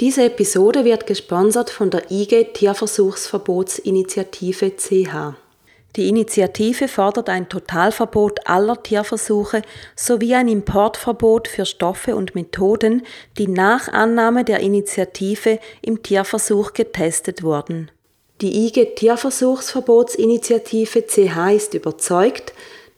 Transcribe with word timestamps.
Diese 0.00 0.24
Episode 0.24 0.84
wird 0.84 1.06
gesponsert 1.06 1.70
von 1.70 1.88
der 1.88 2.10
IG 2.10 2.46
Tierversuchsverbotsinitiative 2.52 4.72
CH. 4.76 5.36
Die 5.94 6.08
Initiative 6.08 6.88
fordert 6.88 7.28
ein 7.28 7.48
Totalverbot 7.48 8.40
aller 8.44 8.82
Tierversuche 8.82 9.62
sowie 9.94 10.34
ein 10.34 10.48
Importverbot 10.48 11.46
für 11.46 11.64
Stoffe 11.64 12.16
und 12.16 12.34
Methoden, 12.34 13.04
die 13.38 13.46
nach 13.46 13.86
Annahme 13.86 14.42
der 14.42 14.58
Initiative 14.58 15.60
im 15.80 16.02
Tierversuch 16.02 16.72
getestet 16.72 17.44
wurden. 17.44 17.92
Die 18.40 18.66
IG 18.66 18.96
Tierversuchsverbotsinitiative 18.96 21.06
CH 21.06 21.54
ist 21.54 21.74
überzeugt, 21.74 22.52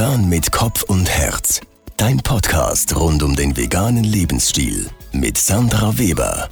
Vegan 0.00 0.30
mit 0.30 0.50
Kopf 0.50 0.82
und 0.84 1.10
Herz. 1.10 1.60
Dein 1.98 2.16
Podcast 2.22 2.96
rund 2.96 3.22
um 3.22 3.36
den 3.36 3.54
veganen 3.54 4.02
Lebensstil 4.02 4.88
mit 5.12 5.36
Sandra 5.36 5.98
Weber. 5.98 6.48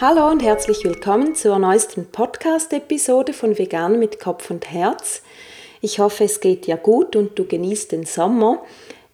Hallo 0.00 0.30
und 0.30 0.40
herzlich 0.40 0.84
willkommen 0.84 1.34
zur 1.34 1.58
neuesten 1.58 2.06
Podcast-Episode 2.12 3.32
von 3.32 3.58
Vegan 3.58 3.98
mit 3.98 4.20
Kopf 4.20 4.52
und 4.52 4.70
Herz. 4.70 5.22
Ich 5.80 5.98
hoffe, 5.98 6.24
es 6.24 6.40
geht 6.40 6.66
dir 6.66 6.76
gut 6.76 7.16
und 7.16 7.38
du 7.38 7.44
genießt 7.44 7.92
den 7.92 8.06
Sommer. 8.06 8.62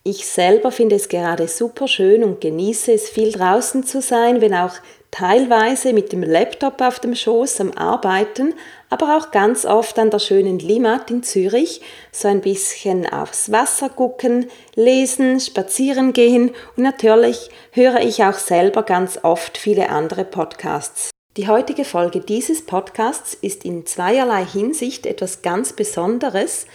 Ich 0.05 0.27
selber 0.27 0.72
finde 0.72 0.96
es 0.96 1.08
gerade 1.08 1.46
super 1.46 1.86
schön 1.86 2.24
und 2.24 2.41
genieße 2.41 2.92
es 2.92 3.08
viel 3.08 3.30
draußen 3.30 3.84
zu 3.84 4.00
sein, 4.00 4.41
wenn 4.41 4.52
auch 4.52 4.74
teilweise 5.12 5.92
mit 5.92 6.10
dem 6.10 6.24
Laptop 6.24 6.80
auf 6.80 6.98
dem 6.98 7.14
Schoß 7.14 7.60
am 7.60 7.70
Arbeiten, 7.72 8.55
aber 8.90 9.16
auch 9.16 9.30
ganz 9.30 9.64
oft 9.64 9.96
an 10.00 10.10
der 10.10 10.18
schönen 10.18 10.58
Limmat 10.58 11.10
in 11.12 11.22
Zürich, 11.22 11.83
so 12.11 12.27
ein 12.27 12.40
bisschen 12.40 13.06
aufs 13.06 13.52
Wasser 13.52 13.90
gucken, 13.90 14.51
lesen, 14.74 15.39
spazieren 15.39 16.12
gehen 16.12 16.51
und 16.77 16.83
natürlich 16.83 17.51
höre 17.70 18.01
ich 18.01 18.24
auch 18.24 18.39
selber 18.39 18.83
ganz 18.83 19.20
oft 19.22 19.56
viele 19.56 19.90
andere 19.90 20.24
Podcasts. 20.24 21.11
Die 21.39 21.48
heutige 21.48 21.87
Folge 21.87 22.20
dieses 22.20 22.61
Podcasts 22.61 23.33
ist 23.33 23.65
in 23.65 23.87
zweierlei 23.87 24.45
Hinsicht 24.45 25.07
etwas 25.07 25.41
ganz 25.41 25.73
Besonderes. 25.73 26.67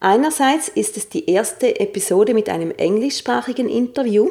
Einerseits 0.00 0.68
ist 0.68 0.96
es 0.96 1.08
die 1.08 1.30
erste 1.30 1.78
Episode 1.78 2.34
mit 2.34 2.48
einem 2.48 2.72
englischsprachigen 2.72 3.68
Interview 3.68 4.30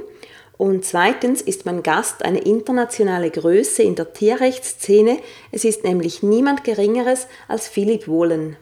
und 0.58 0.84
zweitens 0.84 1.42
ist 1.42 1.66
mein 1.66 1.82
Gast 1.82 2.26
eine 2.26 2.40
internationale 2.40 3.32
Größe 3.32 3.82
in 3.82 3.96
der 3.96 4.12
Tierrechtsszene. 4.12 5.18
Es 5.54 5.64
ist 5.64 5.86
nämlich 5.86 6.24
niemand 6.24 6.66
Geringeres 6.66 7.28
als 7.48 7.70
Philipp 7.70 8.10
Wohlen. 8.10 8.58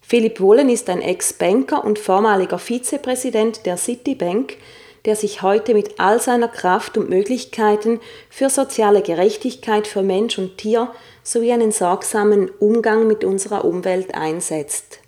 Philipp 0.00 0.40
Wohlen 0.40 0.70
ist 0.70 0.88
ein 0.88 1.02
Ex-Banker 1.02 1.84
und 1.84 1.98
vormaliger 1.98 2.58
Vizepräsident 2.58 3.66
der 3.66 3.76
Citibank, 3.76 4.56
der 5.06 5.16
sich 5.16 5.40
heute 5.40 5.72
mit 5.72 5.98
all 5.98 6.20
seiner 6.20 6.48
Kraft 6.48 6.98
und 6.98 7.08
Möglichkeiten 7.08 8.00
für 8.28 8.50
soziale 8.50 9.02
Gerechtigkeit 9.02 9.86
für 9.86 10.02
Mensch 10.02 10.38
und 10.38 10.58
Tier 10.58 10.90
sowie 11.22 11.52
einen 11.52 11.72
sorgsamen 11.72 12.50
Umgang 12.58 13.06
mit 13.06 13.24
unserer 13.24 13.64
Umwelt 13.64 14.14
einsetzt. 14.14 14.98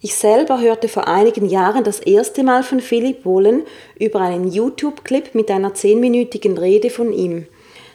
Ich 0.00 0.14
selber 0.14 0.60
hörte 0.60 0.88
vor 0.88 1.08
einigen 1.08 1.48
Jahren 1.48 1.82
das 1.82 2.00
erste 2.00 2.44
Mal 2.44 2.62
von 2.62 2.80
Philipp 2.80 3.24
Wohlen 3.24 3.62
über 3.98 4.20
einen 4.20 4.52
YouTube-Clip 4.52 5.34
mit 5.34 5.50
einer 5.50 5.74
zehnminütigen 5.74 6.58
Rede 6.58 6.90
von 6.90 7.12
ihm. 7.12 7.46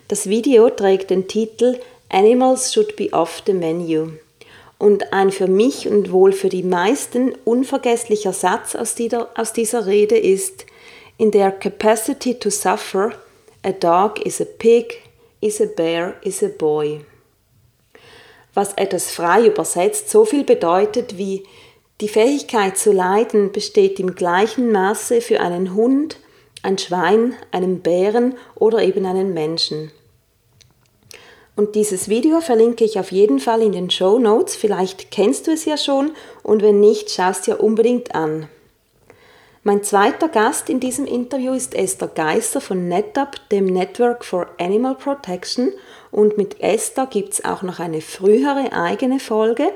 Das 0.07 0.27
Video 0.27 0.69
trägt 0.69 1.11
den 1.11 1.27
Titel 1.27 1.79
Animals 2.09 2.73
should 2.73 2.97
be 2.97 3.13
off 3.13 3.43
the 3.45 3.53
menu. 3.53 4.09
Und 4.77 5.13
ein 5.13 5.31
für 5.31 5.47
mich 5.47 5.87
und 5.87 6.11
wohl 6.11 6.33
für 6.33 6.49
die 6.49 6.63
meisten 6.63 7.33
unvergesslicher 7.45 8.33
Satz 8.33 8.75
aus 8.75 8.95
dieser, 8.95 9.29
aus 9.35 9.53
dieser 9.53 9.85
Rede 9.85 10.17
ist, 10.17 10.65
In 11.21 11.29
their 11.29 11.51
capacity 11.51 12.33
to 12.33 12.49
suffer, 12.49 13.13
a 13.63 13.71
dog 13.73 14.19
is 14.25 14.41
a 14.41 14.45
pig, 14.45 15.03
is 15.39 15.61
a 15.61 15.67
bear, 15.67 16.15
is 16.23 16.41
a 16.41 16.47
boy. 16.47 17.01
Was 18.55 18.73
etwas 18.73 19.11
frei 19.11 19.45
übersetzt 19.45 20.09
so 20.09 20.25
viel 20.25 20.43
bedeutet 20.43 21.19
wie 21.19 21.43
die 22.01 22.07
Fähigkeit 22.07 22.75
zu 22.75 22.91
leiden 22.91 23.51
besteht 23.51 23.99
im 23.99 24.15
gleichen 24.15 24.71
Maße 24.71 25.21
für 25.21 25.41
einen 25.41 25.75
Hund, 25.75 26.17
ein 26.63 26.79
Schwein, 26.79 27.35
einen 27.51 27.81
Bären 27.81 28.35
oder 28.55 28.81
eben 28.81 29.05
einen 29.05 29.35
Menschen. 29.35 29.91
Und 31.55 31.75
dieses 31.75 32.09
Video 32.09 32.41
verlinke 32.41 32.83
ich 32.83 32.97
auf 32.97 33.11
jeden 33.11 33.39
Fall 33.39 33.61
in 33.61 33.73
den 33.73 33.91
Show 33.91 34.17
Notes. 34.17 34.55
Vielleicht 34.55 35.11
kennst 35.11 35.45
du 35.45 35.51
es 35.51 35.65
ja 35.65 35.77
schon 35.77 36.13
und 36.41 36.63
wenn 36.63 36.79
nicht, 36.79 37.11
schau 37.11 37.29
es 37.29 37.41
dir 37.41 37.59
unbedingt 37.59 38.15
an. 38.15 38.49
Mein 39.63 39.83
zweiter 39.83 40.27
Gast 40.27 40.71
in 40.71 40.79
diesem 40.79 41.05
Interview 41.05 41.53
ist 41.53 41.75
Esther 41.75 42.07
Geisser 42.07 42.61
von 42.61 42.87
NetUp, 42.87 43.47
dem 43.51 43.65
Network 43.67 44.25
for 44.25 44.47
Animal 44.59 44.95
Protection. 44.95 45.71
Und 46.09 46.35
mit 46.35 46.61
Esther 46.61 47.05
gibt 47.05 47.33
es 47.33 47.45
auch 47.45 47.61
noch 47.61 47.77
eine 47.79 48.01
frühere 48.01 48.73
eigene 48.73 49.19
Folge, 49.19 49.71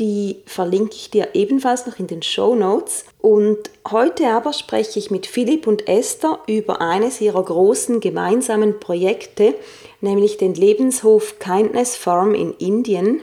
die 0.00 0.42
verlinke 0.46 0.96
ich 0.96 1.12
dir 1.12 1.28
ebenfalls 1.34 1.86
noch 1.86 2.00
in 2.00 2.08
den 2.08 2.22
Show 2.22 2.56
Notes. 2.56 3.04
Und 3.20 3.70
heute 3.88 4.26
aber 4.30 4.52
spreche 4.52 4.98
ich 4.98 5.12
mit 5.12 5.28
Philipp 5.28 5.68
und 5.68 5.86
Esther 5.86 6.40
über 6.48 6.80
eines 6.80 7.20
ihrer 7.20 7.44
großen 7.44 8.00
gemeinsamen 8.00 8.80
Projekte, 8.80 9.54
nämlich 10.00 10.38
den 10.38 10.54
Lebenshof 10.54 11.38
Kindness 11.38 11.94
Farm 11.94 12.34
in 12.34 12.52
Indien, 12.54 13.20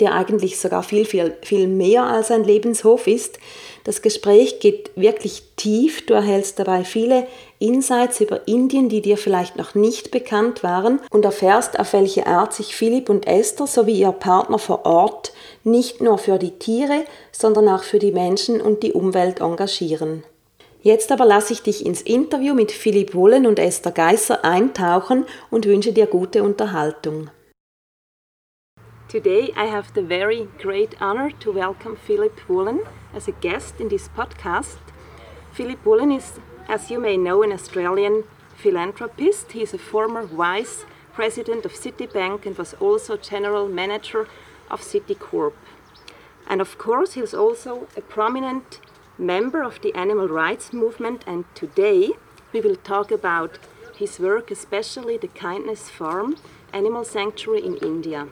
der 0.00 0.14
eigentlich 0.14 0.58
sogar 0.58 0.82
viel, 0.82 1.04
viel, 1.04 1.36
viel 1.42 1.66
mehr 1.66 2.04
als 2.04 2.30
ein 2.30 2.44
Lebenshof 2.44 3.06
ist. 3.06 3.38
Das 3.90 4.02
Gespräch 4.02 4.60
geht 4.60 4.92
wirklich 4.94 5.42
tief. 5.56 6.06
Du 6.06 6.14
erhältst 6.14 6.60
dabei 6.60 6.84
viele 6.84 7.26
Insights 7.58 8.20
über 8.20 8.46
Indien, 8.46 8.88
die 8.88 9.00
dir 9.00 9.16
vielleicht 9.16 9.56
noch 9.56 9.74
nicht 9.74 10.12
bekannt 10.12 10.62
waren 10.62 11.00
und 11.10 11.24
erfährst, 11.24 11.76
auf 11.76 11.92
welche 11.92 12.28
Art 12.28 12.54
sich 12.54 12.76
Philipp 12.76 13.08
und 13.08 13.26
Esther 13.26 13.66
sowie 13.66 13.98
ihr 13.98 14.12
Partner 14.12 14.60
vor 14.60 14.86
Ort 14.86 15.32
nicht 15.64 16.00
nur 16.00 16.18
für 16.18 16.38
die 16.38 16.52
Tiere, 16.52 17.04
sondern 17.32 17.68
auch 17.68 17.82
für 17.82 17.98
die 17.98 18.12
Menschen 18.12 18.60
und 18.60 18.84
die 18.84 18.92
Umwelt 18.92 19.40
engagieren. 19.40 20.22
Jetzt 20.82 21.10
aber 21.10 21.24
lasse 21.24 21.52
ich 21.52 21.62
dich 21.62 21.84
ins 21.84 22.02
Interview 22.02 22.54
mit 22.54 22.70
Philipp 22.70 23.12
Wollen 23.12 23.44
und 23.44 23.58
Esther 23.58 23.90
Geisser 23.90 24.44
eintauchen 24.44 25.26
und 25.50 25.66
wünsche 25.66 25.92
dir 25.92 26.06
gute 26.06 26.44
Unterhaltung. 26.44 27.30
Today 29.10 29.52
I 29.56 29.68
have 29.68 29.88
the 29.96 30.02
very 30.06 30.46
great 30.62 30.90
honor 31.00 31.30
to 31.40 31.52
welcome 31.52 31.96
Philip 32.06 32.30
Woolen 32.46 32.78
as 33.14 33.28
a 33.28 33.32
guest 33.32 33.80
in 33.80 33.88
this 33.88 34.08
podcast. 34.08 34.78
Philip 35.52 35.84
Wollen 35.84 36.16
is, 36.16 36.38
as 36.68 36.90
you 36.90 37.00
may 37.00 37.16
know, 37.16 37.42
an 37.42 37.52
Australian 37.52 38.24
philanthropist. 38.56 39.52
He 39.52 39.62
is 39.62 39.74
a 39.74 39.78
former 39.78 40.24
vice 40.24 40.84
president 41.12 41.64
of 41.64 41.72
Citibank 41.72 42.46
and 42.46 42.56
was 42.56 42.74
also 42.74 43.16
general 43.16 43.68
manager 43.68 44.28
of 44.70 44.80
Citicorp. 44.80 45.54
And 46.46 46.60
of 46.60 46.78
course, 46.78 47.14
he 47.14 47.20
was 47.20 47.34
also 47.34 47.88
a 47.96 48.00
prominent 48.00 48.80
member 49.18 49.62
of 49.62 49.80
the 49.82 49.94
animal 49.94 50.28
rights 50.28 50.72
movement. 50.72 51.24
And 51.26 51.44
today 51.54 52.10
we 52.52 52.60
will 52.60 52.76
talk 52.76 53.10
about 53.10 53.58
his 53.96 54.18
work, 54.18 54.50
especially 54.50 55.16
the 55.18 55.28
Kindness 55.28 55.90
Farm 55.90 56.36
animal 56.72 57.04
sanctuary 57.04 57.64
in 57.66 57.76
India. 57.76 58.28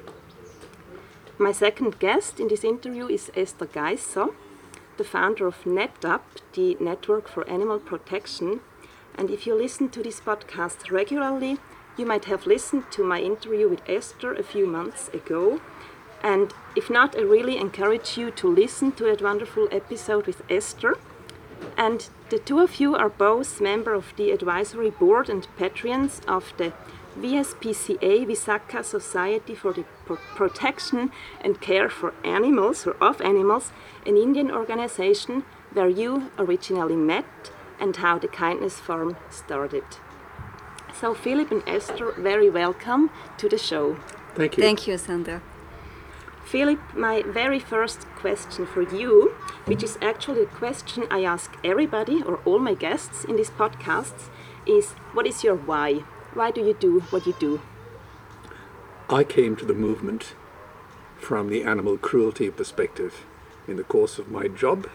My 1.39 1.53
second 1.53 1.99
guest 1.99 2.41
in 2.41 2.49
this 2.49 2.65
interview 2.65 3.07
is 3.07 3.31
Esther 3.37 3.67
Geisser, 3.67 4.29
the 4.99 5.05
founder 5.05 5.47
of 5.47 5.65
NetAP, 5.65 6.21
the 6.53 6.77
Network 6.81 7.29
for 7.29 7.49
Animal 7.49 7.79
Protection. 7.79 8.61
And 9.15 9.31
if 9.31 9.47
you 9.47 9.55
listen 9.55 9.89
to 9.91 10.03
this 10.03 10.21
podcast 10.21 10.91
regularly, 10.91 11.59
you 11.97 12.05
might 12.05 12.27
have 12.27 12.47
listened 12.47 12.85
to 12.91 13.03
my 13.03 13.21
interview 13.21 13.69
with 13.69 13.89
Esther 13.89 14.35
a 14.35 14.43
few 14.43 14.67
months 14.67 15.09
ago. 15.09 15.61
And 16.23 16.53
if 16.77 16.91
not, 16.91 17.17
I 17.17 17.23
really 17.23 17.57
encourage 17.57 18.19
you 18.19 18.31
to 18.33 18.49
listen 18.49 18.93
to 18.93 19.05
that 19.05 19.23
wonderful 19.23 19.69
episode 19.71 20.27
with 20.27 20.43
Esther. 20.51 20.99
And 21.77 22.09
the 22.29 22.39
two 22.39 22.59
of 22.59 22.81
you 22.81 22.97
are 22.97 23.09
both 23.09 23.61
member 23.61 23.95
of 23.95 24.13
the 24.17 24.33
advisory 24.33 24.91
board 24.91 25.31
and 25.31 25.47
patrons 25.57 26.21
of 26.27 26.53
the 26.57 26.73
VSPCA 27.17 28.27
Visakha 28.27 28.85
Society 28.85 29.55
for 29.55 29.73
the 29.73 29.85
Protection 30.35 31.11
and 31.41 31.61
Care 31.61 31.89
for 31.89 32.15
Animals 32.25 32.87
or 32.87 32.97
of 33.01 33.21
Animals, 33.21 33.73
an 34.07 34.17
Indian 34.17 34.51
organization 34.51 35.45
where 35.73 35.89
you 35.89 36.31
originally 36.39 36.97
met 36.97 37.51
and 37.81 37.97
how 37.97 38.19
the 38.19 38.29
Kindness 38.29 38.79
Farm 38.79 39.17
started. 39.31 39.85
So 41.01 41.15
Philip 41.15 41.51
and 41.51 41.63
Esther, 41.67 42.13
very 42.13 42.51
welcome 42.51 43.11
to 43.39 43.49
the 43.49 43.59
show. 43.59 43.97
Thank 44.35 44.57
you. 44.57 44.63
Thank 44.63 44.87
you, 44.87 44.99
Sandra. 44.99 45.43
Philip, 46.45 46.81
my 46.95 47.23
very 47.23 47.59
first 47.59 48.07
question 48.17 48.67
for 48.67 48.83
you, 48.83 49.35
which 49.67 49.83
is 49.83 49.99
actually 50.01 50.43
a 50.43 50.47
question 50.47 51.05
I 51.11 51.23
ask 51.23 51.55
everybody 51.63 52.23
or 52.23 52.41
all 52.47 52.59
my 52.59 52.75
guests 52.75 53.25
in 53.25 53.37
these 53.37 53.51
podcasts, 53.51 54.31
is 54.67 54.93
what 55.13 55.27
is 55.27 55.45
your 55.45 55.55
why? 55.55 56.05
Why 56.35 56.51
do 56.51 56.61
you 56.61 56.75
do 56.75 57.01
what 57.11 57.27
you 57.27 57.35
do? 57.39 57.61
I 59.09 59.25
came 59.25 59.57
to 59.57 59.65
the 59.65 59.75
movement 59.75 60.35
from 61.17 61.49
the 61.49 61.63
animal 61.63 61.97
cruelty 61.97 62.51
perspective. 62.51 63.25
In 63.67 63.77
the 63.77 63.83
course 63.83 64.19
of 64.19 64.31
my 64.31 64.47
job, 64.47 64.87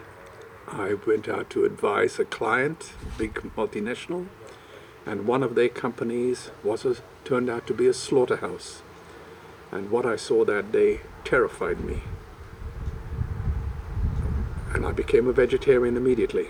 I 0.68 0.94
went 0.94 1.27
out 1.27 1.50
to 1.51 1.65
advise 1.65 2.19
a 2.19 2.25
client, 2.25 2.94
big 3.18 3.33
multinational, 3.57 4.27
and 5.06 5.25
one 5.25 5.41
of 5.41 5.56
their 5.56 5.69
companies 5.69 6.51
was 6.63 6.85
a, 6.85 6.97
turned 7.25 7.50
out 7.50 7.65
to 7.68 7.74
be 7.74 7.88
a 7.88 7.94
slaughterhouse. 7.94 8.83
And 9.71 9.89
what 9.89 10.06
I 10.06 10.15
saw 10.15 10.45
that 10.45 10.71
day 10.71 11.01
terrified 11.24 11.81
me. 11.81 12.03
And 14.71 14.86
I 14.86 14.91
became 14.91 15.27
a 15.27 15.33
vegetarian 15.33 15.97
immediately. 15.97 16.50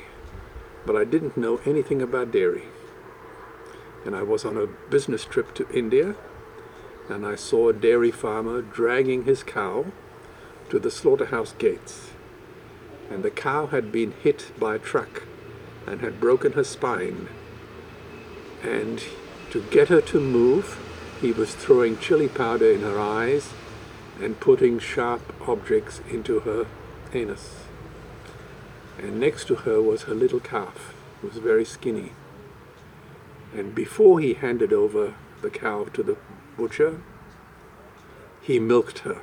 But 0.86 0.98
I 0.98 1.06
didn't 1.06 1.38
know 1.38 1.62
anything 1.66 2.02
about 2.02 2.32
dairy 2.34 2.64
and 4.06 4.16
I 4.16 4.24
was 4.24 4.46
on 4.46 4.58
a 4.58 4.68
business 4.90 5.26
trip 5.26 5.54
to 5.56 5.70
India 5.70 6.16
and 7.10 7.26
I 7.26 7.36
saw 7.36 7.70
a 7.70 7.74
dairy 7.74 8.12
farmer 8.12 8.62
dragging 8.62 9.26
his 9.26 9.44
cow 9.44 9.86
to 10.70 10.80
the 10.80 10.92
slaughterhouse 10.92 11.54
gates. 11.58 12.12
And 13.10 13.24
the 13.24 13.32
cow 13.32 13.68
had 13.68 13.92
been 13.92 14.14
hit 14.24 14.52
by 14.60 14.76
a 14.76 14.80
truck 14.80 15.24
and 15.86 16.02
had 16.02 16.20
broken 16.20 16.54
her 16.54 16.64
spine. 16.64 17.28
And 18.64 19.04
to 19.52 19.62
get 19.70 19.90
her 19.90 20.02
to 20.02 20.20
move, 20.20 20.80
he 21.20 21.32
was 21.32 21.54
throwing 21.54 21.98
chili 21.98 22.30
powder 22.30 22.72
in 22.72 22.82
her 22.82 23.00
eyes 23.00 23.50
and 24.22 24.40
putting 24.40 24.80
sharp 24.80 25.22
objects 25.48 26.02
into 26.10 26.40
her 26.42 26.66
anus. 27.14 27.66
And 28.98 29.20
next 29.20 29.48
to 29.48 29.56
her 29.56 29.82
was 29.82 30.04
her 30.04 30.16
little 30.16 30.40
calf, 30.40 30.94
who 31.22 31.28
was 31.28 31.38
very 31.38 31.66
skinny. 31.66 32.14
And 33.54 33.76
before 33.76 34.20
he 34.20 34.34
handed 34.34 34.74
over 34.74 35.14
the 35.42 35.50
cow 35.50 35.86
to 35.94 36.04
the 36.04 36.18
butcher, 36.58 37.02
he 38.42 38.60
milked 38.60 39.00
her. 39.00 39.22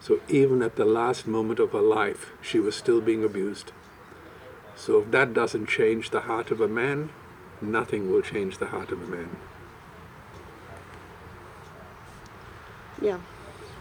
So 0.00 0.20
even 0.28 0.62
at 0.62 0.76
the 0.76 0.84
last 0.84 1.26
moment 1.26 1.58
of 1.58 1.72
her 1.72 1.80
life, 1.80 2.32
she 2.40 2.58
was 2.58 2.74
still 2.74 3.00
being 3.00 3.24
abused. 3.24 3.72
So 4.76 5.00
if 5.00 5.10
that 5.10 5.34
doesn't 5.34 5.66
change 5.66 6.10
the 6.10 6.20
heart 6.20 6.50
of 6.50 6.60
a 6.60 6.68
man, 6.68 7.10
nothing 7.60 8.10
will 8.10 8.22
change 8.22 8.58
the 8.58 8.66
heart 8.66 8.90
of 8.90 9.02
a 9.02 9.06
man. 9.06 9.36
Yeah, 13.02 13.18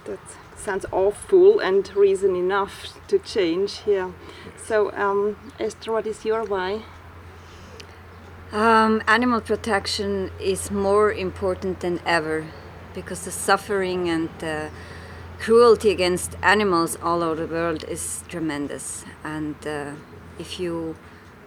that 0.06 0.19
sounds 0.56 0.86
awful 0.92 1.59
and 1.59 1.95
reason 1.95 2.36
enough 2.36 3.00
to 3.07 3.19
change. 3.19 3.81
Yeah. 3.86 4.12
So, 4.57 4.92
um, 4.94 5.38
Esther, 5.59 5.92
what 5.92 6.06
is 6.06 6.25
your 6.25 6.44
why? 6.44 6.83
Um, 8.51 9.03
animal 9.07 9.41
protection 9.41 10.31
is 10.39 10.71
more 10.71 11.11
important 11.11 11.81
than 11.81 11.99
ever 12.05 12.45
because 12.94 13.25
the 13.25 13.31
suffering 13.31 14.09
and 14.09 14.29
the 14.39 14.69
cruelty 15.38 15.91
against 15.91 16.35
animals 16.41 16.97
all 17.03 17.23
over 17.23 17.45
the 17.45 17.53
world 17.53 17.83
is 17.83 18.23
tremendous. 18.29 19.03
And 19.23 19.55
uh, 19.67 19.91
if 20.39 20.59
you 20.59 20.95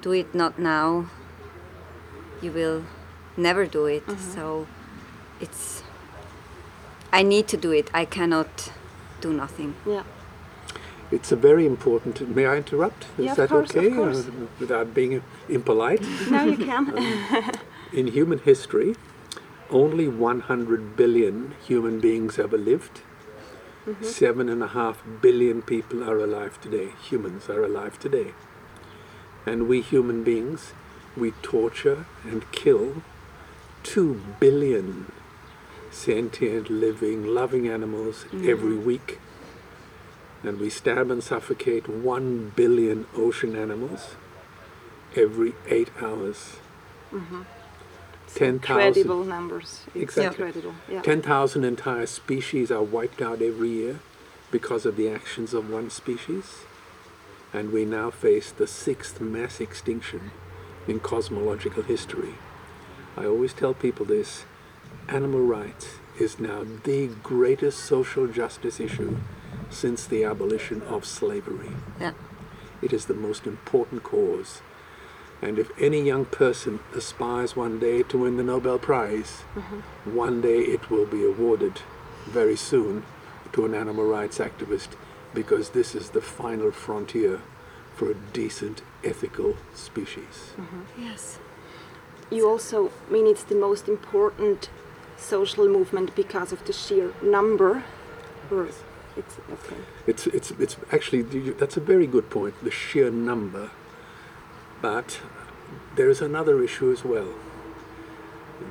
do 0.02 0.12
it 0.12 0.34
not 0.34 0.58
now, 0.58 1.06
you 2.42 2.52
will 2.52 2.84
never 3.36 3.66
do 3.66 3.86
it. 3.86 4.06
Mm 4.06 4.14
-hmm. 4.14 4.34
So 4.34 4.66
it's. 5.40 5.82
I 7.12 7.22
need 7.24 7.48
to 7.48 7.56
do 7.56 7.72
it. 7.72 7.90
I 7.94 8.06
cannot 8.06 8.72
do 9.20 9.32
nothing. 9.32 9.74
Yeah. 9.86 10.04
It's 11.10 11.32
a 11.32 11.36
very 11.36 11.66
important. 11.66 12.34
May 12.34 12.46
I 12.46 12.56
interrupt? 12.56 13.06
Is 13.18 13.26
yeah, 13.26 13.34
that 13.34 13.48
course, 13.48 13.74
okay? 13.74 13.90
Uh, 13.90 14.22
without 14.60 14.94
being 14.94 15.22
impolite? 15.48 16.02
No, 16.30 16.44
you 16.44 16.56
can. 16.56 16.96
um, 16.98 17.50
in 17.92 18.08
human 18.08 18.38
history, 18.38 18.94
only 19.70 20.06
100 20.06 20.96
billion 20.96 21.54
human 21.66 22.00
beings 22.00 22.38
ever 22.38 22.56
lived. 22.58 23.00
Mm-hmm. 23.86 24.04
Seven 24.04 24.48
and 24.48 24.62
a 24.62 24.68
half 24.68 25.02
billion 25.20 25.62
people 25.62 26.04
are 26.04 26.18
alive 26.18 26.60
today. 26.60 26.90
Humans 27.08 27.48
are 27.48 27.64
alive 27.64 27.98
today. 27.98 28.34
And 29.46 29.68
we 29.68 29.80
human 29.80 30.22
beings, 30.22 30.74
we 31.16 31.32
torture 31.42 32.06
and 32.24 32.50
kill 32.52 33.02
two 33.82 34.20
billion 34.38 35.10
sentient, 35.90 36.70
living, 36.70 37.26
loving 37.26 37.66
animals 37.68 38.24
mm-hmm. 38.24 38.48
every 38.48 38.76
week 38.76 39.18
and 40.42 40.58
we 40.58 40.70
stab 40.70 41.10
and 41.10 41.22
suffocate 41.22 41.88
one 41.88 42.52
billion 42.56 43.06
ocean 43.14 43.54
animals 43.54 44.16
every 45.16 45.54
eight 45.68 45.90
hours. 46.00 46.56
Mm-hmm. 47.12 47.42
Ten 48.34 48.60
thousand 48.60 48.86
incredible 48.86 49.24
numbers. 49.24 49.84
exactly. 49.94 50.46
Incredible. 50.46 50.74
Yeah. 50.88 51.02
Ten 51.02 51.20
thousand 51.20 51.64
entire 51.64 52.06
species 52.06 52.70
are 52.70 52.82
wiped 52.82 53.20
out 53.20 53.42
every 53.42 53.70
year 53.70 54.00
because 54.50 54.86
of 54.86 54.96
the 54.96 55.08
actions 55.08 55.52
of 55.52 55.68
one 55.68 55.90
species, 55.90 56.60
and 57.52 57.72
we 57.72 57.84
now 57.84 58.10
face 58.10 58.52
the 58.52 58.66
sixth 58.66 59.20
mass 59.20 59.60
extinction 59.60 60.30
in 60.86 61.00
cosmological 61.00 61.82
history. 61.82 62.34
I 63.16 63.26
always 63.26 63.52
tell 63.52 63.74
people 63.74 64.06
this: 64.06 64.44
animal 65.08 65.42
rights 65.42 65.96
is 66.20 66.38
now 66.38 66.64
the 66.84 67.08
greatest 67.22 67.80
social 67.80 68.28
justice 68.28 68.78
issue 68.78 69.18
since 69.70 70.06
the 70.06 70.24
abolition 70.24 70.82
of 70.82 71.04
slavery. 71.04 71.70
Yeah. 72.00 72.12
It 72.82 72.92
is 72.92 73.06
the 73.06 73.14
most 73.14 73.46
important 73.46 74.02
cause. 74.02 74.62
And 75.42 75.58
if 75.58 75.70
any 75.80 76.02
young 76.02 76.26
person 76.26 76.80
aspires 76.94 77.56
one 77.56 77.78
day 77.78 78.02
to 78.04 78.18
win 78.18 78.36
the 78.36 78.42
Nobel 78.42 78.78
Prize, 78.78 79.42
mm-hmm. 79.54 80.14
one 80.14 80.40
day 80.42 80.60
it 80.60 80.90
will 80.90 81.06
be 81.06 81.24
awarded 81.24 81.80
very 82.26 82.56
soon 82.56 83.04
to 83.52 83.64
an 83.64 83.74
animal 83.74 84.04
rights 84.04 84.38
activist 84.38 84.88
because 85.32 85.70
this 85.70 85.94
is 85.94 86.10
the 86.10 86.20
final 86.20 86.70
frontier 86.70 87.40
for 87.94 88.10
a 88.10 88.14
decent, 88.14 88.82
ethical 89.02 89.56
species. 89.74 90.52
Mm-hmm. 90.56 91.04
Yes. 91.04 91.38
You 92.30 92.48
also 92.48 92.92
mean 93.10 93.26
it's 93.26 93.42
the 93.42 93.54
most 93.54 93.88
important 93.88 94.68
social 95.16 95.68
movement 95.68 96.14
because 96.14 96.52
of 96.52 96.64
the 96.66 96.72
sheer 96.72 97.12
number? 97.22 97.84
Or 98.50 98.68
it's 99.20 99.36
okay. 99.56 99.80
It's 100.06 100.26
it's 100.26 100.50
it's 100.52 100.76
actually 100.92 101.22
that's 101.60 101.76
a 101.76 101.80
very 101.92 102.06
good 102.06 102.30
point. 102.30 102.54
The 102.62 102.70
sheer 102.70 103.10
number, 103.10 103.70
but 104.82 105.20
there 105.96 106.10
is 106.10 106.20
another 106.20 106.62
issue 106.62 106.90
as 106.92 107.04
well. 107.04 107.32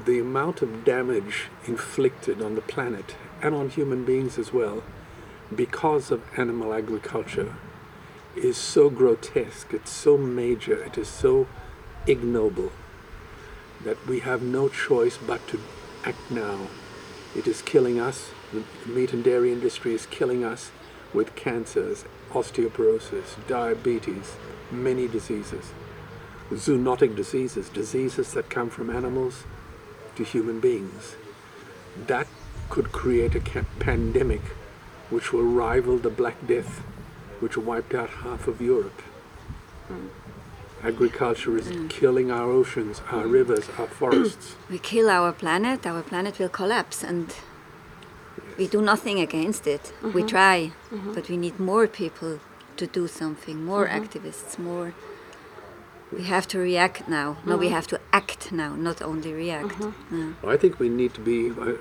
The 0.05 0.19
amount 0.19 0.61
of 0.61 0.85
damage 0.85 1.47
inflicted 1.65 2.41
on 2.41 2.55
the 2.55 2.61
planet 2.61 3.15
and 3.41 3.55
on 3.55 3.69
human 3.69 4.05
beings 4.05 4.37
as 4.37 4.53
well, 4.53 4.83
because 5.55 6.11
of 6.11 6.21
animal 6.37 6.73
agriculture, 6.73 7.55
is 8.35 8.57
so 8.57 8.89
grotesque. 8.89 9.73
It's 9.73 9.91
so 9.91 10.17
major. 10.17 10.83
It 10.83 10.97
is 10.97 11.07
so 11.07 11.47
ignoble 12.05 12.71
that 13.83 13.97
we 14.07 14.19
have 14.19 14.41
no 14.41 14.69
choice 14.69 15.17
but 15.17 15.47
to 15.47 15.59
act 16.05 16.29
now. 16.29 16.67
It 17.35 17.47
is 17.47 17.61
killing 17.61 17.99
us 17.99 18.31
the 18.53 18.63
meat 18.89 19.13
and 19.13 19.23
dairy 19.23 19.51
industry 19.51 19.93
is 19.93 20.05
killing 20.07 20.43
us 20.43 20.71
with 21.13 21.35
cancers, 21.35 22.05
osteoporosis, 22.31 23.47
diabetes, 23.47 24.35
many 24.71 25.07
diseases. 25.07 25.71
zoonotic 26.51 27.15
diseases, 27.15 27.69
diseases 27.69 28.33
that 28.33 28.49
come 28.49 28.69
from 28.69 28.89
animals 28.89 29.43
to 30.15 30.23
human 30.23 30.59
beings. 30.59 31.15
That 32.07 32.27
could 32.69 32.91
create 32.91 33.35
a 33.35 33.65
pandemic 33.79 34.41
which 35.09 35.31
will 35.31 35.43
rival 35.43 35.97
the 35.97 36.09
Black 36.09 36.47
Death, 36.47 36.79
which 37.39 37.57
wiped 37.57 37.93
out 37.93 38.09
half 38.09 38.47
of 38.47 38.61
Europe. 38.61 39.01
Agriculture 40.83 41.57
is 41.57 41.67
mm. 41.67 41.89
killing 41.89 42.31
our 42.31 42.49
oceans, 42.49 43.01
our 43.11 43.27
rivers, 43.27 43.67
our 43.77 43.87
forests. 43.87 44.55
We 44.69 44.79
kill 44.79 45.09
our 45.09 45.33
planet, 45.33 45.85
our 45.85 46.01
planet 46.01 46.39
will 46.39 46.49
collapse, 46.49 47.03
and 47.03 47.35
we 48.59 48.67
do 48.67 48.81
nothing 48.81 49.19
against 49.19 49.65
it. 49.65 49.93
We 50.03 50.09
uh-huh. 50.09 50.27
try, 50.27 50.57
uh-huh. 50.91 51.11
but 51.15 51.29
we 51.29 51.37
need 51.37 51.59
more 51.59 51.87
people 51.87 52.39
to 52.75 52.85
do 52.85 53.07
something, 53.07 53.63
more 53.63 53.87
uh-huh. 53.87 53.99
activists, 53.99 54.59
more. 54.59 54.93
We 56.11 56.23
have 56.23 56.47
to 56.49 56.57
react 56.57 57.07
now. 57.07 57.37
No, 57.45 57.55
we 57.55 57.69
have 57.69 57.87
to 57.87 57.99
act 58.11 58.51
now, 58.51 58.75
not 58.75 58.99
only 59.01 59.31
react. 59.31 59.79
No. 60.09 60.33
I 60.53 60.57
think 60.57 60.79
we 60.79 60.89
need 60.89 61.13
to 61.13 61.21
be. 61.21 61.51
I, 61.67 61.75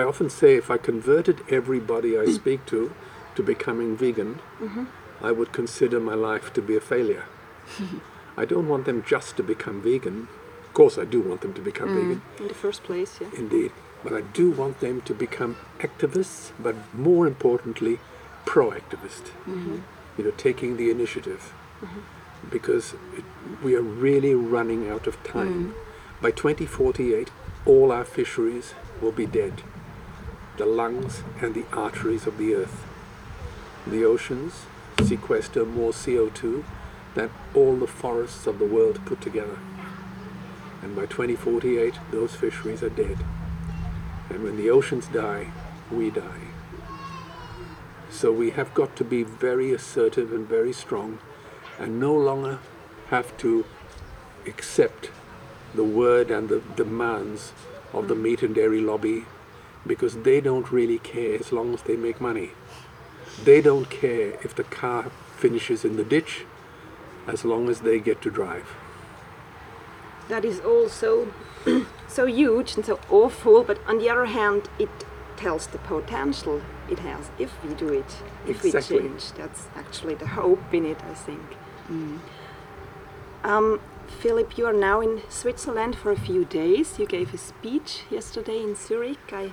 I 0.00 0.02
often 0.04 0.30
say 0.30 0.56
if 0.56 0.70
I 0.70 0.78
converted 0.78 1.38
everybody 1.50 2.18
I 2.18 2.24
speak 2.40 2.64
to 2.72 2.92
to 3.36 3.42
becoming 3.42 3.96
vegan, 3.96 4.40
mm-hmm. 4.58 4.84
I 5.28 5.32
would 5.32 5.52
consider 5.52 6.00
my 6.00 6.14
life 6.14 6.52
to 6.54 6.62
be 6.62 6.76
a 6.76 6.80
failure. 6.80 7.24
I 8.42 8.44
don't 8.46 8.68
want 8.68 8.86
them 8.86 9.04
just 9.06 9.36
to 9.36 9.42
become 9.42 9.82
vegan. 9.82 10.28
Of 10.66 10.72
course, 10.72 10.96
I 10.96 11.04
do 11.04 11.20
want 11.20 11.42
them 11.42 11.52
to 11.52 11.60
become 11.60 11.90
mm. 11.90 11.96
vegan, 11.96 12.22
In 12.38 12.48
the 12.48 12.54
first 12.54 12.82
place, 12.82 13.18
yeah. 13.20 13.28
indeed. 13.36 13.72
But 14.02 14.12
I 14.12 14.20
do 14.20 14.50
want 14.50 14.80
them 14.80 15.00
to 15.02 15.14
become 15.14 15.56
activists, 15.78 16.52
but 16.58 16.74
more 16.94 17.26
importantly, 17.26 18.00
proactivists. 18.44 19.30
Mm-hmm. 19.46 19.78
You 20.18 20.24
know, 20.24 20.30
taking 20.32 20.76
the 20.76 20.90
initiative. 20.90 21.52
Mm-hmm. 21.80 22.00
Because 22.50 22.94
it, 23.16 23.24
we 23.62 23.74
are 23.76 23.82
really 23.82 24.34
running 24.34 24.88
out 24.88 25.06
of 25.06 25.22
time. 25.22 25.72
Mm. 25.72 26.20
By 26.20 26.32
2048, 26.32 27.30
all 27.64 27.92
our 27.92 28.04
fisheries 28.04 28.74
will 29.00 29.12
be 29.12 29.26
dead. 29.26 29.62
The 30.56 30.66
lungs 30.66 31.22
and 31.40 31.54
the 31.54 31.64
arteries 31.72 32.26
of 32.26 32.38
the 32.38 32.54
earth. 32.54 32.84
The 33.86 34.04
oceans 34.04 34.66
sequester 35.02 35.64
more 35.64 35.92
CO2 35.92 36.64
than 37.14 37.30
all 37.54 37.76
the 37.76 37.86
forests 37.86 38.46
of 38.46 38.58
the 38.58 38.66
world 38.66 39.04
put 39.04 39.20
together. 39.20 39.58
And 40.82 40.96
by 40.96 41.06
2048, 41.06 41.94
those 42.10 42.34
fisheries 42.34 42.82
are 42.82 42.90
dead. 42.90 43.18
And 44.32 44.44
when 44.44 44.56
the 44.56 44.70
oceans 44.70 45.08
die, 45.08 45.48
we 45.90 46.08
die. 46.08 46.46
So 48.10 48.32
we 48.32 48.50
have 48.52 48.72
got 48.72 48.96
to 48.96 49.04
be 49.04 49.22
very 49.22 49.72
assertive 49.72 50.32
and 50.32 50.48
very 50.48 50.72
strong 50.72 51.18
and 51.78 52.00
no 52.00 52.14
longer 52.14 52.58
have 53.08 53.36
to 53.38 53.66
accept 54.46 55.10
the 55.74 55.84
word 55.84 56.30
and 56.30 56.48
the 56.48 56.62
demands 56.76 57.52
of 57.92 58.08
the 58.08 58.14
meat 58.14 58.42
and 58.42 58.54
dairy 58.54 58.80
lobby 58.80 59.26
because 59.86 60.16
they 60.22 60.40
don't 60.40 60.72
really 60.72 60.98
care 60.98 61.38
as 61.38 61.52
long 61.52 61.74
as 61.74 61.82
they 61.82 61.96
make 61.96 62.18
money. 62.18 62.52
They 63.44 63.60
don't 63.60 63.90
care 63.90 64.38
if 64.42 64.54
the 64.54 64.64
car 64.64 65.10
finishes 65.36 65.84
in 65.84 65.96
the 65.96 66.04
ditch 66.04 66.46
as 67.26 67.44
long 67.44 67.68
as 67.68 67.80
they 67.80 67.98
get 67.98 68.22
to 68.22 68.30
drive. 68.30 68.68
That 70.28 70.46
is 70.46 70.60
also 70.60 71.28
so 72.12 72.26
huge 72.26 72.76
and 72.76 72.84
so 72.84 72.98
awful, 73.10 73.62
but 73.64 73.78
on 73.86 73.98
the 73.98 74.08
other 74.10 74.26
hand, 74.26 74.68
it 74.78 74.90
tells 75.36 75.66
the 75.68 75.78
potential 75.78 76.60
it 76.90 76.98
has 77.00 77.30
if 77.38 77.50
we 77.64 77.74
do 77.74 77.88
it, 77.88 78.10
if 78.46 78.64
Exactly. 78.64 78.96
we 79.00 79.08
change. 79.08 79.32
That's 79.32 79.66
actually 79.76 80.14
the 80.14 80.26
hope 80.28 80.72
in 80.72 80.84
it, 80.86 80.98
I 81.10 81.14
think. 81.14 81.42
Um, 83.44 83.80
Philip, 84.20 84.56
you 84.58 84.66
are 84.66 84.72
now 84.72 85.00
in 85.00 85.22
Switzerland 85.28 85.96
for 85.96 86.10
a 86.12 86.16
few 86.18 86.44
days. 86.44 86.98
You 86.98 87.06
gave 87.06 87.34
a 87.34 87.38
speech 87.38 88.02
yesterday 88.10 88.62
in 88.62 88.74
Zurich. 88.76 89.32
I 89.32 89.52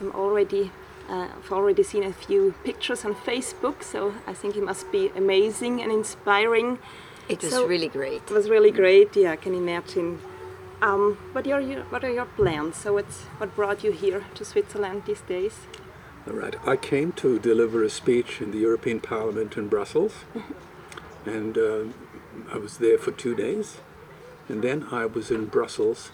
am 0.00 0.10
already, 0.12 0.70
uh, 1.08 1.28
I've 1.36 1.52
already 1.52 1.82
seen 1.82 2.02
a 2.02 2.12
few 2.12 2.54
pictures 2.64 3.04
on 3.04 3.14
Facebook, 3.14 3.82
so 3.82 4.14
I 4.26 4.34
think 4.34 4.56
it 4.56 4.62
must 4.62 4.90
be 4.92 5.10
amazing 5.16 5.80
and 5.82 5.90
inspiring. 5.92 6.78
It 7.28 7.42
was 7.42 7.52
So- 7.52 7.66
really 7.66 7.88
great. 7.88 8.22
It 8.28 8.34
was 8.34 8.50
really 8.50 8.70
great. 8.72 9.16
Yeah, 9.16 9.32
I 9.32 9.36
can 9.36 9.54
imagine. 9.54 10.18
Um, 10.82 11.16
what 11.32 11.46
are 11.46 11.60
your 11.60 11.82
What 11.84 12.04
are 12.04 12.12
your 12.12 12.26
plans? 12.36 12.76
So, 12.76 12.92
what's 12.94 13.22
what 13.38 13.54
brought 13.56 13.84
you 13.84 13.92
here 13.92 14.24
to 14.34 14.44
Switzerland 14.44 15.02
these 15.06 15.22
days? 15.22 15.54
All 16.26 16.34
right. 16.34 16.56
I 16.66 16.76
came 16.76 17.12
to 17.12 17.38
deliver 17.38 17.82
a 17.84 17.90
speech 17.90 18.40
in 18.40 18.50
the 18.50 18.58
European 18.58 19.00
Parliament 19.00 19.56
in 19.56 19.68
Brussels, 19.68 20.12
and 21.26 21.56
uh, 21.58 21.84
I 22.52 22.58
was 22.58 22.78
there 22.78 22.98
for 22.98 23.12
two 23.12 23.34
days. 23.34 23.78
And 24.48 24.62
then 24.62 24.86
I 24.90 25.06
was 25.06 25.30
in 25.30 25.46
Brussels. 25.46 26.10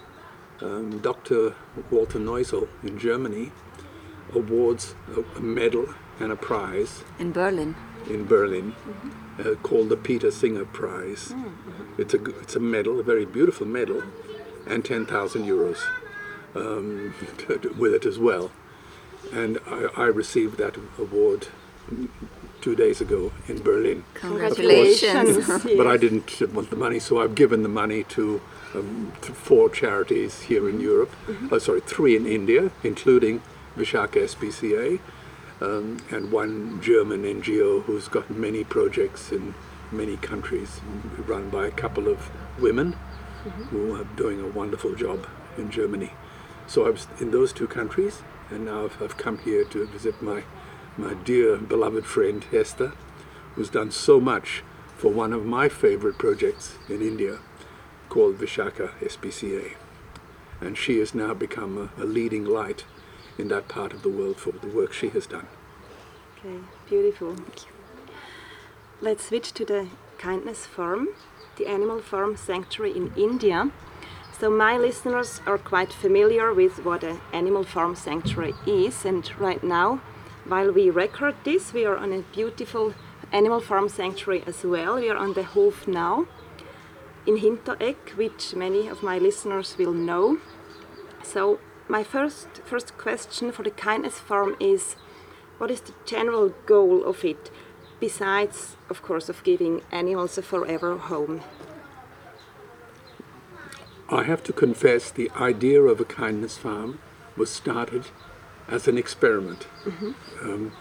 Um, 0.63 1.01
Dr. 1.01 1.55
Walter 1.91 2.19
Neussel 2.21 2.69
in 2.83 2.99
Germany 2.99 3.51
awards 4.35 4.95
a, 5.17 5.39
a 5.39 5.41
medal 5.41 5.87
and 6.21 6.31
a 6.31 6.37
prize 6.37 7.03
In 7.19 7.33
Berlin. 7.33 7.75
in 8.09 8.27
Berlin 8.27 8.75
uh, 9.39 9.55
called 9.63 9.89
the 9.89 9.97
Peter 9.97 10.31
Singer 10.31 10.67
Prize. 10.67 11.35
It's 11.99 12.15
a 12.15 12.19
g- 12.19 12.35
it's 12.43 12.55
a 12.57 12.61
medal, 12.61 13.01
a 13.01 13.03
very 13.03 13.25
beautiful 13.25 13.67
medal, 13.67 14.03
and 14.67 14.85
ten 14.85 15.07
thousand 15.07 15.45
euros 15.45 15.79
um, 16.55 17.15
with 17.79 17.95
it 17.95 18.05
as 18.05 18.19
well. 18.19 18.51
And 19.33 19.59
I, 19.67 19.89
I 19.97 20.07
received 20.07 20.57
that 20.59 20.77
award 20.99 21.49
two 22.61 22.75
days 22.75 23.01
ago 23.01 23.33
in 23.49 23.63
Berlin. 23.63 24.05
Congratulations. 24.15 25.47
But 25.65 25.87
I 25.87 25.97
didn't 25.97 26.41
want 26.53 26.71
the 26.71 26.77
money, 26.77 26.99
so 26.99 27.21
I've 27.21 27.35
given 27.35 27.63
the 27.63 27.69
money 27.69 28.05
to, 28.05 28.41
um, 28.75 29.13
to 29.23 29.33
four 29.33 29.71
charities 29.71 30.43
here 30.43 30.69
in 30.69 30.81
Europe. 30.81 31.11
Oh, 31.51 31.59
sorry, 31.59 31.81
three 31.81 32.17
in 32.17 32.27
India, 32.27 32.71
including 32.83 33.43
Visakha 33.77 34.25
SPCA, 34.25 35.01
um, 35.61 35.99
and 36.11 36.33
one 36.33 36.81
German 36.83 37.23
NGO 37.23 37.83
who's 37.85 38.09
got 38.09 38.31
many 38.31 38.65
projects 38.65 39.33
in 39.33 39.55
many 39.93 40.17
countries, 40.17 40.81
run 41.27 41.51
by 41.51 41.67
a 41.67 41.71
couple 41.71 42.09
of 42.09 42.31
women 42.61 42.97
who 43.71 43.95
are 43.97 44.05
doing 44.17 44.41
a 44.41 44.47
wonderful 44.47 44.95
job 44.95 45.27
in 45.57 45.71
Germany. 45.71 46.13
So 46.67 46.87
I 46.87 46.91
was 46.91 47.07
in 47.21 47.31
those 47.31 47.53
two 47.53 47.67
countries, 47.67 48.23
and 48.51 48.65
now 48.65 48.85
I've, 48.85 49.03
I've 49.03 49.17
come 49.17 49.39
here 49.39 49.65
to 49.65 49.87
visit 49.87 50.23
my, 50.23 50.45
my 50.97 51.15
dear 51.15 51.57
beloved 51.57 52.07
friend 52.07 52.45
Esther, 52.53 52.93
who's 53.55 53.71
done 53.71 53.91
so 53.91 54.21
much 54.21 54.63
for 54.97 55.11
one 55.11 55.33
of 55.33 55.45
my 55.45 55.69
favorite 55.69 56.19
projects 56.19 56.77
in 56.89 57.01
India 57.01 57.39
called 58.09 58.39
Visakha 58.39 58.91
SPCA. 59.01 59.77
And 60.61 60.77
she 60.77 60.99
has 60.99 61.15
now 61.15 61.33
become 61.33 61.91
a, 61.99 62.03
a 62.03 62.05
leading 62.05 62.45
light 62.45 62.85
in 63.39 63.49
that 63.49 63.69
part 63.69 63.93
of 63.93 64.03
the 64.03 64.11
world 64.11 64.37
for 64.37 64.53
the 64.53 64.69
work 64.69 64.93
she 64.93 65.09
has 65.09 65.27
done. 65.27 65.47
Okay, 66.39 66.59
beautiful. 66.89 67.37
Let's 69.01 69.27
switch 69.27 69.53
to 69.55 69.65
the 69.65 69.89
kindness 70.19 70.67
farm, 70.67 71.09
the 71.61 71.71
animal 71.71 72.01
farm 72.01 72.37
sanctuary 72.37 72.97
in 72.97 73.13
India. 73.17 73.71
So 74.39 74.49
my 74.51 74.79
listeners 74.79 75.43
are 75.47 75.59
quite 75.59 75.93
familiar 75.93 76.55
with 76.55 76.85
what 76.85 77.05
an 77.05 77.21
animal 77.33 77.65
farm 77.65 77.95
sanctuary 77.95 78.55
is, 78.67 79.05
and 79.05 79.31
right 79.39 79.63
now, 79.63 80.01
while 80.47 80.73
we 80.73 80.89
record 80.89 81.35
this, 81.45 81.75
we 81.75 81.85
are 81.85 81.97
on 81.97 82.13
a 82.13 82.23
beautiful 82.33 82.95
animal 83.31 83.61
farm 83.61 83.91
sanctuary 83.91 84.43
as 84.47 84.65
well. 84.65 84.95
We 84.95 85.11
are 85.11 85.19
on 85.19 85.35
the 85.35 85.43
Hof 85.43 85.87
Narr 85.87 86.25
in 87.27 87.37
Hinteregg, 87.37 88.17
which 88.17 88.55
many 88.55 88.89
of 88.89 89.03
my 89.03 89.19
listeners 89.19 89.77
will 89.77 89.93
know. 89.93 90.39
So 91.23 91.59
my 91.89 92.03
first 92.03 92.49
first 92.65 92.97
question 92.97 93.53
for 93.53 93.63
the 93.63 93.71
kindness 93.71 94.19
farm 94.19 94.57
is 94.59 94.97
what 95.59 95.71
is 95.71 95.83
the 95.83 95.95
general 96.07 96.55
goal 96.65 97.05
of 97.05 97.23
it 97.23 97.51
besides 98.01 98.77
of 98.89 99.03
course 99.03 99.29
of 99.29 99.45
giving 99.45 99.83
animals 99.93 100.37
a 100.39 100.43
forever 100.43 100.97
home 100.97 101.43
I 104.13 104.25
have 104.25 104.43
to 104.45 104.53
confess, 104.53 105.13
the 105.13 105.31
idea 105.37 105.81
of 105.83 106.01
a 106.01 106.05
kindness 106.05 106.59
farm 106.59 106.99
was 107.37 107.49
started 107.49 108.07
as 108.67 108.89
an 108.89 108.99
experiment. 108.99 109.69
Um, 110.43 110.73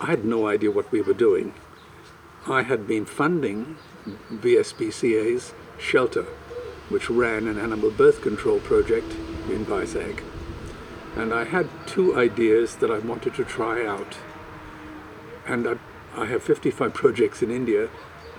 I 0.00 0.06
had 0.06 0.24
no 0.24 0.48
idea 0.48 0.72
what 0.72 0.90
we 0.90 1.00
were 1.00 1.14
doing. 1.14 1.54
I 2.48 2.62
had 2.62 2.88
been 2.88 3.04
funding 3.04 3.76
VSPCA's 4.32 5.54
shelter, 5.78 6.24
which 6.88 7.08
ran 7.08 7.46
an 7.46 7.60
animal 7.60 7.92
birth 7.92 8.22
control 8.22 8.58
project 8.58 9.12
in 9.48 9.64
Vizag. 9.64 10.20
And 11.14 11.32
I 11.32 11.44
had 11.44 11.68
two 11.86 12.18
ideas 12.18 12.76
that 12.76 12.90
I 12.90 12.98
wanted 12.98 13.34
to 13.34 13.44
try 13.44 13.86
out. 13.86 14.16
And 15.46 15.68
I, 15.68 15.74
I 16.18 16.26
have 16.26 16.42
55 16.42 16.92
projects 16.94 17.42
in 17.42 17.50
India, 17.50 17.88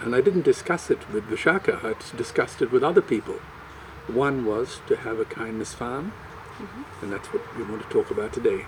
and 0.02 0.14
I 0.14 0.20
didn't 0.20 0.42
discuss 0.44 0.92
it 0.92 1.10
with 1.14 1.30
Visakha, 1.30 1.84
I 1.84 1.96
discussed 2.18 2.62
it 2.62 2.72
with 2.72 2.84
other 2.84 3.02
people. 3.02 3.36
One 4.08 4.46
was 4.46 4.82
to 4.88 4.98
have 4.98 5.18
a 5.20 5.26
kindness 5.26 5.74
farm, 5.74 6.12
mm-hmm. 6.58 7.04
and 7.04 7.14
that's 7.14 7.32
what 7.32 7.58
we 7.58 7.64
want 7.64 7.82
to 7.82 7.90
talk 7.90 8.12
about 8.12 8.34
today, 8.34 8.66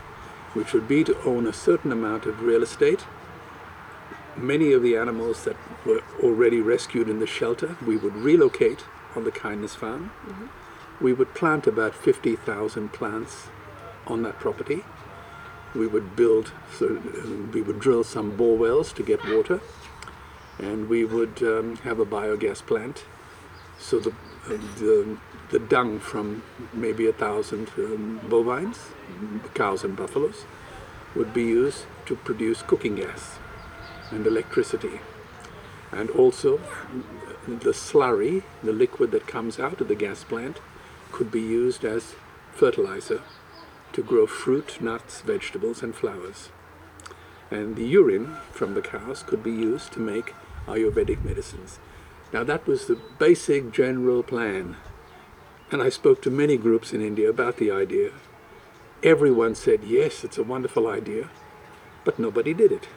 which 0.54 0.72
would 0.72 0.88
be 0.88 1.04
to 1.04 1.22
own 1.24 1.46
a 1.46 1.52
certain 1.52 1.92
amount 1.92 2.26
of 2.26 2.42
real 2.42 2.64
estate, 2.64 3.06
many 4.38 4.72
of 4.72 4.82
the 4.82 4.96
animals 4.96 5.44
that 5.44 5.58
were 5.86 6.02
already 6.24 6.62
rescued 6.62 7.10
in 7.10 7.20
the 7.20 7.28
shelter, 7.28 7.76
we 7.86 7.98
would 7.98 8.16
relocate 8.16 8.86
on 9.16 9.26
the 9.26 9.32
Kindness 9.32 9.76
Farm. 9.76 10.12
Mm-hmm. 10.26 11.04
We 11.04 11.12
would 11.12 11.34
plant 11.34 11.68
about 11.68 11.96
50,000 11.96 12.94
plants 12.94 13.48
on 14.08 14.24
that 14.24 14.40
property. 14.40 14.84
We 15.74 15.88
would 15.88 16.16
build, 16.16 16.52
so 16.78 17.02
we 17.54 17.62
would 17.62 17.80
drill 17.80 18.04
some 18.04 18.36
bore 18.36 18.58
wells 18.58 18.92
to 18.94 19.04
get 19.04 19.24
water, 19.28 19.62
and 20.60 20.90
we 20.90 21.06
would 21.06 21.42
um, 21.42 21.78
have 21.78 22.00
a 22.00 22.06
biogas 22.06 22.66
plant. 22.66 23.06
So 23.80 24.00
the, 24.00 24.10
uh, 24.10 24.58
the, 24.78 25.18
the 25.50 25.60
dung 25.60 26.00
from 26.00 26.44
maybe 26.74 27.08
a 27.08 27.14
thousand 27.14 27.72
um, 27.78 28.20
bovines, 28.30 28.80
cows 29.54 29.84
and 29.84 29.96
buffaloes, 29.96 30.46
would 31.16 31.34
be 31.34 31.44
used 31.44 31.86
to 32.06 32.16
produce 32.16 32.62
cooking 32.62 32.96
gas 32.96 33.40
and 34.12 34.28
electricity. 34.28 35.00
And 35.92 36.10
also, 36.12 36.60
the 37.48 37.72
slurry, 37.72 38.44
the 38.64 38.72
liquid 38.72 39.12
that 39.12 39.28
comes 39.28 39.60
out 39.60 39.82
of 39.82 39.88
the 39.88 39.96
gas 39.96 40.24
plant, 40.24 40.58
could 41.12 41.32
be 41.32 41.42
used 41.42 41.84
as 41.84 42.16
fertilizer 42.54 43.22
to 43.94 44.04
grow 44.04 44.26
fruit, 44.26 44.82
nuts, 44.82 45.22
vegetables, 45.22 45.84
and 45.84 45.96
flowers. 45.96 46.50
And 47.50 47.76
the 47.76 47.86
urine 47.86 48.38
from 48.52 48.74
the 48.74 48.82
cows 48.82 49.24
could 49.24 49.44
be 49.44 49.52
used 49.52 49.92
to 49.94 50.00
make 50.00 50.34
Ayurvedic 50.68 51.24
medicines. 51.24 51.80
Now, 52.32 52.44
that 52.46 52.66
was 52.66 52.88
the 52.88 53.00
basic 53.20 53.72
general 53.72 54.24
plan. 54.24 54.78
And 55.70 55.82
I 55.82 55.90
spoke 55.90 56.22
to 56.22 56.32
many 56.32 56.58
groups 56.58 56.94
in 56.94 57.02
India 57.02 57.30
about 57.30 57.58
the 57.58 57.72
idea. 57.72 58.12
Everyone 59.04 59.56
said, 59.56 59.84
yes, 59.84 60.24
it's 60.24 60.38
a 60.38 60.44
wonderful 60.44 60.88
idea, 60.88 61.30
but 62.06 62.20
nobody 62.20 62.54
did 62.54 62.72
it. 62.72 62.88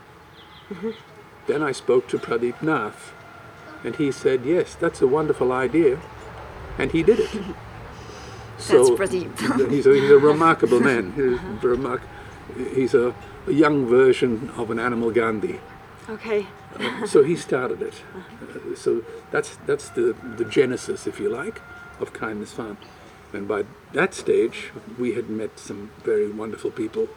Mm-hmm. 0.69 0.91
Then 1.47 1.63
I 1.63 1.73
spoke 1.73 2.09
to 2.09 2.19
Pradeep 2.19 2.63
Nath, 2.63 3.13
and 3.83 3.97
he 3.97 4.13
said, 4.13 4.45
yes, 4.45 4.75
that's 4.75 5.03
a 5.03 5.07
wonderful 5.07 5.53
idea, 5.53 6.01
and 6.79 6.93
he 6.93 7.03
did 7.03 7.21
it. 7.21 7.31
That's 8.57 8.91
Pradeep. 8.91 9.71
he's, 9.71 9.87
a, 9.87 9.95
he's 9.95 10.11
a 10.11 10.19
remarkable 10.19 10.81
man. 10.81 11.13
He's, 11.13 11.63
remark, 11.63 12.03
he's 12.75 12.95
a, 12.95 13.15
a 13.47 13.53
young 13.53 13.87
version 13.87 14.51
of 14.57 14.71
an 14.71 14.79
animal 14.79 15.11
Gandhi. 15.11 15.61
Okay. 16.09 16.47
Uh, 16.79 17.07
so 17.07 17.23
he 17.23 17.37
started 17.37 17.83
it. 17.83 18.03
Uh, 18.45 18.77
so 18.77 19.03
that's 19.31 19.57
that's 19.67 19.89
the, 19.91 20.15
the 20.37 20.45
genesis, 20.45 21.07
if 21.07 21.19
you 21.19 21.29
like, 21.29 21.63
of 22.01 22.13
Kindness 22.13 22.53
Farm. 22.53 22.77
And 23.33 23.49
by 23.49 23.65
that 23.93 24.15
stage, 24.15 24.71
we 24.99 25.15
had 25.15 25.29
met 25.29 25.59
some 25.59 25.91
very 26.05 26.31
wonderful 26.31 26.71
people 26.71 27.09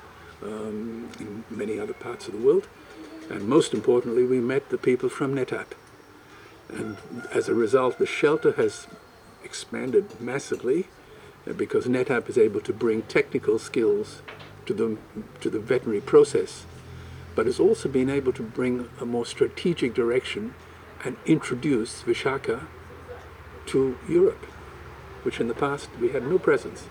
um, 0.42 1.10
in 1.20 1.44
many 1.50 1.80
other 1.80 1.94
parts 1.94 2.28
of 2.28 2.34
the 2.34 2.40
world. 2.40 2.68
And 3.30 3.48
most 3.48 3.74
importantly, 3.74 4.24
we 4.24 4.40
met 4.40 4.70
the 4.70 4.78
people 4.78 5.10
from 5.10 5.36
NetAP. 5.36 5.68
And 6.70 6.98
as 7.32 7.50
a 7.50 7.54
result, 7.54 7.98
the 7.98 8.06
shelter 8.06 8.54
has 8.54 8.88
expanded 9.44 10.20
massively 10.20 10.88
because 11.56 11.86
NetAP 11.86 12.30
is 12.30 12.38
able 12.38 12.62
to 12.62 12.74
bring 12.74 13.04
technical 13.04 13.60
skills 13.60 14.22
to 14.66 14.74
the, 14.74 14.98
to 15.42 15.50
the 15.50 15.60
veterinary 15.60 16.02
process, 16.02 16.66
but 17.36 17.46
has 17.46 17.60
also 17.60 17.88
been 17.88 18.10
able 18.10 18.34
to 18.34 18.44
bring 18.44 18.90
a 19.00 19.06
more 19.06 19.26
strategic 19.26 19.94
direction 19.94 20.54
and 21.04 21.18
introduce 21.26 22.04
Visakha 22.04 22.66
to 23.68 23.98
Europe, 24.08 24.46
which 25.24 25.40
in 25.40 25.48
the 25.48 25.54
past 25.54 25.90
we 26.00 26.10
had 26.10 26.24
no 26.24 26.38
presence. 26.40 26.88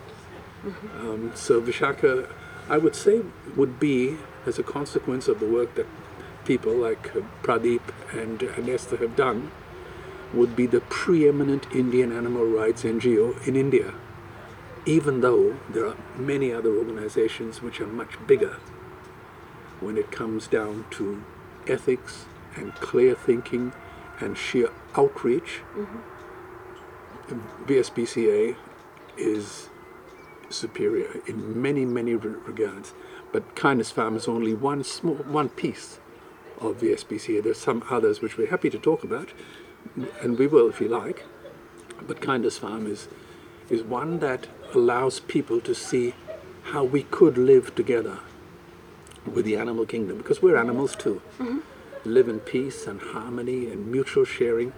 Um, 1.00 1.32
so 1.34 1.60
Visakha, 1.60 2.28
I 2.68 2.78
would 2.78 2.94
say, 2.94 3.22
would 3.56 3.78
be, 3.78 4.16
as 4.46 4.58
a 4.58 4.62
consequence 4.62 5.28
of 5.28 5.40
the 5.40 5.46
work 5.46 5.74
that 5.74 5.86
people 6.44 6.74
like 6.74 7.14
uh, 7.14 7.20
Pradeep 7.42 7.82
and 8.12 8.40
Anesta 8.40 8.98
have 9.00 9.16
done, 9.16 9.50
would 10.32 10.56
be 10.56 10.66
the 10.66 10.80
preeminent 10.80 11.66
Indian 11.74 12.16
animal 12.16 12.44
rights 12.44 12.82
NGO 12.82 13.46
in 13.46 13.56
India, 13.56 13.94
even 14.86 15.20
though 15.20 15.56
there 15.68 15.86
are 15.86 15.96
many 16.16 16.52
other 16.52 16.70
organizations 16.70 17.60
which 17.60 17.80
are 17.80 17.86
much 17.86 18.14
bigger 18.26 18.56
when 19.80 19.98
it 19.98 20.10
comes 20.10 20.46
down 20.46 20.86
to 20.90 21.22
ethics 21.66 22.26
and 22.54 22.74
clear 22.76 23.14
thinking 23.14 23.72
and 24.20 24.38
sheer 24.38 24.70
outreach. 24.96 25.60
Mm-hmm. 25.74 25.98
VSPCA 27.66 28.56
is 29.18 29.68
superior 30.48 31.20
in 31.26 31.60
many, 31.60 31.84
many 31.84 32.14
regards. 32.14 32.94
But 33.32 33.56
Kindness 33.56 33.90
Farm 33.90 34.16
is 34.16 34.28
only 34.28 34.54
one 34.54 34.84
small, 34.84 35.16
one 35.16 35.48
piece 35.48 35.98
of 36.60 36.78
VSPCA. 36.78 37.42
There's 37.42 37.58
some 37.58 37.82
others 37.90 38.20
which 38.20 38.38
we're 38.38 38.50
happy 38.50 38.70
to 38.70 38.78
talk 38.78 39.02
about, 39.02 39.32
and 40.22 40.38
we 40.38 40.46
will 40.46 40.68
if 40.68 40.80
you 40.80 40.88
like. 40.88 41.24
But 42.06 42.20
Kindness 42.20 42.58
Farm 42.58 42.86
is 42.86 43.08
is 43.68 43.82
one 43.82 44.20
that 44.20 44.46
allows 44.76 45.20
people 45.20 45.60
to 45.62 45.74
see 45.74 46.14
how 46.64 46.84
we 46.84 47.02
could 47.04 47.36
live 47.38 47.74
together 47.74 48.18
with 49.24 49.44
the 49.44 49.56
animal 49.56 49.86
kingdom, 49.86 50.18
because 50.18 50.40
we're 50.42 50.56
animals 50.56 50.94
too. 50.94 51.20
Mm-hmm. 51.38 51.58
Live 52.04 52.28
in 52.28 52.38
peace 52.38 52.86
and 52.86 53.00
harmony 53.00 53.70
and 53.70 53.90
mutual 53.90 54.24
sharing. 54.24 54.72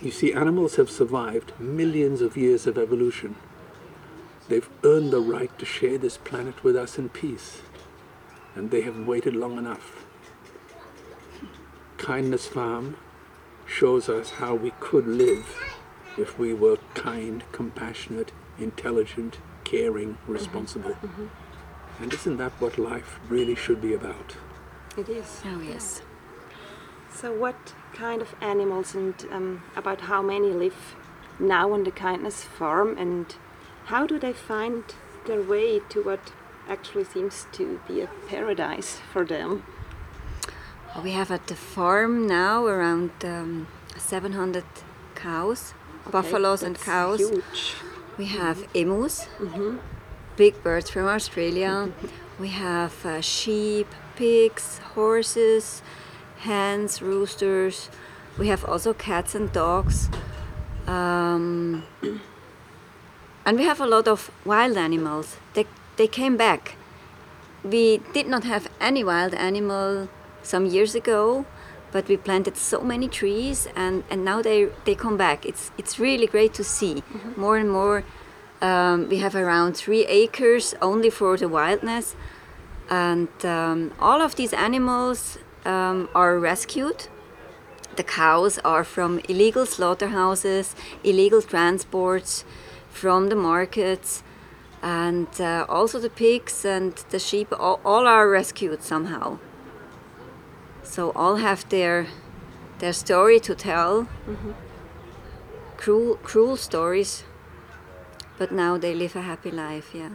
You 0.00 0.10
see, 0.10 0.32
animals 0.32 0.76
have 0.76 0.90
survived 0.90 1.52
millions 1.58 2.20
of 2.20 2.36
years 2.36 2.66
of 2.66 2.78
evolution. 2.78 3.36
They've 4.48 4.68
earned 4.84 5.12
the 5.12 5.20
right 5.20 5.56
to 5.58 5.64
share 5.64 5.98
this 5.98 6.16
planet 6.16 6.62
with 6.62 6.76
us 6.76 6.98
in 6.98 7.08
peace, 7.08 7.62
and 8.54 8.70
they 8.70 8.82
have 8.82 9.06
waited 9.06 9.34
long 9.34 9.58
enough. 9.58 10.04
Kindness 11.98 12.46
Farm 12.46 12.96
shows 13.64 14.08
us 14.08 14.30
how 14.32 14.54
we 14.54 14.72
could 14.80 15.06
live 15.06 15.46
if 16.18 16.38
we 16.38 16.52
were 16.52 16.78
kind, 16.94 17.42
compassionate, 17.52 18.32
intelligent, 18.58 19.38
caring, 19.64 20.18
responsible. 20.26 20.96
And 22.00 22.12
isn't 22.12 22.36
that 22.38 22.52
what 22.58 22.78
life 22.78 23.20
really 23.28 23.54
should 23.54 23.80
be 23.80 23.94
about? 23.94 24.36
It 24.96 25.08
is. 25.08 25.40
Oh, 25.44 25.60
yes. 25.60 26.02
So, 27.14 27.32
what 27.32 27.74
kind 27.94 28.22
of 28.22 28.34
animals 28.40 28.94
and 28.94 29.14
um, 29.30 29.62
about 29.76 30.02
how 30.02 30.22
many 30.22 30.50
live 30.50 30.96
now 31.38 31.72
on 31.72 31.84
the 31.84 31.90
Kindness 31.90 32.44
Farm, 32.44 32.96
and 32.98 33.34
how 33.86 34.06
do 34.06 34.18
they 34.18 34.32
find 34.32 34.84
their 35.26 35.42
way 35.42 35.80
to 35.90 36.02
what 36.02 36.32
actually 36.68 37.04
seems 37.04 37.46
to 37.52 37.80
be 37.86 38.00
a 38.00 38.08
paradise 38.28 39.00
for 39.12 39.24
them? 39.24 39.62
We 41.02 41.12
have 41.12 41.30
at 41.30 41.46
the 41.46 41.56
farm 41.56 42.26
now 42.26 42.66
around 42.66 43.12
um, 43.24 43.66
700 43.96 44.64
cows, 45.14 45.74
buffaloes 46.10 46.62
and 46.62 46.78
cows. 46.78 47.20
Huge. 47.20 47.74
We 48.18 48.26
have 48.26 48.66
emus, 48.74 49.26
big 50.36 50.62
birds 50.62 50.90
from 50.90 51.06
Australia. 51.06 51.90
we 52.38 52.48
have 52.48 53.06
uh, 53.06 53.20
sheep, 53.20 53.88
pigs, 54.16 54.78
horses, 54.94 55.82
hens, 56.38 57.00
roosters. 57.00 57.88
We 58.38 58.48
have 58.48 58.64
also 58.64 58.92
cats 58.92 59.34
and 59.34 59.52
dogs. 59.52 60.08
Um, 60.86 61.84
and 63.46 63.58
we 63.58 63.64
have 63.64 63.80
a 63.80 63.86
lot 63.86 64.08
of 64.08 64.30
wild 64.44 64.76
animals. 64.76 65.36
They, 65.54 65.66
they 65.96 66.06
came 66.06 66.36
back. 66.36 66.76
We 67.64 68.00
did 68.12 68.26
not 68.26 68.44
have 68.44 68.68
any 68.80 69.04
wild 69.04 69.34
animal 69.34 70.08
some 70.42 70.66
years 70.66 70.94
ago, 70.94 71.46
but 71.92 72.08
we 72.08 72.16
planted 72.16 72.56
so 72.56 72.80
many 72.80 73.06
trees 73.06 73.68
and, 73.76 74.02
and 74.10 74.24
now 74.24 74.42
they, 74.42 74.68
they 74.84 74.94
come 74.94 75.16
back. 75.16 75.46
It's, 75.46 75.70
it's 75.78 75.98
really 75.98 76.26
great 76.26 76.54
to 76.54 76.64
see. 76.64 77.04
More 77.36 77.58
and 77.58 77.70
more, 77.70 78.04
um, 78.60 79.08
we 79.08 79.18
have 79.18 79.34
around 79.36 79.76
three 79.76 80.06
acres 80.06 80.74
only 80.80 81.10
for 81.10 81.36
the 81.36 81.48
wildness. 81.48 82.16
And 82.88 83.28
um, 83.44 83.92
all 84.00 84.20
of 84.20 84.36
these 84.36 84.52
animals 84.52 85.38
um, 85.64 86.08
are 86.14 86.38
rescued. 86.38 87.08
The 87.96 88.02
cows 88.02 88.58
are 88.64 88.84
from 88.84 89.20
illegal 89.28 89.66
slaughterhouses, 89.66 90.74
illegal 91.04 91.42
transports 91.42 92.44
from 92.90 93.28
the 93.28 93.36
markets, 93.36 94.22
and 94.82 95.28
uh, 95.40 95.66
also 95.68 95.98
the 96.00 96.10
pigs 96.10 96.64
and 96.64 96.94
the 97.10 97.18
sheep, 97.18 97.48
all, 97.58 97.80
all 97.84 98.06
are 98.06 98.28
rescued 98.28 98.82
somehow. 98.82 99.38
So 100.82 101.12
all 101.12 101.36
have 101.36 101.68
their 101.68 102.06
their 102.78 102.92
story 102.92 103.38
to 103.40 103.54
tell. 103.54 104.08
Mm-hmm. 104.26 104.52
Cruel, 105.76 106.16
cruel 106.22 106.56
stories, 106.56 107.24
but 108.38 108.52
now 108.52 108.76
they 108.78 108.94
live 108.94 109.16
a 109.16 109.22
happy 109.22 109.50
life. 109.50 109.94
Yeah. 109.94 110.10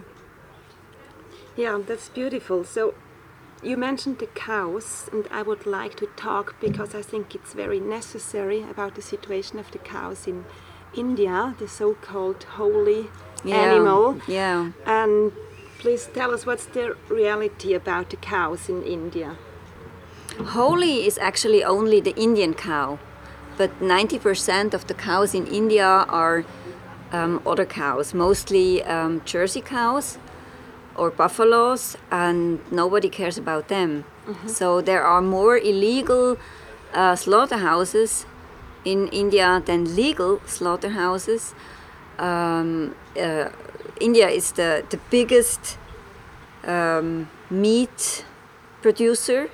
Yeah, 1.56 1.80
that's 1.86 2.10
beautiful. 2.10 2.63
So, 2.63 2.93
you 3.63 3.77
mentioned 3.77 4.19
the 4.19 4.27
cows, 4.27 5.10
and 5.12 5.27
I 5.32 5.41
would 5.41 5.65
like 5.65 5.95
to 5.95 6.08
talk 6.15 6.56
because 6.62 6.93
I 6.93 7.01
think 7.01 7.34
it's 7.34 7.53
very 7.53 7.80
necessary 7.80 8.62
about 8.62 8.95
the 8.95 9.01
situation 9.01 9.58
of 9.60 9.71
the 9.71 9.80
cows 9.80 10.27
in 10.27 10.45
India, 10.95 11.56
the 11.58 11.67
so 11.67 11.95
called 11.95 12.43
holy 12.43 13.10
Yeah, 13.43 13.56
animal. 13.56 14.19
Yeah. 14.27 14.71
And 14.86 15.32
please 15.80 16.10
tell 16.13 16.32
us 16.34 16.45
what's 16.45 16.65
the 16.65 16.95
reality 17.10 17.73
about 17.73 18.10
the 18.10 18.17
cows 18.17 18.69
in 18.69 18.84
India? 18.84 19.38
Holy 20.45 21.06
is 21.08 21.17
actually 21.17 21.63
only 21.63 22.00
the 22.00 22.15
Indian 22.15 22.54
cow, 22.54 23.00
but 23.58 23.80
90% 23.80 24.73
of 24.73 24.86
the 24.88 24.93
cows 24.93 25.34
in 25.34 25.47
India 25.47 25.86
are 25.86 26.45
um, 27.12 27.41
other 27.45 27.65
cows, 27.65 28.13
mostly 28.13 28.84
um, 28.84 29.21
Jersey 29.26 29.62
cows 29.62 30.17
or 30.95 31.10
buffaloes, 31.10 31.97
and 32.12 32.60
nobody 32.71 33.10
cares 33.10 33.38
about 33.38 33.67
them. 33.67 34.04
So 34.45 34.82
there 34.82 35.04
are 35.04 35.21
more 35.21 35.58
illegal 35.58 36.38
uh, 36.93 37.15
slaughterhouses 37.15 38.26
in 38.84 39.08
India 39.08 39.62
than 39.65 39.95
legal 39.95 40.41
slaughterhouses. 40.45 41.54
Um, 42.19 42.95
uh, 43.19 43.50
India 44.02 44.28
is 44.30 44.52
the, 44.54 44.84
the 44.89 44.97
biggest 45.10 45.78
um, 46.65 47.30
meat 47.50 48.26
producer, 48.82 49.50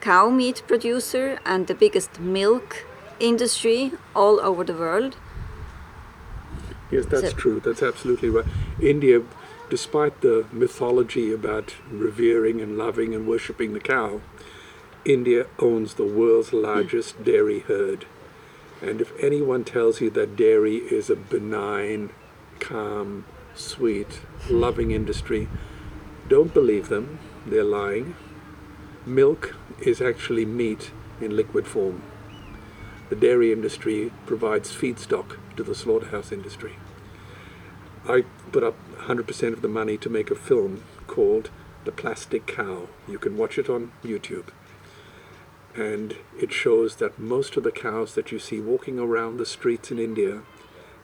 cow 0.00 0.30
meat 0.30 0.62
producer, 0.66 1.38
and 1.44 1.66
the 1.66 1.74
biggest 1.74 2.20
milk 2.20 2.86
industry 3.18 3.92
all 4.14 4.40
over 4.40 4.64
the 4.64 4.72
world. 4.74 5.16
Yes, 6.90 7.06
that's 7.06 7.30
So- 7.30 7.36
true. 7.36 7.60
That's 7.64 7.82
absolutely 7.82 8.30
right. 8.30 8.46
India, 8.80 9.22
despite 9.68 10.20
the 10.22 10.46
mythology 10.52 11.32
about 11.32 11.74
revering 11.92 12.60
and 12.60 12.76
loving 12.76 13.14
and 13.14 13.26
worshipping 13.26 13.72
the 13.74 13.80
cow, 13.80 14.20
India 15.04 15.46
owns 15.58 15.94
the 15.94 16.04
world's 16.04 16.52
largest 16.52 17.22
dairy 17.24 17.60
herd. 17.60 18.06
And 18.82 19.00
if 19.00 19.12
anyone 19.22 19.64
tells 19.64 20.00
you 20.00 20.10
that 20.10 20.36
dairy 20.36 20.76
is 20.76 21.10
a 21.10 21.16
benign, 21.16 22.10
calm, 22.58 23.24
sweet, 23.54 24.20
loving 24.48 24.90
industry, 24.90 25.48
don't 26.28 26.52
believe 26.52 26.88
them. 26.88 27.18
They're 27.46 27.64
lying. 27.64 28.14
Milk 29.06 29.54
is 29.80 30.00
actually 30.00 30.44
meat 30.44 30.90
in 31.20 31.36
liquid 31.36 31.66
form. 31.66 32.02
The 33.08 33.16
dairy 33.16 33.52
industry 33.52 34.12
provides 34.26 34.70
feedstock 34.70 35.36
to 35.56 35.64
the 35.64 35.74
slaughterhouse 35.74 36.30
industry. 36.30 36.76
I 38.08 38.24
put 38.52 38.62
up 38.62 38.76
100% 38.98 39.52
of 39.52 39.62
the 39.62 39.68
money 39.68 39.96
to 39.98 40.08
make 40.08 40.30
a 40.30 40.36
film 40.36 40.84
called 41.06 41.50
The 41.84 41.92
Plastic 41.92 42.46
Cow. 42.46 42.88
You 43.08 43.18
can 43.18 43.36
watch 43.36 43.58
it 43.58 43.68
on 43.68 43.92
YouTube. 44.04 44.48
And 45.74 46.16
it 46.38 46.52
shows 46.52 46.96
that 46.96 47.18
most 47.18 47.56
of 47.56 47.64
the 47.64 47.72
cows 47.72 48.14
that 48.14 48.32
you 48.32 48.38
see 48.38 48.60
walking 48.60 48.98
around 48.98 49.36
the 49.36 49.46
streets 49.46 49.90
in 49.90 49.98
India 49.98 50.42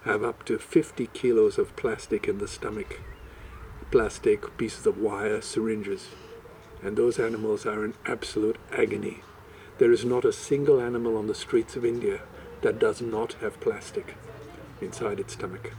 have 0.05 0.23
up 0.23 0.45
to 0.45 0.59
50 0.59 1.09
kilos 1.09 1.59
of 1.59 1.75
plastic 1.77 2.29
in 2.29 2.39
the 2.39 2.49
stomach. 2.49 3.01
Plastic, 3.91 4.57
pieces 4.57 4.87
of 4.87 4.99
wire, 4.99 5.41
syringes. 5.41 6.09
And 6.83 6.97
those 6.97 7.19
animals 7.19 7.67
are 7.67 7.85
in 7.85 7.95
absolute 8.05 8.57
agony. 8.73 9.23
There 9.79 9.93
is 9.93 10.05
not 10.05 10.25
a 10.25 10.33
single 10.33 10.81
animal 10.81 11.17
on 11.17 11.27
the 11.27 11.35
streets 11.35 11.77
of 11.77 11.85
India 11.85 12.21
that 12.62 12.79
does 12.79 13.01
not 13.03 13.35
have 13.35 13.61
plastic 13.61 14.15
inside 14.81 15.21
its 15.21 15.35
stomach. 15.35 15.73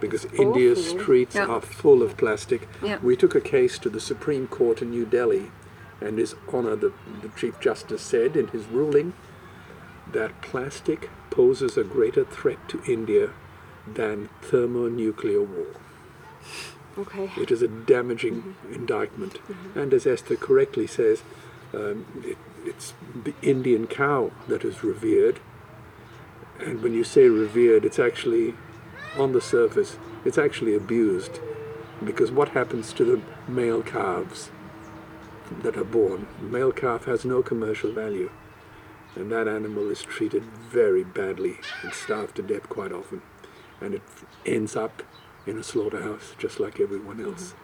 Because 0.00 0.26
India's 0.26 0.88
streets 0.90 1.34
Yeah. 1.34 1.46
are 1.46 1.60
full 1.60 2.02
of 2.02 2.16
plastic. 2.16 2.68
Yeah. 2.82 2.98
We 3.02 3.16
took 3.16 3.34
a 3.34 3.40
case 3.40 3.78
to 3.80 3.90
the 3.90 4.00
Supreme 4.00 4.46
Court 4.46 4.80
in 4.80 4.90
New 4.90 5.04
Delhi, 5.04 5.50
and 6.00 6.18
His 6.18 6.34
Honor 6.52 6.76
the, 6.76 6.92
the 7.22 7.28
Chief 7.36 7.58
Justice 7.60 8.02
said 8.02 8.36
in 8.36 8.48
his 8.48 8.66
ruling 8.66 9.12
that 10.12 10.40
plastic 10.40 11.10
poses 11.30 11.76
a 11.76 11.82
greater 11.84 12.24
threat 12.24 12.68
to 12.68 12.82
India 12.86 13.30
than 13.92 14.28
thermonuclear 14.42 15.42
war. 15.42 15.66
Okay. 16.98 17.30
It 17.36 17.52
is 17.52 17.62
a 17.62 17.68
damaging 17.68 18.56
indictment. 18.72 19.38
And 19.76 19.94
as 19.94 20.06
Esther 20.06 20.36
correctly 20.36 20.86
says, 20.88 21.22
um, 21.72 22.06
it, 22.24 22.38
it's 22.64 22.94
the 23.24 23.34
Indian 23.40 23.86
cow 23.86 24.32
that 24.48 24.64
is 24.64 24.82
revered. 24.82 25.38
And 26.58 26.82
when 26.82 26.94
you 26.94 27.04
say 27.04 27.28
revered, 27.28 27.84
it's 27.84 28.00
actually, 28.00 28.54
on 29.16 29.32
the 29.32 29.40
surface, 29.40 29.96
it's 30.24 30.38
actually 30.38 30.74
abused. 30.74 31.38
Because 32.04 32.32
what 32.32 32.48
happens 32.50 32.92
to 32.94 33.04
the 33.04 33.22
male 33.50 33.82
calves 33.82 34.50
that 35.62 35.76
are 35.76 35.84
born? 35.84 36.26
The 36.40 36.48
male 36.48 36.72
calf 36.72 37.04
has 37.04 37.24
no 37.24 37.42
commercial 37.42 37.92
value. 37.92 38.30
And 39.14 39.30
that 39.30 39.46
animal 39.46 39.88
is 39.88 40.02
treated 40.02 40.42
very 40.44 41.04
badly 41.04 41.58
and 41.82 41.92
starved 41.92 42.36
to 42.36 42.42
death 42.42 42.68
quite 42.68 42.92
often. 42.92 43.22
And 43.80 43.94
it 43.94 44.02
ends 44.44 44.74
up 44.74 45.02
in 45.48 45.58
a 45.58 45.62
slaughterhouse 45.62 46.34
just 46.38 46.60
like 46.60 46.78
everyone 46.78 47.24
else. 47.24 47.54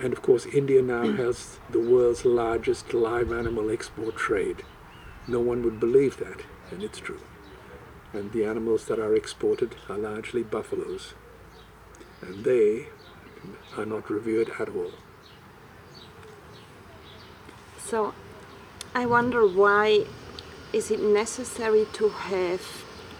And 0.00 0.12
of 0.12 0.22
course, 0.22 0.46
India 0.46 0.82
now 0.82 1.04
hmm. 1.04 1.16
has 1.16 1.58
the 1.70 1.78
world's 1.78 2.24
largest 2.24 2.92
live 2.94 3.32
animal 3.32 3.70
export 3.70 4.16
trade. 4.16 4.64
No 5.28 5.40
one 5.40 5.62
would 5.62 5.78
believe 5.78 6.16
that, 6.18 6.40
and 6.70 6.82
it's 6.82 6.98
true. 6.98 7.20
And 8.12 8.32
the 8.32 8.44
animals 8.44 8.86
that 8.86 8.98
are 8.98 9.14
exported 9.14 9.76
are 9.88 9.98
largely 9.98 10.42
buffaloes. 10.42 11.14
And 12.20 12.44
they 12.44 12.88
are 13.76 13.86
not 13.86 14.10
revered 14.10 14.50
at 14.58 14.68
all. 14.68 14.92
So 17.78 18.14
I 18.94 19.06
wonder 19.06 19.46
why 19.46 20.06
is 20.72 20.90
it 20.90 21.00
necessary 21.00 21.86
to 21.94 22.08
have 22.08 22.62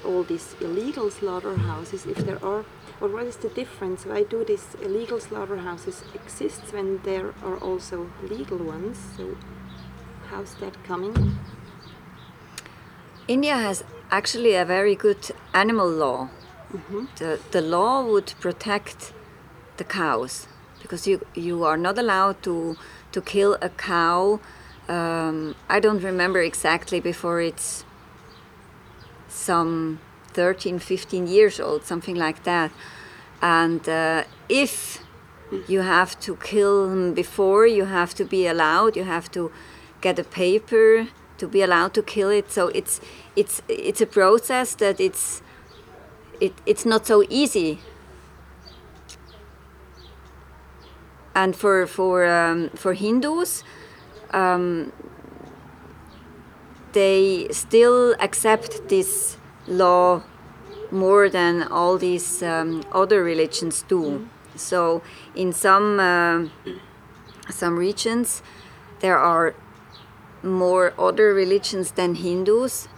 all 0.04 0.22
these 0.22 0.54
illegal 0.60 1.10
slaughterhouses 1.10 2.06
if 2.06 2.18
there 2.18 2.44
are 2.44 2.64
or 3.04 3.08
what 3.08 3.26
is 3.26 3.36
the 3.36 3.50
difference? 3.50 4.06
Why 4.06 4.22
do 4.22 4.44
these 4.44 4.66
illegal 4.82 5.20
slaughterhouses 5.20 6.02
exist 6.14 6.62
when 6.72 7.00
there 7.02 7.34
are 7.44 7.58
also 7.58 8.10
legal 8.22 8.56
ones? 8.56 8.96
So 9.16 9.36
how's 10.30 10.54
that 10.54 10.82
coming? 10.84 11.36
India 13.28 13.56
has 13.56 13.84
actually 14.10 14.54
a 14.54 14.64
very 14.64 14.94
good 14.94 15.30
animal 15.52 15.88
law. 15.88 16.30
The, 17.18 17.38
the 17.50 17.60
law 17.60 18.04
would 18.04 18.32
protect 18.40 19.12
the 19.76 19.84
cows 19.84 20.48
because 20.80 21.06
you, 21.06 21.20
you 21.34 21.62
are 21.64 21.76
not 21.76 21.98
allowed 21.98 22.42
to, 22.44 22.76
to 23.12 23.20
kill 23.20 23.58
a 23.60 23.68
cow. 23.68 24.40
Um, 24.88 25.54
I 25.68 25.78
don't 25.78 26.02
remember 26.02 26.40
exactly 26.40 27.00
before 27.00 27.40
it's 27.40 27.84
some 29.28 30.00
13, 30.32 30.78
15 30.78 31.26
years 31.26 31.60
old, 31.60 31.84
something 31.84 32.16
like 32.16 32.44
that. 32.44 32.72
And 33.44 33.86
uh, 33.86 34.24
if 34.48 35.04
you 35.68 35.82
have 35.82 36.18
to 36.20 36.36
kill 36.36 37.12
before, 37.12 37.66
you 37.66 37.84
have 37.84 38.14
to 38.14 38.24
be 38.24 38.46
allowed, 38.46 38.96
you 38.96 39.04
have 39.04 39.30
to 39.32 39.52
get 40.00 40.18
a 40.18 40.24
paper 40.24 41.08
to 41.36 41.46
be 41.46 41.60
allowed 41.60 41.92
to 41.92 42.02
kill 42.02 42.30
it. 42.30 42.50
So 42.50 42.68
it's, 42.68 43.02
it's, 43.36 43.60
it's 43.68 44.00
a 44.00 44.06
process 44.06 44.74
that 44.76 44.98
it's, 44.98 45.42
it, 46.40 46.54
it's 46.64 46.86
not 46.86 47.06
so 47.06 47.22
easy. 47.28 47.80
And 51.34 51.54
for, 51.54 51.86
for, 51.86 52.24
um, 52.24 52.70
for 52.70 52.94
Hindus, 52.94 53.62
um, 54.30 54.90
they 56.92 57.48
still 57.50 58.14
accept 58.20 58.88
this 58.88 59.36
law 59.66 60.22
more 60.94 61.28
than 61.28 61.62
all 61.64 61.98
these 61.98 62.42
um, 62.42 62.82
other 62.92 63.22
religions 63.22 63.82
do. 63.82 64.28
So 64.54 65.02
in 65.34 65.52
some 65.52 65.98
uh, 66.00 66.48
some 67.50 67.76
regions, 67.76 68.42
there 69.00 69.18
are 69.18 69.54
more 70.42 70.94
other 70.98 71.34
religions 71.34 71.92
than 71.92 72.14
Hindus, 72.14 72.88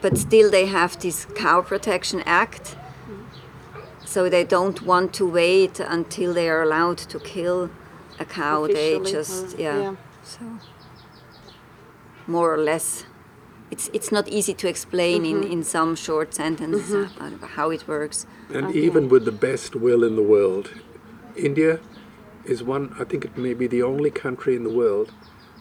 but 0.00 0.16
still 0.16 0.50
they 0.50 0.66
have 0.66 0.98
this 1.00 1.26
Cow 1.34 1.60
Protection 1.62 2.22
Act. 2.24 2.76
So 4.04 4.28
they 4.28 4.44
don't 4.44 4.82
want 4.82 5.12
to 5.14 5.26
wait 5.26 5.80
until 5.80 6.34
they 6.34 6.48
are 6.48 6.62
allowed 6.62 6.98
to 6.98 7.18
kill 7.18 7.70
a 8.18 8.24
cow. 8.24 8.66
They 8.66 9.00
just 9.00 9.54
or- 9.54 9.60
yeah. 9.60 9.80
yeah. 9.80 9.96
So 10.22 10.44
more 12.26 12.54
or 12.54 12.58
less. 12.58 13.04
It's, 13.72 13.88
it's 13.94 14.12
not 14.12 14.28
easy 14.28 14.52
to 14.52 14.68
explain 14.68 15.24
in, 15.24 15.42
in 15.42 15.64
some 15.64 15.96
short 15.96 16.34
sentence 16.34 16.92
uh, 16.92 17.08
how 17.56 17.70
it 17.70 17.88
works. 17.88 18.26
And 18.52 18.76
even 18.76 19.08
with 19.08 19.24
the 19.24 19.32
best 19.32 19.74
will 19.74 20.04
in 20.04 20.14
the 20.14 20.22
world, 20.22 20.70
India 21.36 21.80
is 22.44 22.62
one, 22.62 22.94
I 23.00 23.04
think 23.04 23.24
it 23.24 23.38
may 23.38 23.54
be 23.54 23.66
the 23.66 23.82
only 23.82 24.10
country 24.10 24.54
in 24.56 24.62
the 24.62 24.70
world 24.70 25.14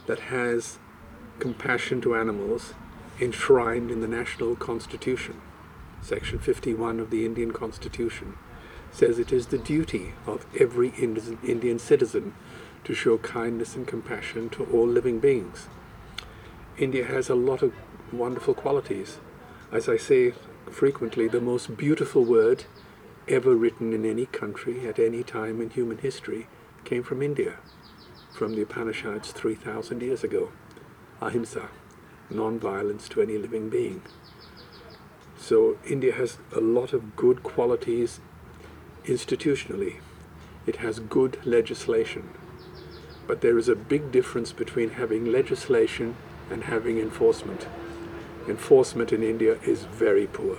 that 0.07 0.19
has 0.19 0.77
compassion 1.39 2.01
to 2.01 2.13
animals 2.13 2.73
enshrined 3.21 3.89
in 3.89 4.01
the 4.01 4.09
national 4.09 4.57
constitution. 4.57 5.39
Section 6.01 6.37
51 6.37 6.99
of 6.99 7.11
the 7.11 7.25
Indian 7.25 7.53
constitution 7.53 8.37
says 8.91 9.19
it 9.19 9.31
is 9.31 9.47
the 9.47 9.57
duty 9.57 10.15
of 10.27 10.45
every 10.59 10.89
Indian 10.99 11.39
Indian 11.47 11.79
citizen 11.79 12.33
to 12.83 12.93
show 12.93 13.17
kindness 13.19 13.77
and 13.77 13.87
compassion 13.87 14.49
to 14.49 14.65
all 14.65 14.85
living 14.85 15.19
beings. 15.19 15.69
India 16.77 17.05
has 17.05 17.29
a 17.29 17.35
lot 17.35 17.61
of 17.61 17.73
wonderful 18.13 18.53
qualities. 18.53 19.19
As 19.71 19.87
I 19.87 19.97
say 19.97 20.33
frequently, 20.69 21.27
the 21.27 21.41
most 21.41 21.77
beautiful 21.77 22.23
word 22.23 22.65
ever 23.27 23.55
written 23.55 23.93
in 23.93 24.05
any 24.05 24.25
country 24.25 24.87
at 24.87 24.99
any 24.99 25.23
time 25.23 25.61
in 25.61 25.69
human 25.69 25.97
history 25.99 26.47
came 26.83 27.03
from 27.03 27.21
India. 27.21 27.57
from 28.41 28.55
the 28.55 28.61
Upanishads 28.61 29.31
3,000 29.31 30.01
years 30.01 30.23
ago. 30.23 30.51
Ahimsa, 31.21 31.69
non-violence 32.29 33.07
to 33.09 33.21
any 33.21 33.37
living 33.37 33.69
being. 33.69 34.01
So 35.37 35.77
India 35.87 36.13
has 36.13 36.37
a 36.55 36.59
lot 36.59 36.93
of 36.93 37.15
good 37.15 37.43
qualities 37.43 38.19
institutionally. 39.05 39.97
It 40.65 40.77
has 40.77 40.99
good 40.99 41.37
legislation. 41.45 42.29
But 43.27 43.41
there 43.41 43.57
is 43.57 43.69
a 43.69 43.75
big 43.75 44.11
difference 44.11 44.51
between 44.51 44.91
having 44.91 45.31
legislation 45.31 46.15
and 46.49 46.63
having 46.63 46.99
enforcement. 46.99 47.67
Enforcement 48.47 49.13
in 49.13 49.23
India 49.23 49.59
is 49.63 49.83
very 49.83 50.27
poor. 50.27 50.57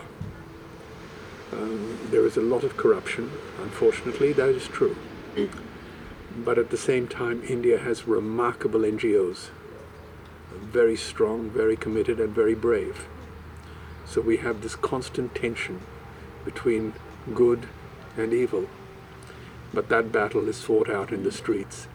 Um, 1.52 1.98
there 2.10 2.24
is 2.24 2.36
a 2.36 2.40
lot 2.40 2.64
of 2.64 2.76
corruption, 2.76 3.30
unfortunately, 3.62 4.32
that 4.32 4.48
is 4.48 4.66
true. 4.68 4.96
But 6.36 6.58
at 6.58 6.70
the 6.70 6.76
same 6.76 7.08
time, 7.08 7.42
India 7.46 7.78
has 7.78 8.06
remarkable 8.06 8.80
NGOs, 8.80 9.50
very 10.50 10.96
strong, 10.96 11.50
very 11.50 11.76
committed, 11.76 12.20
and 12.20 12.34
very 12.34 12.54
brave. 12.54 13.06
So 14.06 14.20
we 14.20 14.38
have 14.38 14.62
this 14.62 14.76
constant 14.76 15.34
tension 15.34 15.80
between 16.44 16.94
good 17.34 17.68
and 18.16 18.32
evil. 18.32 18.68
But 19.74 19.88
that 19.88 20.12
battle 20.12 20.48
is 20.48 20.62
fought 20.62 20.88
out 20.88 21.12
in 21.12 21.24
the 21.24 21.32
streets, 21.32 21.88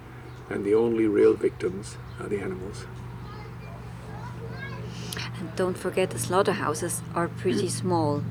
and 0.49 0.65
the 0.65 0.73
only 0.73 1.07
real 1.07 1.33
victims 1.33 1.97
are 2.19 2.27
the 2.27 2.39
animals. 2.39 2.85
And 5.39 5.55
don't 5.55 5.77
forget 5.77 6.09
the 6.09 6.19
slaughterhouses 6.19 7.01
are 7.13 7.27
pretty 7.27 7.69
small. 7.81 8.23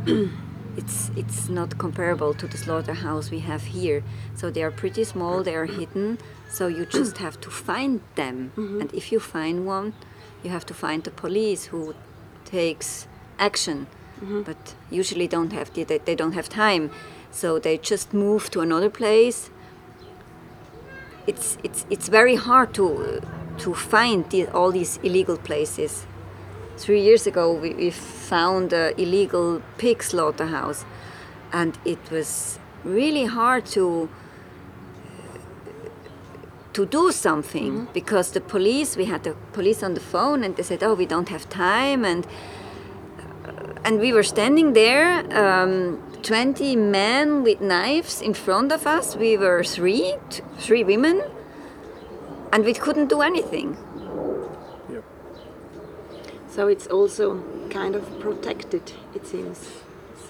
it's 0.77 1.11
it's 1.16 1.49
not 1.49 1.79
comparable 1.79 2.35
to 2.35 2.47
the 2.47 2.59
slaughterhouse 2.59 3.31
we 3.31 3.40
have 3.40 3.64
here. 3.64 4.03
So 4.35 4.51
they 4.51 4.62
are 4.62 4.71
pretty 4.71 5.05
small, 5.05 5.42
they 5.42 5.55
are 5.55 5.66
hidden, 5.66 6.19
so 6.49 6.66
you 6.66 6.87
just 7.01 7.19
have 7.19 7.40
to 7.40 7.51
find 7.51 8.01
them. 8.14 8.53
Mm-hmm. 8.57 8.81
And 8.81 8.95
if 8.95 9.12
you 9.12 9.21
find 9.21 9.66
one, 9.66 9.95
you 10.42 10.51
have 10.51 10.66
to 10.66 10.75
find 10.75 11.05
the 11.05 11.11
police 11.11 11.66
who 11.66 11.95
takes 12.45 13.07
action. 13.38 13.87
Mm-hmm. 14.21 14.42
But 14.42 14.75
usually 14.90 15.29
don't 15.29 15.53
have 15.53 15.73
the, 15.75 15.85
they, 15.85 15.99
they 15.99 16.14
don't 16.14 16.33
have 16.33 16.49
time. 16.49 16.90
So 17.31 17.59
they 17.59 17.77
just 17.77 18.14
move 18.14 18.51
to 18.51 18.61
another 18.61 18.90
place. 18.90 19.51
It's 21.27 21.59
it's 21.62 21.87
it's 21.90 22.09
very 22.09 22.37
hard 22.37 22.73
to 22.75 23.21
to 23.59 23.75
find 23.75 24.29
the, 24.31 24.47
all 24.49 24.71
these 24.71 24.99
illegal 25.03 25.37
places 25.37 26.07
three 26.77 27.01
years 27.01 27.27
ago 27.27 27.53
we, 27.53 27.75
we 27.75 27.91
found 27.91 28.73
an 28.73 28.95
illegal 28.99 29.62
pig 29.79 30.03
slaughterhouse 30.03 30.85
and 31.53 31.79
it 31.85 31.99
was 32.11 32.59
really 32.85 33.25
hard 33.25 33.65
to 33.67 34.09
to 36.73 36.85
do 36.85 37.11
something 37.11 37.89
because 37.95 38.33
the 38.33 38.41
police 38.41 38.97
we 38.97 39.07
had 39.07 39.25
the 39.25 39.35
police 39.53 39.83
on 39.83 39.95
the 39.95 40.01
phone 40.01 40.45
and 40.45 40.57
they 40.57 40.62
said 40.62 40.83
oh 40.83 40.95
we 40.95 41.07
don't 41.07 41.29
have 41.29 41.49
time 41.49 42.05
and 42.05 42.27
and 43.85 44.01
we 44.01 44.12
were 44.12 44.23
standing 44.23 44.73
there 44.73 45.25
um, 45.33 46.03
20 46.23 46.77
men 46.77 47.43
with 47.43 47.61
knives 47.61 48.21
in 48.21 48.35
front 48.35 48.73
of 48.73 48.87
us 48.87 49.17
we 49.17 49.37
were 49.37 49.65
three 49.65 50.17
t- 50.29 50.43
three 50.59 50.85
women 50.85 51.23
and 52.53 52.65
we 52.65 52.73
couldn't 52.73 53.09
do 53.09 53.21
anything. 53.21 53.77
So 56.57 56.69
it's 56.69 56.87
also 56.87 57.45
kind 57.69 57.95
of 57.95 58.19
protected, 58.19 58.92
it 59.14 59.27
seems. 59.27 59.59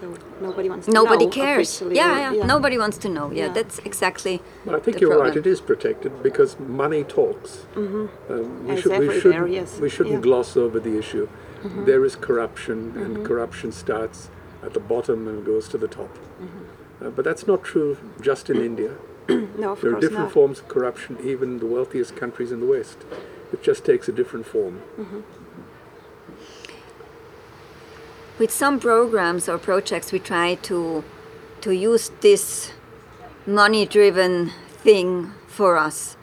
So 0.01 0.13
nobody 0.41 0.69
wants 0.69 0.87
to 0.87 0.93
nobody 0.93 1.27
know 1.27 1.31
cares 1.31 1.69
officially, 1.69 1.97
yeah, 1.97 2.33
yeah 2.33 2.45
nobody 2.45 2.77
wants 2.77 2.99
to 2.99 3.09
know 3.09 3.31
yeah, 3.31 3.47
Yeah. 3.47 3.53
that's 3.53 3.79
exactly 3.91 4.43
Well, 4.65 4.77
I 4.77 4.81
think 4.81 4.97
the 4.97 5.03
you're 5.03 5.11
problem. 5.11 5.29
right. 5.29 5.37
It 5.37 5.47
is 5.47 5.61
protected 5.61 6.13
because 6.23 6.59
money 6.59 7.05
talks. 7.05 7.51
Mm-hmm. 7.75 8.33
Um, 8.33 8.67
we, 8.67 8.75
As 8.75 8.81
should, 8.81 8.91
we, 8.91 8.97
everywhere, 8.97 9.21
shouldn't, 9.21 9.51
yes. 9.53 9.79
we 9.81 9.89
shouldn't 9.89 10.17
Yeah. 10.17 10.29
gloss 10.29 10.57
over 10.57 10.79
the 10.81 10.99
issue. 10.99 11.29
Mm-hmm. 11.29 11.85
There 11.85 12.05
is 12.05 12.17
corruption, 12.17 12.79
and 12.97 13.11
mm-hmm. 13.15 13.25
corruption 13.25 13.71
starts 13.73 14.29
at 14.67 14.75
the 14.75 14.81
bottom 14.81 15.29
and 15.29 15.47
goes 15.47 15.69
to 15.69 15.79
the 15.79 15.89
top. 15.89 16.13
Uh, 17.01 17.11
but 17.11 17.25
that's 17.25 17.47
not 17.47 17.63
true 17.63 17.97
just 18.21 18.51
in 18.51 18.57
India. 18.71 18.93
No, 19.29 19.73
of 19.73 19.81
course. 19.81 19.81
There 19.83 19.97
are 19.97 20.01
different 20.01 20.31
not. 20.31 20.39
forms 20.39 20.59
of 20.61 20.69
corruption, 20.69 21.17
even 21.33 21.47
in 21.55 21.59
the 21.65 21.71
wealthiest 21.77 22.13
countries 22.23 22.51
in 22.53 22.61
the 22.61 22.71
West. 22.77 22.99
It 23.53 23.63
just 23.63 23.85
takes 23.85 24.09
a 24.09 24.13
different 24.13 24.47
form. 24.47 24.83
With 28.39 28.51
some 28.51 28.79
programs 28.79 29.49
or 29.49 29.59
projects 29.59 30.13
we 30.13 30.19
try 30.19 30.55
to 30.57 31.03
to 31.61 31.73
use 31.73 32.11
this 32.21 32.73
money 33.47 33.87
driven 33.87 34.51
thing 34.83 35.33
for 35.49 35.77
us. 35.77 36.17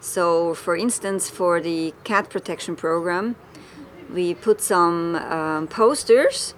So 0.00 0.54
for 0.54 0.76
instance 0.76 1.30
for 1.30 1.60
the 1.60 1.94
cat 2.04 2.28
protection 2.30 2.76
program 2.76 3.36
we 4.12 4.34
put 4.34 4.60
some 4.60 5.14
um, 5.14 5.68
posters 5.68 6.54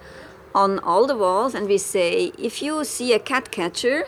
on 0.55 0.79
all 0.79 1.05
the 1.07 1.15
walls 1.15 1.53
and 1.55 1.67
we 1.67 1.77
say 1.77 2.31
if 2.37 2.61
you 2.61 2.83
see 2.83 3.13
a 3.13 3.19
cat 3.19 3.51
catcher 3.51 4.05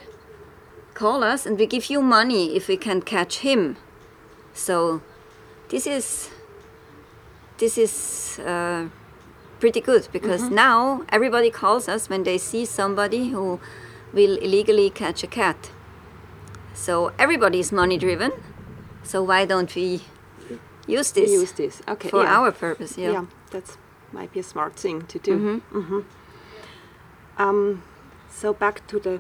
call 0.94 1.24
us 1.24 1.46
and 1.46 1.60
we 1.60 1.66
give 1.66 1.90
you 1.90 2.02
money 2.02 2.56
if 2.56 2.68
we 2.68 2.78
can 2.78 3.02
catch 3.02 3.40
him. 3.40 3.78
So 4.54 5.02
this 5.70 5.86
is 5.86 6.30
this 7.58 7.78
is 7.78 8.40
uh, 8.40 8.88
pretty 9.66 9.82
good 9.82 10.08
because 10.12 10.44
now 10.52 11.02
everybody 11.10 11.50
calls 11.50 11.90
us 11.90 12.08
when 12.08 12.22
they 12.24 12.38
see 12.38 12.66
somebody 12.66 13.30
who 13.30 13.60
will 14.14 14.38
illegally 14.38 14.92
catch 14.92 15.24
a 15.24 15.28
cat. 15.28 15.72
So 16.76 17.12
everybody 17.18 17.60
is 17.60 17.72
money 17.72 17.98
driven. 17.98 18.32
So 19.02 19.24
why 19.24 19.46
don't 19.46 19.74
we 19.74 20.02
use 20.86 21.12
this 21.14 21.32
Use 21.32 21.52
this. 21.54 21.82
Okay. 21.88 22.10
for 22.10 22.22
yeah. 22.22 22.38
our 22.38 22.52
purpose? 22.52 22.96
Yeah. 22.96 23.12
yeah, 23.12 23.26
that's 23.50 23.78
might 24.12 24.32
be 24.32 24.40
a 24.40 24.44
smart 24.44 24.76
thing 24.76 25.08
to 25.08 25.18
do. 25.18 25.62
Mhm. 25.74 26.04
Um, 27.40 27.82
so 28.30 28.54
back 28.54 28.86
to 28.92 29.00
the 29.00 29.20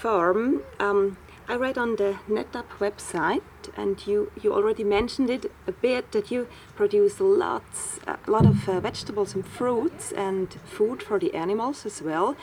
farm. 0.00 0.62
Um, 0.78 1.16
I 1.48 1.56
read 1.56 1.76
on 1.76 1.96
the 1.96 2.10
NetAP 2.28 2.68
website, 2.78 3.42
and 3.76 4.06
you, 4.06 4.30
you 4.42 4.52
already 4.52 4.84
mentioned 4.84 5.30
it 5.30 5.50
a 5.66 5.72
bit 5.72 6.12
that 6.12 6.30
you 6.30 6.48
produce 6.76 7.20
lots 7.20 7.98
a 8.06 8.30
lot 8.30 8.46
of 8.46 8.68
uh, 8.68 8.80
vegetables 8.80 9.34
and 9.34 9.46
fruits 9.46 10.12
and 10.12 10.54
food 10.64 11.02
for 11.02 11.18
the 11.18 11.34
animals 11.34 11.86
as 11.86 12.02
well. 12.02 12.36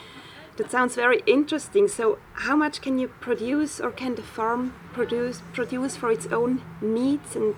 That 0.56 0.70
sounds 0.70 0.94
very 0.94 1.22
interesting. 1.26 1.88
So, 1.88 2.18
how 2.32 2.56
much 2.56 2.82
can 2.82 2.98
you 2.98 3.08
produce, 3.08 3.80
or 3.80 3.90
can 3.90 4.14
the 4.14 4.22
farm 4.22 4.74
produce 4.92 5.40
produce 5.52 5.96
for 5.96 6.10
its 6.10 6.26
own 6.26 6.60
needs, 6.82 7.34
and 7.34 7.54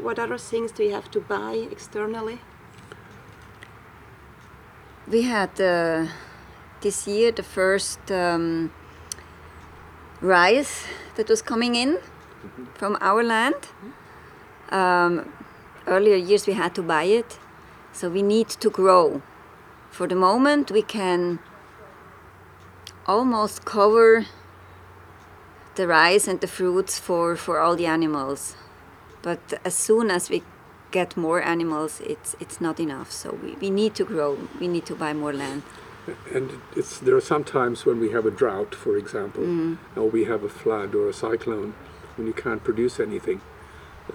what 0.00 0.18
other 0.18 0.38
things 0.38 0.72
do 0.72 0.84
you 0.84 0.92
have 0.92 1.10
to 1.10 1.20
buy 1.20 1.68
externally? 1.70 2.38
We 5.06 5.22
had 5.22 5.60
uh, 5.60 6.06
this 6.80 7.06
year 7.06 7.30
the 7.30 7.42
first 7.42 8.10
um, 8.10 8.72
rice 10.20 10.86
that 11.16 11.28
was 11.28 11.42
coming 11.42 11.74
in 11.74 11.98
from 12.74 12.96
our 13.00 13.22
land. 13.22 13.54
Um, 14.70 15.32
earlier 15.86 16.16
years 16.16 16.46
we 16.46 16.54
had 16.54 16.74
to 16.74 16.82
buy 16.82 17.04
it, 17.04 17.38
so 17.92 18.08
we 18.08 18.22
need 18.22 18.48
to 18.48 18.70
grow. 18.70 19.22
For 19.90 20.06
the 20.06 20.16
moment, 20.16 20.70
we 20.70 20.82
can 20.82 21.38
almost 23.06 23.64
cover 23.64 24.26
the 25.76 25.86
rice 25.86 26.26
and 26.26 26.40
the 26.40 26.46
fruits 26.46 26.98
for, 26.98 27.36
for 27.36 27.60
all 27.60 27.76
the 27.76 27.86
animals. 27.86 28.56
But 29.22 29.60
as 29.64 29.74
soon 29.74 30.10
as 30.10 30.28
we 30.30 30.42
get 30.90 31.16
more 31.16 31.42
animals, 31.42 32.00
it's, 32.04 32.36
it's 32.40 32.60
not 32.60 32.80
enough. 32.80 33.10
So 33.12 33.38
we, 33.42 33.54
we 33.54 33.70
need 33.70 33.94
to 33.94 34.04
grow, 34.04 34.38
we 34.60 34.68
need 34.68 34.86
to 34.86 34.94
buy 34.94 35.12
more 35.12 35.32
land. 35.32 35.62
And 36.32 36.50
it's, 36.76 36.98
there 36.98 37.16
are 37.16 37.20
some 37.20 37.44
times 37.44 37.84
when 37.84 37.98
we 37.98 38.12
have 38.12 38.26
a 38.26 38.30
drought, 38.30 38.74
for 38.74 38.96
example, 38.96 39.44
or 39.96 40.08
we 40.08 40.24
have 40.24 40.44
a 40.44 40.48
flood 40.48 40.94
or 40.94 41.08
a 41.08 41.12
cyclone, 41.12 41.74
when 42.16 42.26
you 42.26 42.32
can't 42.32 42.64
produce 42.64 42.98
anything. 43.00 43.40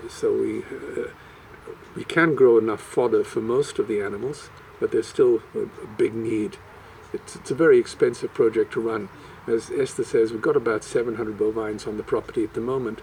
So 0.10 0.34
we, 0.34 0.60
uh, 0.60 1.10
we 1.96 2.04
can 2.04 2.36
grow 2.36 2.58
enough 2.58 2.82
fodder 2.82 3.24
for 3.24 3.42
most 3.42 3.80
of 3.80 3.88
the 3.88 4.02
animals, 4.02 4.50
but 4.80 4.92
there's 4.92 5.08
still 5.08 5.42
a, 5.54 5.60
a 5.60 5.88
big 5.98 6.14
need. 6.14 6.58
It's, 7.14 7.36
it's 7.36 7.52
a 7.52 7.56
very 7.56 7.78
expensive 7.78 8.34
project 8.34 8.74
to 8.74 8.82
run. 8.82 9.10
As 9.48 9.70
Esther 9.70 10.04
says, 10.04 10.32
we've 10.32 10.42
got 10.42 10.56
about 10.56 10.84
700 10.84 11.38
bovines 11.38 11.86
on 11.88 11.98
the 11.98 12.04
property 12.04 12.44
at 12.44 12.54
the 12.54 12.62
moment, 12.62 13.02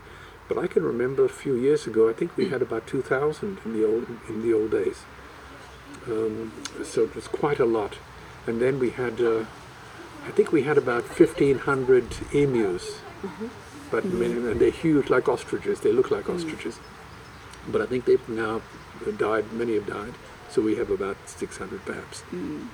but 0.48 0.56
I 0.56 0.66
can 0.66 0.82
remember 0.82 1.24
a 1.24 1.28
few 1.28 1.54
years 1.54 1.86
ago, 1.86 2.08
I 2.08 2.14
think 2.14 2.36
we 2.36 2.48
had 2.48 2.62
about 2.62 2.86
2,000 2.86 3.58
in 3.64 3.72
the 3.72 3.86
old, 3.86 4.06
in 4.28 4.42
the 4.42 4.54
old 4.54 4.70
days. 4.70 5.02
Um, 6.06 6.52
so 6.82 7.02
it 7.04 7.14
was 7.14 7.28
quite 7.28 7.58
a 7.58 7.66
lot. 7.66 7.98
And 8.46 8.62
then 8.62 8.78
we 8.78 8.90
had, 8.90 9.20
uh, 9.20 9.44
I 10.26 10.30
think 10.30 10.52
we 10.52 10.62
had 10.62 10.78
about 10.78 11.04
1,500 11.04 12.06
emus. 12.32 13.00
But 13.90 14.04
many, 14.04 14.34
and 14.34 14.44
mm. 14.44 14.58
they're 14.58 14.70
huge, 14.70 15.08
like 15.10 15.28
ostriches. 15.28 15.80
They 15.80 15.92
look 15.92 16.10
like 16.10 16.24
mm. 16.24 16.34
ostriches. 16.34 16.78
But 17.68 17.80
I 17.80 17.86
think 17.86 18.04
they've 18.04 18.28
now 18.28 18.62
died. 19.16 19.52
Many 19.52 19.74
have 19.74 19.86
died. 19.86 20.14
So 20.50 20.62
we 20.62 20.76
have 20.76 20.90
about 20.90 21.16
600 21.26 21.84
perhaps 21.84 22.22
mm. 22.32 22.66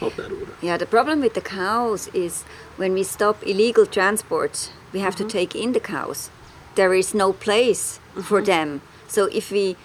of 0.00 0.14
that 0.16 0.30
order. 0.30 0.52
Yeah, 0.60 0.76
the 0.76 0.86
problem 0.86 1.20
with 1.20 1.34
the 1.34 1.40
cows 1.40 2.08
is 2.08 2.44
when 2.76 2.92
we 2.92 3.02
stop 3.02 3.42
illegal 3.46 3.86
transports, 3.86 4.70
we 4.92 5.00
have 5.00 5.16
to 5.16 5.24
mm-hmm. 5.24 5.38
take 5.38 5.54
in 5.54 5.72
the 5.72 5.80
cows. 5.80 6.30
There 6.74 6.94
is 6.94 7.14
no 7.14 7.32
place 7.32 8.00
for 8.14 8.40
mm-hmm. 8.40 8.44
them. 8.44 8.82
So 9.08 9.26
if 9.26 9.50
we 9.50 9.76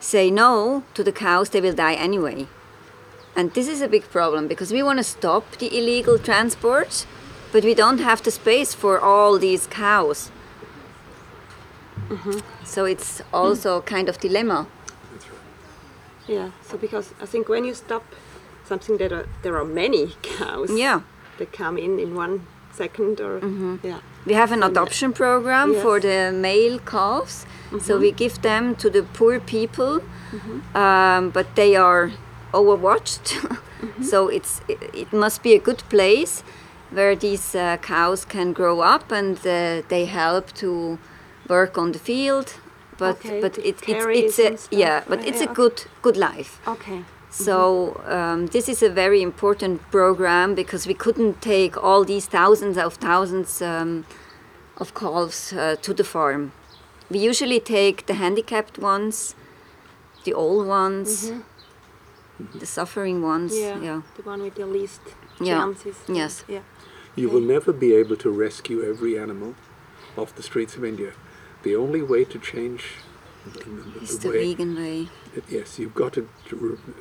say 0.00 0.30
no 0.30 0.82
to 0.94 1.04
the 1.04 1.12
cows, 1.12 1.50
they 1.50 1.60
will 1.60 1.74
die 1.74 1.94
anyway. 1.94 2.46
And 3.34 3.54
this 3.54 3.68
is 3.68 3.80
a 3.80 3.88
big 3.88 4.04
problem 4.10 4.48
because 4.48 4.72
we 4.72 4.82
want 4.82 4.98
to 4.98 5.04
stop 5.04 5.56
the 5.56 5.76
illegal 5.76 6.18
transport, 6.18 7.06
but 7.52 7.64
we 7.64 7.74
don't 7.74 7.98
have 7.98 8.22
the 8.22 8.30
space 8.30 8.74
for 8.74 8.98
all 8.98 9.38
these 9.38 9.66
cows. 9.66 10.30
Mm-hmm. 12.08 12.40
So 12.64 12.84
it's 12.86 13.22
also 13.32 13.80
mm. 13.80 13.86
kind 13.86 14.08
of 14.08 14.18
dilemma. 14.18 14.66
Right. 14.66 16.28
Yeah. 16.28 16.50
So 16.62 16.78
because 16.78 17.14
I 17.20 17.26
think 17.26 17.48
when 17.48 17.64
you 17.64 17.74
stop 17.74 18.04
something 18.64 18.96
that 18.96 19.12
are, 19.12 19.28
there 19.42 19.56
are 19.56 19.64
many 19.64 20.16
cows. 20.22 20.70
Yeah. 20.70 21.02
That 21.38 21.52
come 21.52 21.78
in 21.78 21.98
in 21.98 22.14
one 22.14 22.46
second 22.72 23.20
or 23.20 23.40
mm-hmm. 23.40 23.76
yeah. 23.86 24.00
We 24.24 24.34
have 24.34 24.52
an 24.52 24.62
uh, 24.62 24.68
adoption 24.68 25.12
program 25.12 25.74
for 25.74 26.00
the 26.00 26.32
male 26.32 26.78
calves, 26.78 27.44
so 27.70 27.76
mm-hmm. 27.78 28.00
we 28.00 28.12
give 28.12 28.40
them 28.42 28.76
to 28.76 28.88
the 28.88 29.02
poor 29.02 29.40
people, 29.40 30.00
um, 30.74 31.30
but 31.30 31.56
they 31.56 31.74
are 31.74 32.12
overwatched. 32.52 33.26
so 34.02 34.28
it's 34.28 34.60
it, 34.68 34.78
it 34.94 35.12
must 35.12 35.42
be 35.42 35.54
a 35.54 35.58
good 35.58 35.82
place 35.88 36.44
where 36.94 37.16
these 37.16 37.54
uh, 37.54 37.76
cows 37.78 38.24
can 38.24 38.52
grow 38.52 38.80
up 38.80 39.12
and 39.12 39.38
uh, 39.38 39.82
they 39.88 40.04
help 40.06 40.52
to 40.54 40.98
work 41.48 41.78
on 41.78 41.92
the 41.92 41.98
field. 41.98 42.54
But 42.98 43.16
Okay, 43.16 43.40
but 43.40 43.58
it, 43.58 43.80
it's 43.88 44.38
it's 44.38 44.38
a 44.38 44.76
yeah, 44.76 45.02
but 45.08 45.26
it's 45.26 45.40
a 45.40 45.46
good 45.46 45.84
good 46.02 46.16
life. 46.16 46.60
Okay. 46.66 47.04
So 47.30 48.02
um, 48.06 48.46
this 48.48 48.68
is 48.68 48.82
a 48.82 48.90
very 48.90 49.22
important 49.22 49.80
program 49.90 50.54
because 50.54 50.86
we 50.86 50.94
couldn't 50.94 51.40
take 51.40 51.82
all 51.82 52.04
these 52.04 52.26
thousands 52.26 52.76
of 52.76 52.94
thousands 52.94 53.62
um, 53.62 54.04
of 54.76 54.92
calves 54.92 55.52
uh, 55.52 55.76
to 55.80 55.94
the 55.94 56.04
farm. 56.04 56.52
We 57.10 57.18
usually 57.18 57.60
take 57.60 58.06
the 58.06 58.14
handicapped 58.14 58.78
ones, 58.78 59.34
the 60.24 60.34
old 60.34 60.66
ones, 60.66 61.32
the 62.54 62.66
suffering 62.66 63.22
ones. 63.22 63.52
Yeah. 63.56 63.80
yeah. 63.80 64.02
The 64.16 64.22
one 64.22 64.42
with 64.42 64.54
the 64.54 64.66
least 64.66 65.00
chances. 65.42 65.96
Yeah. 66.08 66.14
Yes. 66.16 66.44
Yeah. 66.48 66.60
You 67.14 67.28
will 67.28 67.40
never 67.40 67.72
be 67.72 67.94
able 67.94 68.16
to 68.16 68.30
rescue 68.30 68.82
every 68.82 69.18
animal 69.18 69.54
off 70.16 70.34
the 70.34 70.42
streets 70.42 70.76
of 70.76 70.84
India. 70.84 71.12
The 71.62 71.76
only 71.76 72.02
way 72.02 72.24
to 72.24 72.38
change 72.38 72.84
the, 73.44 73.50
the- 73.60 73.92
It's 74.00 74.18
the 74.18 74.30
way, 74.30 74.50
vegan 74.54 74.76
way. 74.76 75.08
yes, 75.48 75.78
you've 75.78 75.94
got 75.94 76.14
to, 76.14 76.28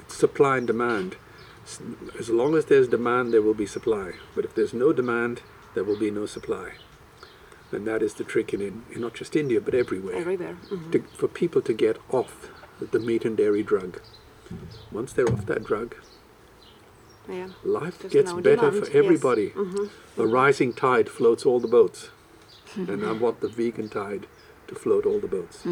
supply 0.07 0.57
and 0.57 0.67
demand. 0.67 1.15
As 2.19 2.29
long 2.29 2.55
as 2.55 2.65
there's 2.65 2.87
demand, 2.87 3.31
there 3.33 3.41
will 3.41 3.53
be 3.53 3.65
supply. 3.67 4.13
But 4.35 4.45
if 4.45 4.55
there's 4.55 4.73
no 4.73 4.91
demand, 4.91 5.41
there 5.75 5.83
will 5.83 5.97
be 5.99 6.11
no 6.11 6.25
supply. 6.25 6.73
And 7.71 7.87
that 7.87 8.01
is 8.01 8.15
the 8.15 8.23
trick 8.25 8.53
in, 8.53 8.61
in, 8.61 8.83
not 8.95 9.13
just 9.13 9.35
India, 9.35 9.61
but 9.61 9.73
everywhere. 9.73 10.15
Everywhere. 10.15 10.57
Mhm. 10.69 10.91
to, 10.91 10.99
for 11.15 11.27
people 11.29 11.61
to 11.61 11.73
get 11.73 11.97
off 12.09 12.49
the 12.79 12.99
meat 12.99 13.23
and 13.23 13.37
dairy 13.37 13.63
drug. 13.63 14.01
Once 14.91 15.13
they're 15.13 15.31
off 15.31 15.45
that 15.45 15.63
drug, 15.63 15.95
Yeah. 17.31 17.47
life 17.63 17.99
There's 17.99 18.13
gets 18.13 18.31
no 18.31 18.41
better 18.41 18.69
demand, 18.69 18.85
for 18.85 18.91
yes. 18.91 18.95
everybody. 18.95 19.53
A 20.17 20.27
rising 20.27 20.73
tide 20.73 21.09
floats 21.09 21.45
all 21.45 21.59
the 21.59 21.67
boats. 21.67 22.09
and 22.75 23.05
I 23.05 23.11
want 23.11 23.41
the 23.41 23.47
vegan 23.47 23.89
tide 23.89 24.27
to 24.67 24.75
float 24.75 25.05
all 25.05 25.19
the 25.19 25.27
boats. 25.27 25.65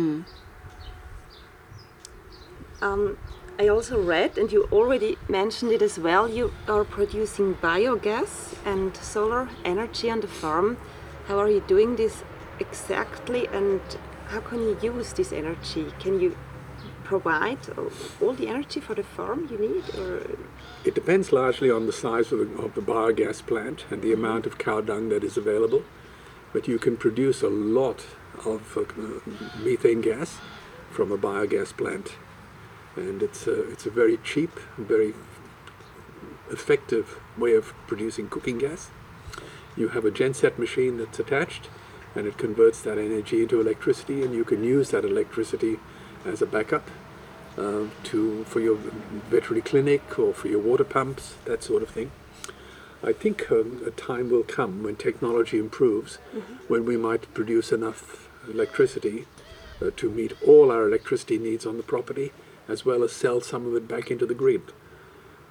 Um, 2.82 3.17
I 3.60 3.67
also 3.67 4.02
read, 4.02 4.38
and 4.38 4.52
you 4.52 4.69
already 4.72 5.17
mentioned 5.28 5.72
it 5.72 5.82
as 5.82 6.00
well, 6.00 6.30
you 6.30 6.54
are 6.67 6.86
producing 6.86 7.56
biogas 7.56 8.56
and 8.65 8.95
solar 8.95 9.50
energy 9.65 10.10
on 10.10 10.22
the 10.22 10.28
farm. 10.28 10.78
How 11.28 11.38
are 11.39 11.50
you 11.50 11.62
doing 11.67 11.98
this 11.98 12.24
exactly, 12.60 13.48
and 13.48 13.82
how 14.28 14.39
can 14.39 14.60
you 14.60 14.78
use 14.82 15.13
this 15.13 15.34
energy? 15.34 15.91
Can 16.00 16.19
you 16.22 16.38
provide 17.10 17.58
all- 18.22 18.36
the 18.36 18.48
energy 18.48 18.80
for 18.80 18.93
the 18.93 19.04
farm 19.04 19.48
you 19.52 19.58
need? 19.58 19.86
Or 20.00 20.22
It 20.86 20.93
depends 20.93 21.32
largely 21.32 21.72
on 21.72 21.88
the 21.88 21.98
size 22.06 22.32
of 22.32 22.38
the, 22.39 22.50
of 22.65 22.76
the 22.76 22.82
biogas 22.82 23.39
plant 23.50 23.86
and 23.89 24.04
the 24.04 24.13
amount 24.13 24.45
of 24.45 24.60
cow 24.60 24.80
dung 24.82 25.10
that 25.10 25.24
is 25.24 25.36
available. 25.36 25.84
But 26.54 26.67
you 26.67 26.78
can 26.78 26.95
produce 26.98 27.41
a 27.41 27.50
lot 27.50 28.00
of 28.45 28.62
uh, 28.78 28.84
methane 29.65 30.02
gas 30.02 30.38
from 30.91 31.12
a 31.12 31.17
biogas 31.17 31.72
plant. 31.76 32.13
And 32.95 33.24
it's 33.24 33.48
a, 33.48 33.58
it's 33.72 33.88
a 33.88 33.93
very 34.02 34.17
cheap, 34.17 34.52
very 34.78 35.13
effective 36.52 37.19
way 37.38 37.54
of 37.56 37.74
producing 37.88 38.30
cooking 38.30 38.60
gas. 38.60 38.91
You 39.76 39.89
have 39.89 40.06
a 40.06 40.12
genset 40.12 40.60
machine 40.60 40.98
that's 40.98 41.19
attached 41.19 41.69
and 42.15 42.28
it 42.28 42.38
converts 42.38 42.82
that 42.82 42.98
energy 42.98 43.41
into 43.43 43.60
electricity 43.60 44.24
and 44.24 44.34
you 44.34 44.43
can 44.43 44.63
use 44.63 44.91
that 44.91 45.06
electricity 45.06 45.80
as 46.26 46.41
a 46.41 46.45
backup 46.45 46.86
uh, 47.60 47.86
to 48.06 48.43
for 48.45 48.60
your 48.60 48.78
veterinary 49.30 49.62
clinic 49.62 50.17
or 50.17 50.34
for 50.34 50.48
your 50.48 50.60
water 50.60 50.84
pumps, 50.84 51.36
that 51.45 51.63
sort 51.63 51.84
of 51.84 51.89
thing. 51.89 52.12
I 53.04 53.13
think 53.13 53.50
um, 53.52 53.82
a 53.86 53.91
time 53.91 54.30
will 54.30 54.43
come 54.43 54.84
when 54.84 54.95
technology 54.95 55.58
improves, 55.58 56.15
when 56.67 56.86
we 56.86 56.98
might 56.98 57.34
produce 57.34 57.72
enough 57.72 58.30
electricity 58.50 59.26
uh, 59.82 59.91
to 59.95 60.10
meet 60.10 60.34
all 60.45 60.72
our 60.72 60.86
electricity 60.86 61.38
needs 61.38 61.65
on 61.65 61.78
the 61.78 61.84
property, 61.84 62.34
as 62.67 62.86
well 62.86 63.04
as 63.04 63.13
sell 63.13 63.39
some 63.39 63.65
of 63.65 63.76
it 63.76 63.88
back 63.88 64.12
into 64.12 64.26
the 64.26 64.34
grid. 64.34 64.74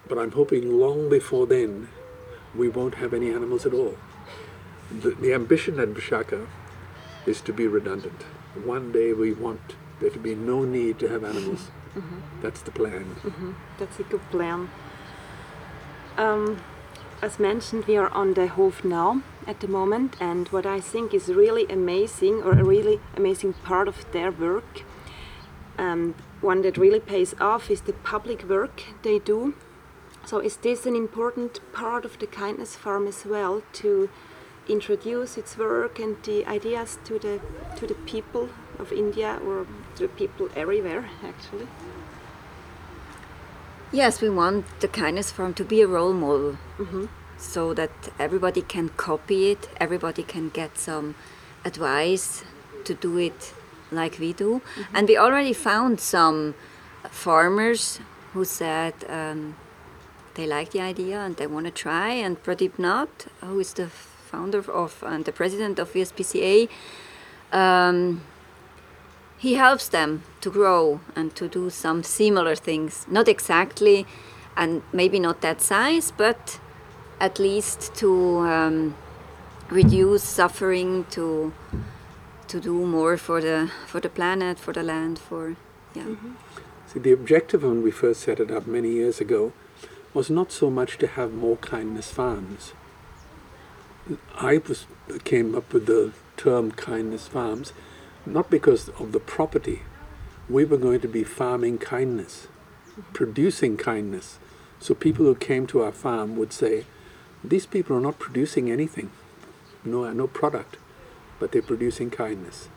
But 0.09 0.19
I'm 0.19 0.33
hoping 0.33 0.79
long 0.79 1.09
before 1.09 1.47
then, 1.47 1.89
we 2.55 2.69
won't 2.69 2.97
have 2.97 3.15
any 3.15 3.31
animals 3.31 3.65
at 3.65 3.73
all. 3.73 3.97
The, 4.91 5.11
the 5.11 5.33
ambition 5.33 5.81
at 5.81 5.89
Visakha 5.89 6.47
is 7.27 7.41
to 7.43 7.53
be 7.53 7.67
redundant. 7.67 8.23
One 8.65 8.93
day 8.93 9.13
we 9.13 9.33
want 9.33 9.77
there 10.01 10.11
to 10.11 10.19
be 10.19 10.35
no 10.35 10.65
need 10.65 10.99
to 11.01 11.09
have 11.09 11.25
animals. 11.25 11.71
That's 12.43 12.63
the 12.63 12.71
plan. 12.71 13.17
That's 13.79 13.99
a 14.01 14.03
good 14.05 14.31
plan. 14.31 14.71
Um, 16.17 16.61
as 17.23 17.39
mentioned, 17.39 17.85
we 17.87 17.97
are 17.97 18.11
on 18.11 18.35
the 18.35 18.47
Hof 18.47 18.85
now 18.85 19.23
at 19.47 19.61
the 19.61 19.69
moment, 19.69 20.17
and 20.21 20.49
what 20.49 20.67
I 20.67 20.81
think 20.81 21.15
is 21.15 21.29
really 21.29 21.67
amazing, 21.67 22.43
or 22.43 22.53
a 22.53 22.65
really 22.65 23.01
amazing 23.17 23.55
part 23.65 23.89
of 23.89 24.11
their 24.13 24.31
work, 24.31 24.83
um, 25.79 26.15
one 26.41 26.63
that 26.63 26.77
really 26.77 27.01
pays 27.01 27.35
off, 27.41 27.71
is 27.71 27.81
the 27.83 27.93
public 27.93 28.49
work 28.49 28.83
they 29.03 29.19
do. 29.19 29.55
So, 30.25 30.39
is 30.39 30.57
this 30.59 30.87
an 30.87 30.95
important 30.95 31.61
part 31.73 32.05
of 32.05 32.19
the 32.19 32.27
Kindness 32.27 32.77
Farm 32.77 33.07
as 33.07 33.25
well 33.25 33.63
to 33.75 34.09
introduce 34.69 35.39
its 35.39 35.57
work 35.57 35.99
and 35.99 36.23
the 36.25 36.45
ideas 36.47 36.99
to 37.05 37.19
the 37.19 37.41
to 37.77 37.87
the 37.87 37.95
people 37.95 38.49
of 38.79 38.93
India 38.93 39.41
or 39.47 39.67
the 39.99 40.09
people 40.09 40.49
everywhere, 40.57 41.09
actually? 41.25 41.69
Yes, 43.91 44.21
we 44.21 44.29
want 44.29 44.67
the 44.81 44.89
kindness 44.89 45.31
farm 45.31 45.55
to 45.55 45.65
be 45.65 45.81
a 45.81 45.87
role 45.87 46.13
model 46.13 46.59
so 47.39 47.73
that 47.73 47.91
everybody 48.19 48.61
can 48.61 48.91
copy 48.91 49.51
it, 49.51 49.69
everybody 49.79 50.23
can 50.23 50.51
get 50.51 50.77
some 50.77 51.15
advice 51.65 52.45
to 52.85 52.95
do 52.95 53.17
it 53.17 53.55
like 53.91 54.19
we 54.19 54.33
do. 54.33 54.61
And 54.93 55.09
we 55.09 55.17
already 55.17 55.53
found 55.53 56.01
some 56.01 56.55
farmers 57.11 58.01
who 58.35 58.45
said 58.45 58.95
um, 59.09 59.57
they 60.35 60.47
like 60.47 60.73
the 60.73 60.81
idea 60.81 61.21
and 61.21 61.37
they 61.37 61.47
want 61.47 61.67
to 61.67 61.73
try. 61.73 62.11
And 62.11 62.43
Pradeep 62.43 62.79
Nath, 62.79 63.29
who 63.41 63.61
is 63.61 63.73
the 63.73 63.87
founder 63.87 64.59
of 64.71 65.03
and 65.07 65.25
the 65.25 65.33
president 65.33 65.79
of 65.79 65.93
VSPCA, 65.93 66.69
um, 67.53 68.21
he 69.39 69.55
helps 69.55 69.89
them 69.89 70.23
to 70.41 70.51
grow 70.51 71.01
and 71.15 71.35
to 71.37 71.49
do 71.49 71.71
some 71.71 72.03
similar 72.03 72.57
things. 72.57 73.07
Not 73.09 73.29
exactly, 73.29 74.07
and 74.57 74.83
maybe 74.93 75.21
not 75.21 75.41
that 75.41 75.61
size, 75.61 76.11
but 76.11 76.59
at 77.21 77.39
least 77.39 77.95
to 77.97 78.39
um, 78.41 78.97
reduce 79.71 80.25
suffering, 80.25 81.07
to 81.11 81.53
to 82.49 82.61
do 82.61 82.87
more 82.87 83.17
for 83.17 83.41
the 83.41 83.71
for 83.87 84.01
the 84.01 84.09
planet, 84.09 84.59
for 84.59 84.73
the 84.73 84.83
land, 84.83 85.19
for 85.19 85.57
yeah. 85.95 86.17
See, 86.93 86.99
the 86.99 87.13
objective 87.13 87.63
when 87.63 87.83
we 87.83 87.91
first 87.91 88.21
set 88.23 88.41
it 88.41 88.51
up 88.51 88.67
many 88.67 88.91
years 88.91 89.21
ago 89.21 89.53
was 90.15 90.31
not 90.31 90.51
so 90.51 90.71
much 90.71 90.99
to 90.99 91.07
have 91.07 91.33
more 91.33 91.57
kindness 91.57 92.11
farms. 92.11 92.73
I 94.35 94.57
was, 94.67 94.87
came 95.25 95.55
up 95.55 95.73
with 95.73 95.85
the 95.85 96.13
term 96.39 96.73
kindness 96.73 97.29
farms 97.29 97.75
not 98.27 98.51
because 98.51 98.89
of 98.91 99.13
the 99.13 99.21
property. 99.21 99.83
We 100.49 100.65
were 100.65 100.77
going 100.77 101.01
to 101.01 101.09
be 101.09 101.25
farming 101.25 101.79
kindness, 101.79 102.49
producing 103.13 103.77
kindness. 103.77 104.39
So 104.81 104.95
people 104.95 105.25
who 105.27 105.35
came 105.35 105.67
to 105.69 105.83
our 105.83 105.93
farm 105.93 106.37
would 106.37 106.53
say, 106.53 106.87
these 107.45 107.67
people 107.67 107.97
are 107.97 108.01
not 108.01 108.19
producing 108.19 108.71
anything, 108.71 109.11
no, 109.85 110.11
no 110.13 110.27
product, 110.27 110.77
but 111.39 111.53
they're 111.53 111.63
producing 111.63 112.11
kindness. 112.11 112.69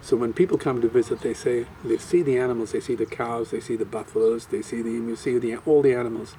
So 0.00 0.16
when 0.16 0.34
people 0.34 0.58
come 0.58 0.82
to 0.82 0.88
visit, 0.88 1.20
they 1.20 1.32
say 1.34 1.66
they 1.82 1.96
see 1.96 2.22
the 2.22 2.36
animals, 2.38 2.72
they 2.72 2.80
see 2.80 2.94
the 2.94 3.06
cows, 3.06 3.50
they 3.50 3.60
see 3.60 3.74
the 3.74 3.86
buffaloes, 3.86 4.46
they 4.46 4.60
see 4.60 4.82
the 4.82 4.90
you 4.90 5.16
see 5.16 5.38
the, 5.38 5.56
all 5.64 5.80
the 5.80 5.94
animals, 5.94 6.36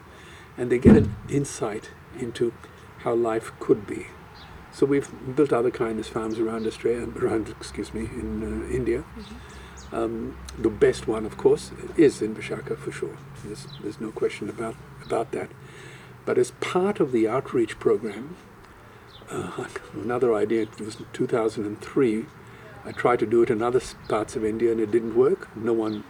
and 0.55 0.71
they 0.71 0.77
get 0.77 0.95
an 0.95 1.15
insight 1.27 1.89
into 2.19 2.53
how 2.99 3.15
life 3.15 3.51
could 3.59 3.87
be. 3.87 4.07
So 4.75 4.85
we've 4.85 5.09
built 5.37 5.53
other 5.53 5.71
kindness 5.71 6.09
farms 6.09 6.37
around 6.37 6.67
Australia, 6.67 7.07
around 7.17 7.47
excuse 7.47 7.93
me, 7.93 8.01
in 8.01 8.43
uh, 8.43 8.75
India, 8.75 9.05
Um, 9.93 10.37
the 10.57 10.69
best 10.69 11.07
one, 11.07 11.25
of 11.25 11.37
course, 11.37 11.71
is 11.95 12.21
in 12.21 12.35
Visakha 12.35 12.77
for 12.77 12.91
sure. 12.91 13.17
There's, 13.45 13.67
there's 13.81 14.01
no 14.01 14.11
question 14.11 14.49
about, 14.49 14.75
about 15.05 15.31
that. 15.31 15.49
But 16.25 16.37
as 16.37 16.51
part 16.59 16.99
of 16.99 17.13
the 17.13 17.25
outreach 17.25 17.79
program, 17.79 18.35
uh, 19.29 19.65
another 19.93 20.33
idea, 20.33 20.63
it 20.63 20.81
was 20.81 20.97
2003, 21.13 22.25
I 22.83 22.91
tried 22.91 23.19
to 23.19 23.25
do 23.25 23.43
it 23.43 23.49
in 23.49 23.61
other 23.61 23.81
parts 24.09 24.35
of 24.35 24.43
India 24.43 24.73
and 24.73 24.81
it 24.81 24.91
didn't 24.91 25.15
work. 25.15 25.55
No 25.55 25.71
one 25.71 26.03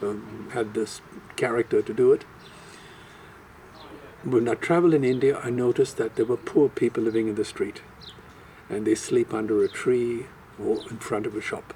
um, 0.00 0.48
had 0.54 0.72
this 0.72 1.02
character 1.36 1.82
to 1.82 1.92
do 1.92 2.12
it. 2.12 2.24
When 4.26 4.48
I 4.48 4.54
traveled 4.54 4.92
in 4.92 5.04
India, 5.04 5.38
I 5.38 5.50
noticed 5.50 5.98
that 5.98 6.16
there 6.16 6.24
were 6.24 6.36
poor 6.36 6.68
people 6.68 7.04
living 7.04 7.28
in 7.28 7.36
the 7.36 7.44
street 7.44 7.82
and 8.68 8.84
they 8.84 8.96
sleep 8.96 9.32
under 9.32 9.62
a 9.62 9.68
tree 9.68 10.26
or 10.60 10.78
in 10.90 10.98
front 10.98 11.26
of 11.26 11.36
a 11.36 11.40
shop. 11.40 11.72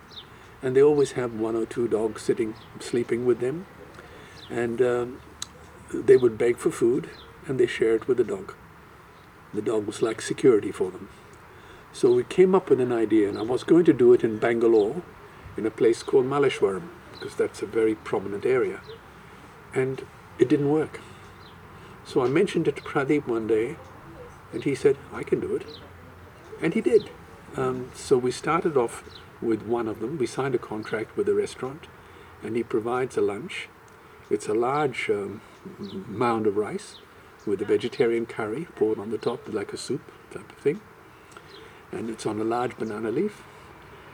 And 0.61 0.75
they 0.75 0.83
always 0.83 1.13
have 1.13 1.33
one 1.33 1.55
or 1.55 1.65
two 1.65 1.87
dogs 1.87 2.23
sitting, 2.23 2.55
sleeping 2.81 3.25
with 3.25 3.39
them. 3.39 3.67
And 4.51 4.83
um, 4.83 5.23
they 5.95 6.17
would 6.17 6.37
beg 6.37 6.57
for 6.57 6.73
food 6.73 7.09
and 7.47 7.61
they 7.61 7.69
share 7.69 7.95
it 7.95 8.09
with 8.09 8.17
the 8.17 8.25
dog. 8.25 8.53
The 9.55 9.63
dog 9.63 9.87
was 9.87 10.03
like 10.03 10.21
security 10.21 10.73
for 10.73 10.91
them. 10.91 11.09
So 11.93 12.13
we 12.13 12.25
came 12.25 12.57
up 12.57 12.69
with 12.69 12.81
an 12.81 12.93
idea, 12.93 13.29
and 13.29 13.39
I 13.39 13.43
was 13.43 13.63
going 13.63 13.85
to 13.85 13.93
do 13.93 14.13
it 14.13 14.25
in 14.25 14.39
Bangalore, 14.39 15.03
in 15.57 15.67
a 15.67 15.71
place 15.71 16.03
called 16.03 16.27
Malleshwaram, 16.27 16.89
because 17.13 17.37
that's 17.37 17.63
a 17.63 17.67
very 17.67 17.95
prominent 17.95 18.45
area. 18.45 18.81
And 19.73 20.05
it 20.41 20.49
didn't 20.49 20.71
work. 20.71 21.01
So 22.11 22.25
I 22.25 22.29
mentioned 22.29 22.67
it 22.67 22.75
to 22.75 22.83
Pradeep 22.83 23.29
one 23.29 23.47
day, 23.47 23.77
and 24.53 24.65
he 24.65 24.75
said, 24.75 24.97
I 25.13 25.23
can 25.23 25.39
do 25.39 25.55
it. 25.55 25.65
And 26.61 26.75
he 26.75 26.81
did. 26.81 27.09
Um, 27.57 27.93
so 27.95 28.19
we 28.19 28.33
started 28.33 28.77
off 28.77 29.05
with 29.41 29.63
one 29.63 29.87
of 29.87 30.01
them. 30.01 30.19
We 30.19 30.27
signed 30.27 30.57
a 30.57 30.59
contract 30.59 31.17
with 31.17 31.29
a 31.29 31.35
restaurant, 31.35 31.87
and 32.43 32.57
he 32.57 32.65
provides 32.65 33.17
a 33.17 33.21
lunch. 33.21 33.69
It's 34.29 34.49
a 34.49 34.55
large 34.55 35.09
um, 35.09 35.41
mound 36.09 36.49
of 36.49 36.57
rice 36.57 36.97
with 37.47 37.63
a 37.63 37.65
vegetarian 37.65 38.27
curry 38.27 38.67
poured 38.75 38.99
on 38.99 39.11
the 39.11 39.19
top 39.19 39.47
like 39.47 39.73
a 39.73 39.77
soup 39.77 40.03
type 40.33 40.51
of 40.51 40.59
thing. 40.59 40.81
And 41.93 42.11
it's 42.11 42.27
on 42.27 42.41
a 42.41 42.45
large 42.45 42.77
banana 42.77 43.13
leaf, 43.13 43.45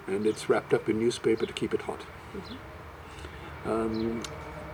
and 0.06 0.26
it's 0.26 0.50
wrapped 0.50 0.74
up 0.74 0.86
in 0.90 1.00
newspaper 1.00 1.46
to 1.46 1.52
keep 1.54 1.72
it 1.72 1.80
hot. 1.80 2.02
Um, 3.64 4.22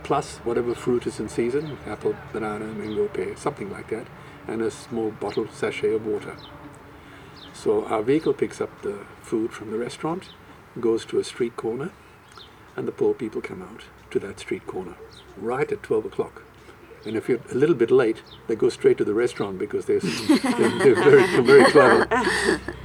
plus 0.03 0.37
whatever 0.39 0.75
fruit 0.75 1.07
is 1.07 1.19
in 1.19 1.29
season, 1.29 1.77
apple, 1.87 2.15
banana, 2.31 2.65
mango, 2.65 3.07
pear, 3.07 3.35
something 3.35 3.69
like 3.71 3.89
that, 3.89 4.07
and 4.47 4.61
a 4.61 4.69
small 4.69 5.11
bottle 5.11 5.47
sachet 5.51 5.93
of 5.93 6.05
water. 6.05 6.35
So 7.53 7.85
our 7.85 8.01
vehicle 8.01 8.33
picks 8.33 8.59
up 8.59 8.81
the 8.81 9.05
food 9.21 9.53
from 9.53 9.71
the 9.71 9.77
restaurant, 9.77 10.29
goes 10.79 11.05
to 11.05 11.19
a 11.19 11.23
street 11.23 11.55
corner, 11.55 11.91
and 12.75 12.87
the 12.87 12.91
poor 12.91 13.13
people 13.13 13.41
come 13.41 13.61
out 13.61 13.83
to 14.11 14.19
that 14.19 14.39
street 14.39 14.67
corner 14.67 14.95
right 15.37 15.71
at 15.71 15.83
12 15.83 16.05
o'clock. 16.05 16.43
And 17.05 17.17
if 17.17 17.27
you're 17.27 17.39
a 17.51 17.55
little 17.55 17.75
bit 17.75 17.91
late, 17.91 18.23
they 18.47 18.55
go 18.55 18.69
straight 18.69 18.97
to 18.97 19.05
the 19.05 19.13
restaurant 19.13 19.59
because 19.59 19.85
they're, 19.85 19.99
they're, 19.99 20.37
they're 20.79 20.95
very, 20.95 21.41
very 21.41 21.71
clever. 21.71 22.07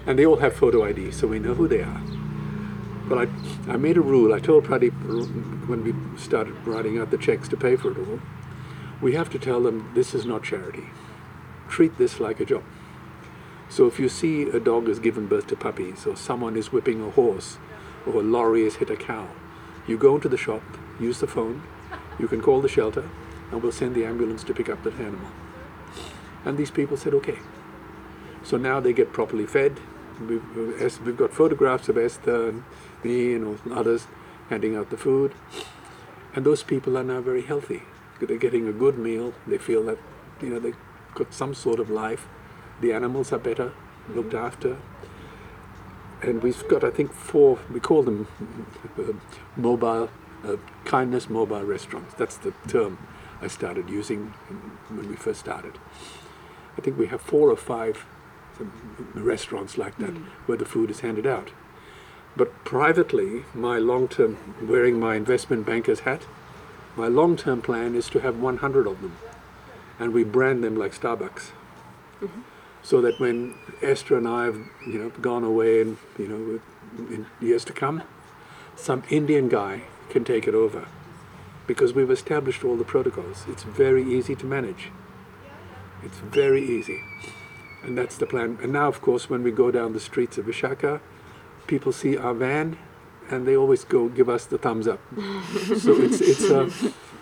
And 0.07 0.19
they 0.19 0.27
all 0.27 0.37
have 0.37 0.55
photo 0.55 0.85
ID, 0.85 1.12
so 1.12 1.29
we 1.29 1.39
know 1.39 1.55
who 1.55 1.69
they 1.69 1.83
are. 1.83 2.03
But 3.09 3.19
I, 3.19 3.73
I 3.73 3.77
made 3.77 3.97
a 3.97 4.03
rule. 4.03 4.35
I 4.35 4.39
told 4.39 4.65
Pradeep 4.65 4.93
when 5.67 5.83
we 5.83 6.19
started 6.19 6.55
writing 6.67 6.99
out 6.99 7.11
the 7.11 7.19
checks 7.19 7.49
to 7.49 7.57
pay 7.57 7.77
for 7.77 7.91
it 7.93 7.99
all, 7.99 8.21
we 9.01 9.15
have 9.15 9.31
to 9.31 9.39
tell 9.39 9.63
them 9.63 9.91
this 9.95 10.15
is 10.15 10.27
not 10.27 10.45
charity. 10.45 10.89
Treat 11.69 11.97
this 11.99 12.21
like 12.21 12.41
a 12.41 12.45
job. 12.45 12.65
So 13.71 13.87
if 13.87 13.99
you 13.99 14.09
see 14.09 14.43
a 14.43 14.61
dog 14.61 14.89
has 14.89 14.99
given 14.99 15.27
birth 15.27 15.47
to 15.49 15.57
puppies, 15.57 16.07
or 16.07 16.17
someone 16.17 16.57
is 16.57 16.73
whipping 16.73 17.03
a 17.03 17.11
horse, 17.11 17.59
or 18.07 18.21
a 18.21 18.23
lorry 18.23 18.65
has 18.65 18.77
hit 18.77 18.91
a 18.91 18.97
cow, 18.97 19.29
you 19.87 19.99
go 19.99 20.15
into 20.15 20.29
the 20.29 20.37
shop, 20.37 20.63
use 20.99 21.21
the 21.21 21.27
phone, 21.27 21.63
you 22.19 22.29
can 22.29 22.41
call 22.41 22.61
the 22.61 22.69
shelter, 22.69 23.09
and 23.51 23.63
we'll 23.63 23.73
send 23.73 23.95
the 23.95 24.05
ambulance 24.05 24.43
to 24.45 24.55
pick 24.55 24.69
up 24.69 24.83
that 24.85 24.95
animal. 24.95 25.31
And 26.45 26.57
these 26.57 26.71
people 26.71 26.97
said, 26.97 27.15
okay. 27.15 27.39
So 28.43 28.57
now 28.57 28.81
they 28.81 28.93
get 28.93 29.13
properly 29.13 29.47
fed. 29.47 29.81
We've, 30.21 30.43
we've 31.05 31.17
got 31.17 31.33
photographs 31.33 31.89
of 31.89 31.99
Esther 31.99 32.63
me 33.05 33.34
and 33.34 33.59
others 33.72 34.07
handing 34.51 34.76
out 34.76 34.90
the 34.90 34.96
food. 34.96 35.34
And 36.34 36.44
those 36.44 36.62
people 36.62 36.96
are 36.96 37.05
now 37.05 37.20
very 37.20 37.42
healthy. 37.42 37.82
They're 38.20 38.36
getting 38.36 38.66
a 38.68 38.72
good 38.72 38.99
meal. 38.99 39.34
They 39.46 39.59
feel 39.59 39.84
that, 39.84 39.99
you 40.40 40.51
know, 40.51 40.59
they've 40.59 40.76
got 41.14 41.32
some 41.32 41.55
sort 41.55 41.80
of 41.80 41.88
life. 41.90 42.28
The 42.80 42.92
animals 42.92 43.32
are 43.32 43.38
better 43.38 43.72
looked 44.09 44.34
after. 44.34 44.76
And 46.22 46.42
we've 46.42 46.66
got, 46.68 46.82
I 46.82 46.90
think, 46.90 47.12
four, 47.12 47.59
we 47.72 47.80
call 47.80 48.03
them 48.03 48.26
uh, 48.99 49.12
mobile, 49.57 50.11
uh, 50.44 50.57
kindness 50.84 51.30
mobile 51.30 51.62
restaurants. 51.62 52.14
That's 52.14 52.36
the 52.36 52.53
term 52.66 52.99
I 53.40 53.46
started 53.46 53.88
using 53.88 54.34
when 54.88 55.09
we 55.09 55.16
first 55.16 55.40
started. 55.40 55.78
I 56.76 56.80
think 56.80 56.99
we 56.99 57.07
have 57.07 57.20
four 57.20 57.51
or 57.51 57.57
five 57.57 58.07
restaurants 59.14 59.78
like 59.78 59.96
that 59.99 60.11
where 60.46 60.59
the 60.59 60.64
food 60.64 60.90
is 60.90 61.01
handed 61.01 61.26
out. 61.26 61.51
But 62.39 62.64
privately, 62.64 63.45
my 63.53 63.78
long 63.78 64.07
term, 64.07 64.39
wearing 64.62 65.01
my 65.01 65.16
investment 65.16 65.66
banker's 65.66 66.01
hat, 66.01 66.22
my 66.97 67.09
long 67.09 67.36
term 67.36 67.61
plan 67.61 67.97
is 67.97 68.09
to 68.11 68.20
have 68.20 68.39
100 68.39 68.86
of 68.86 69.03
them. 69.03 69.16
And 69.99 70.14
we 70.14 70.22
brand 70.22 70.62
them 70.62 70.76
like 70.76 70.93
Starbucks. 70.95 71.51
Mm-hmm. 72.20 72.43
So 72.80 73.01
that 73.01 73.18
when 73.18 73.57
Esther 73.82 74.16
and 74.16 74.28
I 74.28 74.45
have, 74.45 74.61
you 74.86 74.99
know, 75.01 75.11
gone 75.20 75.43
away 75.43 75.80
and, 75.80 75.99
you 76.16 76.28
know, 76.28 76.61
in 77.12 77.26
years 77.41 77.64
to 77.64 77.72
come, 77.72 78.03
some 78.76 79.03
Indian 79.11 79.49
guy 79.49 79.82
can 80.09 80.24
take 80.24 80.47
it 80.47 80.55
over 80.55 80.86
because 81.66 81.93
we've 81.93 82.11
established 82.11 82.62
all 82.62 82.76
the 82.76 82.84
protocols. 82.84 83.47
It's 83.49 83.64
very 83.64 84.05
easy 84.05 84.36
to 84.36 84.47
manage. 84.47 84.91
It's 86.05 86.18
very 86.18 86.64
easy. 86.64 87.03
And 87.82 87.99
that's 87.99 88.16
the 88.16 88.26
plan. 88.26 88.59
And 88.62 88.72
now, 88.72 88.86
of 88.86 89.03
course, 89.03 89.28
when 89.28 89.43
we 89.43 89.51
go 89.51 89.72
down 89.72 89.93
the 89.93 90.01
streets 90.01 90.39
of 90.39 90.47
Visakha, 90.47 91.01
people 91.69 91.93
see 91.93 92.16
our 92.16 92.35
van 92.35 92.77
and 93.31 93.47
they 93.47 93.57
always 93.57 93.85
go 93.85 94.09
give 94.09 94.29
us 94.29 94.47
the 94.47 94.59
thumbs 94.59 94.89
up. 94.89 95.01
so 95.79 95.93
it's, 96.01 96.21
it's, 96.21 96.51
a, 96.51 96.71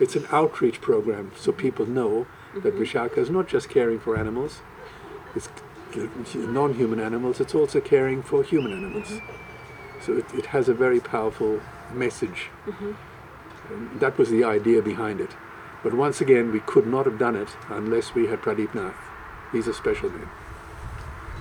it's 0.00 0.16
an 0.16 0.26
outreach 0.30 0.80
program 0.80 1.32
so 1.36 1.52
people 1.52 1.84
know 1.84 2.26
that 2.54 2.74
mm-hmm. 2.74 2.82
Visakha 2.82 3.18
is 3.18 3.28
not 3.28 3.48
just 3.48 3.68
caring 3.68 3.98
for 3.98 4.16
animals, 4.16 4.62
it's 5.34 5.50
non 6.34 6.74
human 6.74 7.00
animals, 7.00 7.40
it's 7.40 7.54
also 7.54 7.80
caring 7.80 8.22
for 8.22 8.42
human 8.42 8.72
animals. 8.72 9.08
Mm-hmm. 9.08 10.02
So 10.02 10.16
it, 10.16 10.32
it 10.34 10.46
has 10.46 10.68
a 10.68 10.74
very 10.74 11.00
powerful 11.00 11.60
message. 11.92 12.50
And 13.68 14.00
that 14.00 14.16
was 14.16 14.30
the 14.30 14.44
idea 14.44 14.80
behind 14.80 15.20
it. 15.20 15.30
But 15.82 15.94
once 15.94 16.20
again, 16.20 16.52
we 16.52 16.60
could 16.60 16.86
not 16.86 17.06
have 17.06 17.18
done 17.18 17.36
it 17.36 17.48
unless 17.68 18.14
we 18.14 18.26
had 18.26 18.40
Pradeep 18.40 18.74
Nath. 18.74 18.94
He's 19.52 19.66
a 19.66 19.74
special 19.74 20.10
man. 20.10 20.28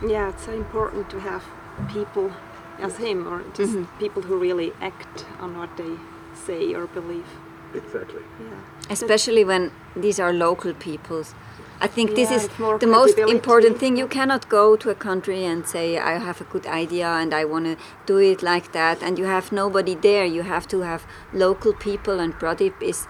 Yeah, 0.07 0.29
it's 0.29 0.45
so 0.45 0.53
important 0.53 1.09
to 1.11 1.19
have 1.19 1.43
people 1.91 2.31
as 2.79 2.97
him, 2.97 3.27
or 3.27 3.43
just 3.53 3.73
mm-hmm. 3.73 3.99
people 3.99 4.21
who 4.21 4.37
really 4.37 4.73
act 4.81 5.25
on 5.39 5.57
what 5.57 5.75
they 5.77 5.93
say 6.33 6.73
or 6.73 6.87
believe. 6.87 7.27
Exactly. 7.73 8.21
Yeah. 8.39 8.55
especially 8.89 9.43
when 9.43 9.71
these 9.95 10.19
are 10.19 10.31
local 10.31 10.73
peoples. 10.73 11.33
I 11.81 11.87
think 11.87 12.15
this 12.15 12.31
is 12.31 12.47
the 12.79 12.87
most 12.87 13.17
important 13.17 13.79
thing. 13.79 13.97
You 13.97 14.07
cannot 14.07 14.47
go 14.47 14.77
to 14.77 14.89
a 14.89 14.95
country 14.95 15.43
and 15.43 15.67
say, 15.67 15.97
I 15.97 16.17
have 16.19 16.39
a 16.39 16.45
good 16.45 16.65
idea 16.65 17.07
and 17.07 17.33
I 17.33 17.43
want 17.43 17.65
to 17.65 17.75
do 18.05 18.17
it 18.17 18.41
like 18.41 18.71
that, 18.71 19.03
and 19.03 19.19
you 19.19 19.25
have 19.25 19.51
nobody 19.51 19.93
there. 19.93 20.23
You 20.23 20.43
have 20.43 20.67
to 20.69 20.81
have 20.81 21.05
local 21.33 21.73
people, 21.73 22.19
and 22.21 22.33
Pradeep 22.33 22.81
is, 22.81 23.07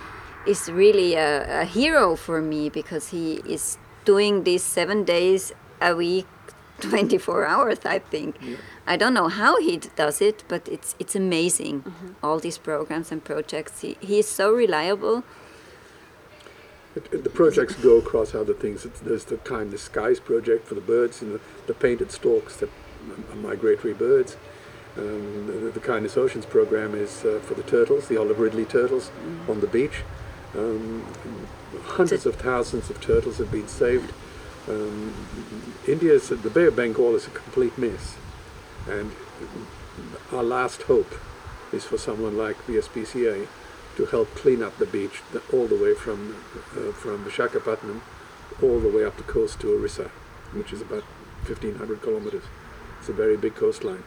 is 0.47 0.71
really 0.71 1.13
a, 1.13 1.61
a 1.61 1.65
hero 1.65 2.15
for 2.15 2.41
me 2.41 2.69
because 2.69 3.09
he 3.09 3.35
is 3.47 3.77
doing 4.03 4.43
this 4.45 4.63
seven 4.63 5.03
days 5.03 5.53
a 5.79 5.95
week, 5.95 6.25
24 6.81 7.45
hours, 7.53 7.79
I 7.85 7.99
think. 7.99 8.35
I 8.87 8.97
don't 8.97 9.13
know 9.13 9.27
how 9.29 9.59
he 9.59 9.77
does 9.95 10.21
it, 10.21 10.43
but 10.47 10.67
it's, 10.67 10.95
it's 10.99 11.15
amazing, 11.15 11.83
all 12.21 12.39
these 12.39 12.57
programs 12.57 13.11
and 13.11 13.23
projects. 13.23 13.81
He, 13.81 13.97
he 14.01 14.19
is 14.19 14.27
so 14.27 14.51
reliable. 14.53 15.23
It- 16.95 17.07
it- 17.13 17.23
The 17.23 17.29
projects 17.29 17.75
go 17.75 17.97
across 17.97 18.33
other 18.35 18.53
things. 18.53 18.85
It's, 18.85 18.99
there's 18.99 19.25
the 19.25 19.37
Kindness 19.37 19.83
Skies 19.83 20.19
project 20.19 20.67
for 20.67 20.75
the 20.75 20.81
birds, 20.81 21.21
and 21.21 21.33
know, 21.33 21.39
the 21.67 21.73
painted 21.73 22.11
storks 22.11 22.55
that 22.57 22.69
are 23.31 23.35
migratory 23.35 23.93
birds. 23.93 24.37
Um, 24.97 25.47
the, 25.47 25.71
the 25.71 25.79
Kindness 25.81 26.15
Oceans 26.15 26.45
program 26.45 26.95
is 26.95 27.25
uh, 27.25 27.39
for 27.43 27.53
the 27.53 27.63
turtles, 27.63 28.07
the 28.07 28.17
Olive 28.17 28.39
Ridley 28.39 28.63
turtles 28.65 29.11
on 29.49 29.59
the 29.59 29.67
beach. 29.67 30.03
Um, 30.57 31.03
hundreds 31.83 32.25
of 32.25 32.35
thousands 32.35 32.89
of 32.89 33.01
turtles 33.01 33.37
have 33.39 33.51
been 33.51 33.67
saved. 33.67 34.13
Um, 34.67 35.13
India's 35.87 36.29
the 36.29 36.49
Bay 36.49 36.65
of 36.65 36.75
Bengal 36.75 37.15
is 37.15 37.27
a 37.27 37.29
complete 37.29 37.77
mess, 37.77 38.15
and 38.89 39.11
our 40.31 40.43
last 40.43 40.83
hope 40.83 41.13
is 41.71 41.85
for 41.85 41.97
someone 41.97 42.37
like 42.37 42.65
the 42.65 42.73
SPCA 42.73 43.47
to 43.97 44.05
help 44.07 44.33
clean 44.35 44.63
up 44.63 44.77
the 44.77 44.85
beach 44.85 45.21
all 45.53 45.67
the 45.67 45.75
way 45.75 45.93
from 45.93 46.35
uh, 46.75 46.91
from 46.91 47.23
Visakhapatnam 47.25 48.01
all 48.61 48.79
the 48.79 48.89
way 48.89 49.03
up 49.03 49.17
the 49.17 49.23
coast 49.23 49.59
to 49.61 49.73
Orissa, 49.73 50.09
which 50.53 50.71
is 50.71 50.81
about 50.81 51.03
1,500 51.47 52.01
kilometers. 52.01 52.43
It's 52.99 53.09
a 53.09 53.13
very 53.13 53.37
big 53.37 53.55
coastline. 53.55 54.03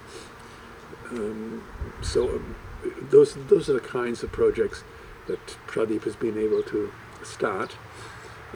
Um, 1.10 1.62
so 2.02 2.28
um, 2.28 2.56
those 3.10 3.34
those 3.48 3.68
are 3.68 3.74
the 3.74 3.80
kinds 3.80 4.22
of 4.22 4.32
projects 4.32 4.82
that 5.26 5.46
Pradeep 5.66 6.04
has 6.04 6.16
been 6.16 6.38
able 6.38 6.62
to 6.64 6.92
start 7.22 7.76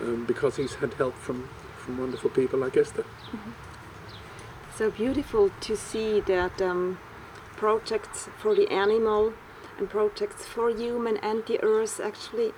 um, 0.00 0.24
because 0.24 0.56
he's 0.56 0.74
had 0.74 0.94
help 0.94 1.14
from, 1.14 1.48
from 1.82 1.98
wonderful 1.98 2.30
people 2.30 2.58
like 2.60 2.76
Esther. 2.76 3.04
So 4.76 4.90
beautiful 4.90 5.50
to 5.60 5.76
see 5.76 6.20
that 6.20 6.60
um, 6.62 6.98
projects 7.56 8.28
for 8.38 8.54
the 8.54 8.68
animal 8.70 9.32
and 9.78 9.88
projects 9.90 10.44
for 10.46 10.70
human 10.70 11.16
and 11.18 11.44
the 11.46 11.62
earth 11.62 12.00
actually 12.00 12.52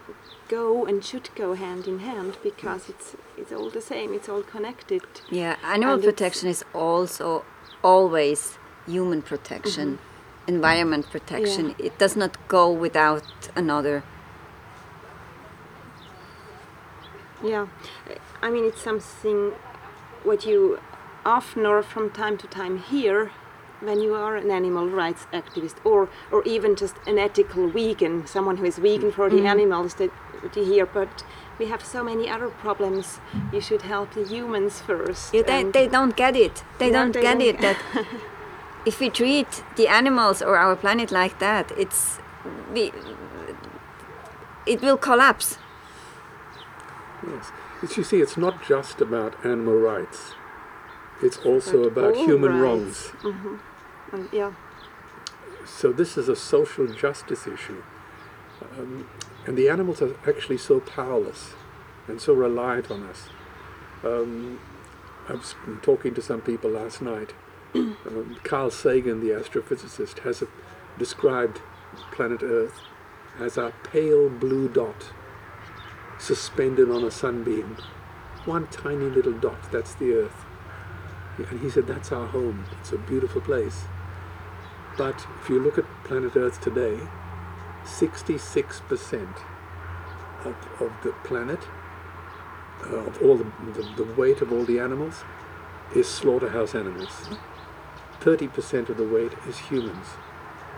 go 0.49 0.85
and 0.87 1.05
should 1.05 1.29
go 1.35 1.55
hand 1.55 1.87
in 1.87 1.99
hand 2.01 2.37
because 2.43 2.89
it's 2.89 3.17
it's 3.37 3.53
all 3.53 3.71
the 3.71 3.81
same 3.81 4.13
it's 4.15 4.29
all 4.29 4.43
connected 4.43 5.03
Yeah, 5.31 5.57
animal 5.65 5.95
And 5.95 6.03
protection 6.05 6.49
is 6.49 6.65
also 6.75 7.45
always 7.83 8.59
human 8.87 9.23
protection, 9.23 9.99
environment 10.47 11.07
protection. 11.11 11.65
Yeah. 11.79 11.87
It 11.87 11.99
does 11.99 12.17
not 12.17 12.37
go 12.49 12.71
without 12.71 13.25
another. 13.57 14.03
yeah 17.43 17.67
i 18.47 18.51
mean 18.51 18.65
it's 18.71 18.83
something 18.91 19.41
what 20.29 20.41
you 20.51 20.79
often 21.25 21.67
or 21.67 21.83
from 21.83 22.11
time 22.11 22.37
to 22.43 22.47
time 22.47 22.79
hear 22.79 23.33
when 23.81 24.01
you 24.01 24.15
are 24.15 24.37
an 24.37 24.51
animal 24.51 24.87
rights 24.89 25.27
activist 25.33 25.77
or 25.85 26.09
or 26.33 26.43
even 26.45 26.77
just 26.83 26.97
an 27.07 27.19
ethical 27.19 27.69
vegan 27.69 28.27
someone 28.27 28.57
who 28.59 28.67
is 28.73 28.79
vegan 28.79 29.11
for 29.11 29.29
the 29.29 29.37
mm-hmm. 29.37 29.55
animals 29.55 29.95
that 29.95 30.11
you 30.57 30.65
hear 30.65 30.87
but 30.87 31.25
we 31.59 31.67
have 31.67 31.83
so 31.85 32.03
many 32.03 32.29
other 32.29 32.49
problems 32.49 33.21
you 33.53 33.61
should 33.61 33.83
help 33.83 34.13
the 34.15 34.25
humans 34.25 34.81
first 34.81 35.33
Yeah, 35.35 35.43
they, 35.43 35.63
they 35.63 35.87
don't 35.87 36.17
get 36.17 36.35
it. 36.37 36.65
They 36.79 36.87
Yeah, 36.87 36.99
don't 36.99 37.13
they 37.13 37.23
get 37.23 37.39
don't 37.39 37.49
it 37.49 37.61
that 37.61 37.79
if 38.85 39.01
we 39.01 39.11
treat 39.11 39.63
the 39.77 39.89
animals 39.89 40.43
or 40.43 40.57
our 40.57 40.77
planet 40.77 41.11
like 41.11 41.39
that, 41.39 41.73
it's 41.77 42.19
we, 42.73 42.93
it 44.67 44.81
will 44.83 44.97
collapse. 44.97 45.59
Yes. 47.27 47.51
You 47.97 48.03
see, 48.05 48.21
it's 48.21 48.37
not 48.37 48.65
just 48.67 49.01
about 49.01 49.45
animal 49.45 49.75
rights. 49.77 50.33
It's 51.23 51.39
also 51.39 51.89
But 51.91 51.99
about 52.05 52.17
human 52.17 52.61
rights. 52.61 53.13
wrongs. 53.25 53.57
and 54.13 54.29
yeah 54.33 54.53
So 55.67 55.93
this 55.93 56.17
is 56.17 56.29
a 56.29 56.37
social 56.37 56.87
justice 56.87 57.47
issue. 57.47 57.83
Um, 58.79 59.09
and 59.47 59.57
the 59.57 59.69
animals 59.69 60.01
are 60.03 60.15
actually 60.27 60.59
so 60.59 60.81
powerless 60.81 61.55
and 62.09 62.21
so 62.21 62.33
reliant 62.33 62.91
on 62.91 63.03
us. 63.05 63.29
Um, 64.03 64.59
I 65.29 65.33
was 65.35 65.55
talking 65.83 66.15
to 66.15 66.23
some 66.23 66.41
people 66.41 66.71
last 66.71 67.03
night. 67.03 67.33
Um, 67.75 68.37
Carl 68.45 68.71
Sagan, 68.71 69.19
the 69.21 69.31
astrophysicist, 69.31 70.21
has 70.21 70.43
a, 70.43 70.47
described 70.99 71.61
planet 72.13 72.41
Earth 72.43 72.79
as 73.41 73.57
a 73.57 73.73
pale 73.83 74.29
blue 74.29 74.69
dot 74.69 75.11
suspended 76.19 76.91
on 76.91 77.05
a 77.05 77.11
sunbeam. 77.11 77.77
One 78.45 78.67
tiny 78.69 79.07
little 79.07 79.33
dot, 79.33 79.71
that's 79.73 79.95
the 79.95 80.13
Earth. 80.13 80.45
And 81.39 81.61
he 81.61 81.71
said, 81.71 81.87
that's 81.87 82.13
our 82.13 82.27
home. 82.27 82.67
It's 82.81 82.93
a 82.93 82.99
beautiful 82.99 83.41
place. 83.41 83.85
But 84.97 85.27
if 85.41 85.49
you 85.49 85.59
look 85.59 85.79
at 85.79 86.05
planet 86.05 86.37
Earth 86.37 86.61
today, 86.61 87.01
66% 87.85 89.41
of, 90.45 90.55
of 90.81 90.93
the 91.03 91.13
planet, 91.25 91.61
uh, 92.85 92.97
of 92.97 93.23
all 93.23 93.37
the, 93.37 93.51
the, 93.73 94.05
the 94.05 94.13
weight 94.15 94.41
of 94.41 94.53
all 94.53 94.65
the 94.65 94.79
animals, 94.79 95.25
is 95.95 96.09
slaughterhouse 96.09 96.75
animals. 96.75 97.29
30% 98.21 98.89
of 98.89 98.97
the 98.97 99.07
weight 99.07 99.33
is 99.47 99.59
humans, 99.59 100.07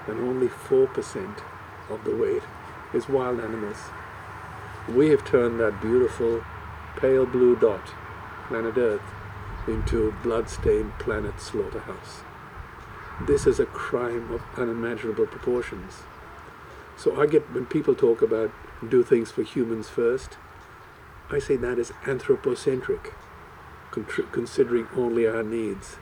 and 0.07 0.19
only 0.21 0.49
4% 0.49 1.43
of 1.91 2.05
the 2.05 2.17
weight 2.17 2.43
is 2.93 3.09
wild 3.09 3.41
animals. 3.41 3.77
We 4.89 5.09
have 5.11 5.25
turned 5.25 5.59
that 5.59 5.81
beautiful 5.81 6.45
pale 6.97 7.27
blue 7.27 7.57
dot, 7.57 7.89
planet 8.47 8.77
Earth, 8.77 9.03
into 9.67 10.07
a 10.07 10.13
blood-stained 10.23 10.97
planet 11.01 11.41
slaughterhouse. 11.41 12.21
This 13.27 13.49
is 13.49 13.59
a 13.59 13.67
crime 13.67 14.31
of 14.31 14.43
unimaginable 14.57 15.27
proportions. 15.27 16.03
So 16.97 17.21
I 17.21 17.27
get, 17.27 17.53
when 17.53 17.67
people 17.67 17.97
talk 17.97 18.23
about 18.23 18.53
do 18.89 19.03
things 19.03 19.33
for 19.33 19.43
humans 19.43 19.89
first, 19.89 20.37
I 21.31 21.41
say 21.41 21.57
that 21.57 21.81
is 21.81 21.93
anthropocentric, 22.07 23.13
considering 23.91 24.87
only 24.95 25.27
our 25.27 25.43
needs. 25.43 25.97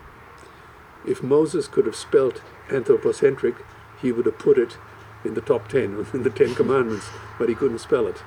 If 1.06 1.22
Moses 1.22 1.68
could 1.68 1.86
have 1.86 1.96
spelt 1.96 2.42
anthropocentric, 2.70 3.54
he 4.02 4.12
would 4.12 4.26
have 4.26 4.38
put 4.38 4.58
it 4.58 4.76
in 5.24 5.32
the 5.32 5.40
top 5.40 5.68
10, 5.68 6.06
in 6.12 6.22
the 6.22 6.30
Ten 6.30 6.54
Commandments, 6.54 7.06
but 7.38 7.48
he 7.48 7.54
couldn't 7.54 7.78
spell 7.78 8.06
it. 8.06 8.22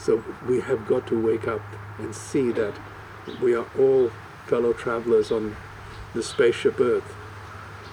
So 0.00 0.24
we 0.48 0.60
have 0.60 0.86
got 0.86 1.06
to 1.08 1.20
wake 1.20 1.46
up 1.46 1.62
and 1.98 2.14
see 2.14 2.52
that 2.52 2.74
we 3.42 3.54
are 3.54 3.66
all 3.78 4.10
fellow 4.46 4.72
travelers 4.72 5.30
on 5.30 5.56
the 6.14 6.22
spaceship 6.22 6.80
Earth. 6.80 7.14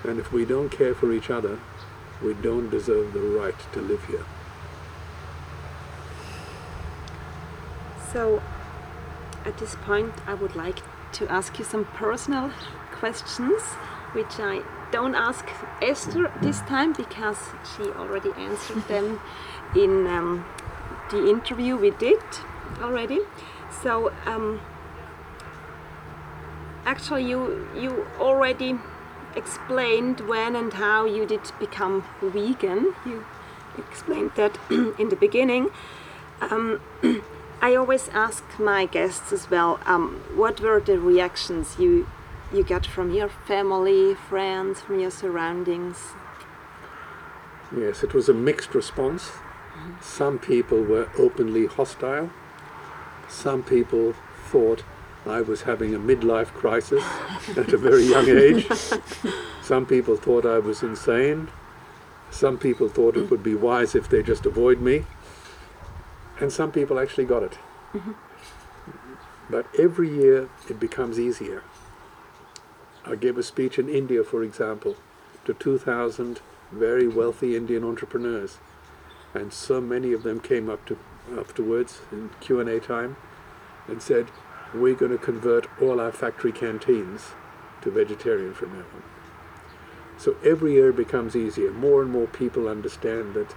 And 0.03 0.19
if 0.19 0.31
we 0.31 0.45
don't 0.45 0.69
care 0.69 0.95
for 0.95 1.11
each 1.11 1.29
other, 1.29 1.59
we 2.23 2.33
don't 2.33 2.69
deserve 2.69 3.13
the 3.13 3.19
right 3.19 3.55
to 3.73 3.81
live 3.81 4.05
here. 4.05 4.25
So, 8.13 8.41
at 9.45 9.57
this 9.57 9.75
point, 9.75 10.13
I 10.25 10.33
would 10.33 10.55
like 10.55 10.79
to 11.13 11.29
ask 11.29 11.59
you 11.59 11.65
some 11.65 11.85
personal 11.85 12.51
questions, 12.93 13.61
which 14.13 14.39
I 14.39 14.63
don't 14.91 15.15
ask 15.15 15.45
Esther 15.81 16.31
this 16.41 16.61
time 16.61 16.93
because 16.93 17.37
she 17.75 17.83
already 17.83 18.31
answered 18.37 18.87
them 18.87 19.19
in 19.75 20.07
um, 20.07 20.45
the 21.09 21.29
interview 21.29 21.75
we 21.77 21.91
did 21.91 22.21
already. 22.81 23.19
So, 23.81 24.11
um, 24.25 24.59
actually, 26.85 27.25
you 27.29 27.67
you 27.75 28.07
already 28.19 28.75
explained 29.35 30.21
when 30.21 30.55
and 30.55 30.73
how 30.73 31.05
you 31.05 31.25
did 31.25 31.51
become 31.59 32.03
vegan. 32.21 32.95
You 33.05 33.25
explained 33.77 34.31
that 34.35 34.57
in 34.69 35.09
the 35.09 35.15
beginning. 35.15 35.69
Um, 36.41 36.81
I 37.61 37.75
always 37.75 38.09
ask 38.09 38.43
my 38.59 38.85
guests 38.85 39.33
as 39.33 39.49
well, 39.49 39.79
um, 39.85 40.21
what 40.35 40.59
were 40.59 40.79
the 40.79 40.99
reactions 40.99 41.75
you 41.79 42.07
you 42.53 42.63
got 42.63 42.85
from 42.85 43.11
your 43.11 43.29
family, 43.29 44.13
friends, 44.13 44.79
from 44.79 44.99
your 44.99 45.11
surroundings? 45.11 45.97
Yes, 47.75 48.03
it 48.03 48.13
was 48.13 48.29
a 48.29 48.33
mixed 48.33 48.73
response. 48.73 49.31
Some 50.01 50.39
people 50.39 50.81
were 50.81 51.09
openly 51.17 51.65
hostile. 51.65 52.29
Some 53.29 53.63
people 53.63 54.13
thought 54.47 54.83
I 55.25 55.41
was 55.41 55.63
having 55.63 55.93
a 55.93 55.99
midlife 55.99 56.47
crisis 56.47 57.03
at 57.57 57.73
a 57.73 57.77
very 57.77 58.03
young 58.03 58.29
age. 58.29 58.67
Some 59.61 59.85
people 59.85 60.15
thought 60.15 60.45
I 60.45 60.59
was 60.59 60.83
insane. 60.83 61.49
Some 62.31 62.57
people 62.57 62.87
thought 62.87 63.17
it 63.17 63.29
would 63.29 63.43
be 63.43 63.55
wise 63.55 63.95
if 63.95 64.09
they 64.09 64.23
just 64.23 64.45
avoid 64.45 64.79
me. 64.79 65.05
And 66.39 66.51
some 66.51 66.71
people 66.71 66.99
actually 66.99 67.25
got 67.25 67.43
it. 67.43 67.57
But 69.49 69.65
every 69.77 70.09
year 70.09 70.49
it 70.69 70.79
becomes 70.79 71.19
easier. 71.19 71.63
I 73.05 73.15
gave 73.15 73.37
a 73.37 73.43
speech 73.43 73.79
in 73.79 73.87
India, 73.89 74.23
for 74.23 74.43
example, 74.43 74.95
to 75.45 75.53
2,000 75.53 76.41
very 76.71 77.07
wealthy 77.07 77.55
Indian 77.55 77.83
entrepreneurs, 77.83 78.57
and 79.33 79.53
so 79.53 79.81
many 79.81 80.13
of 80.13 80.23
them 80.23 80.39
came 80.39 80.69
up 80.69 80.85
to 80.85 80.97
afterwards 81.37 82.01
in 82.11 82.29
Q&A 82.39 82.79
time 82.79 83.17
and 83.87 84.01
said, 84.01 84.27
"We're 84.73 84.95
going 84.95 85.11
to 85.11 85.17
convert 85.17 85.67
all 85.81 85.99
our 85.99 86.11
factory 86.11 86.51
canteens 86.51 87.31
to 87.81 87.91
vegetarian 87.91 88.53
from 88.53 88.73
now 88.73 88.85
on." 88.95 89.03
So 90.17 90.35
every 90.43 90.73
year 90.73 90.91
becomes 90.91 91.35
easier. 91.35 91.71
More 91.71 92.01
and 92.01 92.11
more 92.11 92.27
people 92.27 92.67
understand 92.67 93.33
that 93.35 93.53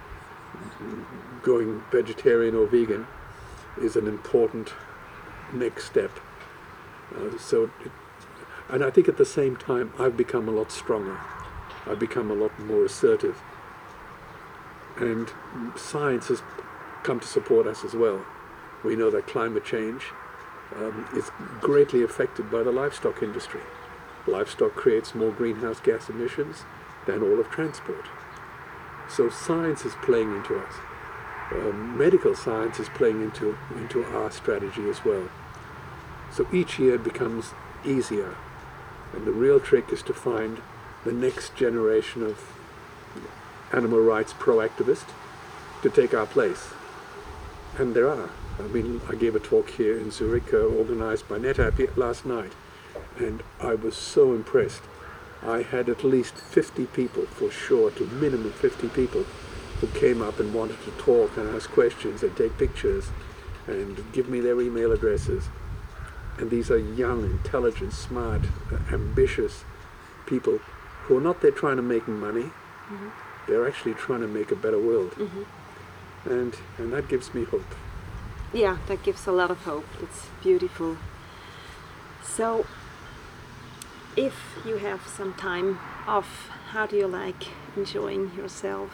going 1.41 1.83
vegetarian 1.91 2.55
or 2.55 2.67
vegan 2.67 3.07
is 3.81 3.95
an 3.95 4.07
important 4.07 4.73
next 5.53 5.85
step. 5.85 6.11
Uh, 7.15 7.37
so, 7.37 7.71
it, 7.83 7.91
and 8.69 8.83
I 8.83 8.89
think 8.89 9.07
at 9.07 9.17
the 9.17 9.25
same 9.25 9.55
time, 9.57 9.91
I've 9.99 10.15
become 10.15 10.47
a 10.47 10.51
lot 10.51 10.71
stronger. 10.71 11.19
I've 11.87 11.99
become 11.99 12.29
a 12.29 12.35
lot 12.35 12.57
more 12.59 12.85
assertive. 12.85 13.41
And 14.97 15.31
science 15.75 16.27
has 16.27 16.41
come 17.03 17.19
to 17.19 17.27
support 17.27 17.67
us 17.67 17.83
as 17.83 17.93
well. 17.93 18.25
We 18.83 18.95
know 18.95 19.09
that 19.11 19.27
climate 19.27 19.65
change 19.65 20.03
um, 20.75 21.07
is 21.15 21.31
greatly 21.59 22.03
affected 22.03 22.51
by 22.51 22.63
the 22.63 22.71
livestock 22.71 23.21
industry. 23.21 23.61
Livestock 24.27 24.73
creates 24.75 25.15
more 25.15 25.31
greenhouse 25.31 25.79
gas 25.79 26.09
emissions 26.09 26.63
than 27.05 27.23
all 27.23 27.39
of 27.39 27.49
transport. 27.49 28.05
So 29.09 29.29
science 29.29 29.85
is 29.85 29.93
playing 30.01 30.35
into 30.35 30.57
us. 30.57 30.73
Um, 31.51 31.97
medical 31.97 32.35
science 32.35 32.79
is 32.79 32.87
playing 32.89 33.21
into, 33.21 33.57
into 33.75 34.05
our 34.05 34.31
strategy 34.31 34.89
as 34.89 35.03
well. 35.03 35.27
So 36.31 36.47
each 36.53 36.79
year 36.79 36.97
becomes 36.97 37.53
easier. 37.83 38.35
And 39.13 39.25
the 39.25 39.33
real 39.33 39.59
trick 39.59 39.91
is 39.91 40.01
to 40.03 40.13
find 40.13 40.61
the 41.03 41.11
next 41.11 41.55
generation 41.55 42.23
of 42.23 42.39
animal 43.73 43.99
rights 43.99 44.33
pro-activists 44.37 45.11
to 45.81 45.89
take 45.89 46.13
our 46.13 46.25
place. 46.25 46.69
And 47.77 47.95
there 47.95 48.09
are. 48.09 48.29
I 48.59 48.63
mean, 48.63 49.01
I 49.09 49.15
gave 49.15 49.35
a 49.35 49.39
talk 49.39 49.69
here 49.71 49.97
in 49.97 50.11
Zurich, 50.11 50.53
uh, 50.53 50.57
organized 50.57 51.27
by 51.27 51.37
NetAP 51.39 51.95
last 51.97 52.25
night, 52.25 52.51
and 53.17 53.41
I 53.59 53.75
was 53.75 53.95
so 53.95 54.33
impressed. 54.33 54.83
I 55.41 55.63
had 55.63 55.89
at 55.89 56.03
least 56.03 56.35
50 56.35 56.85
people, 56.87 57.25
for 57.25 57.49
sure, 57.49 57.89
to 57.91 58.05
minimum 58.05 58.51
50 58.51 58.89
people, 58.89 59.25
who 59.79 59.87
came 59.87 60.21
up 60.21 60.39
and 60.39 60.53
wanted 60.53 60.79
to 60.83 60.91
talk 60.91 61.35
and 61.37 61.49
ask 61.55 61.69
questions 61.71 62.21
and 62.21 62.35
take 62.37 62.55
pictures 62.57 63.09
and 63.65 64.03
give 64.13 64.29
me 64.29 64.39
their 64.39 64.61
email 64.61 64.91
addresses. 64.91 65.45
And 66.37 66.51
these 66.51 66.69
are 66.69 66.77
young, 66.77 67.23
intelligent, 67.23 67.93
smart, 67.93 68.41
uh, 68.71 68.77
ambitious 68.93 69.63
people 70.27 70.59
who 71.03 71.17
are 71.17 71.21
not 71.21 71.41
there 71.41 71.51
trying 71.51 71.77
to 71.77 71.81
make 71.81 72.07
money. 72.07 72.51
They're 73.51 73.67
actually 73.67 73.95
trying 73.95 74.21
to 74.21 74.29
make 74.29 74.49
a 74.49 74.55
better 74.55 74.79
world. 74.79 75.11
Mm-hmm. 75.11 76.29
And, 76.31 76.55
and 76.77 76.93
that 76.93 77.09
gives 77.09 77.33
me 77.33 77.43
hope. 77.43 77.75
Yeah, 78.53 78.77
that 78.87 79.03
gives 79.03 79.27
a 79.27 79.33
lot 79.33 79.51
of 79.51 79.57
hope. 79.63 79.83
It's 80.01 80.27
beautiful. 80.41 80.95
So, 82.23 82.65
if 84.15 84.55
you 84.65 84.77
have 84.77 85.05
some 85.05 85.33
time 85.33 85.79
off, 86.07 86.47
how 86.69 86.85
do 86.85 86.95
you 86.95 87.07
like 87.07 87.49
enjoying 87.75 88.31
yourself? 88.37 88.91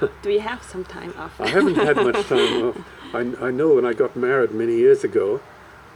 do 0.22 0.30
you 0.30 0.38
have 0.38 0.62
some 0.62 0.84
time 0.84 1.12
off? 1.18 1.40
I 1.40 1.48
haven't 1.48 1.74
had 1.74 1.96
much 1.96 2.24
time 2.28 2.68
off. 2.68 2.76
I, 3.12 3.46
I 3.48 3.50
know 3.50 3.74
when 3.74 3.84
I 3.84 3.94
got 3.94 4.14
married 4.14 4.52
many 4.52 4.76
years 4.76 5.02
ago, 5.02 5.40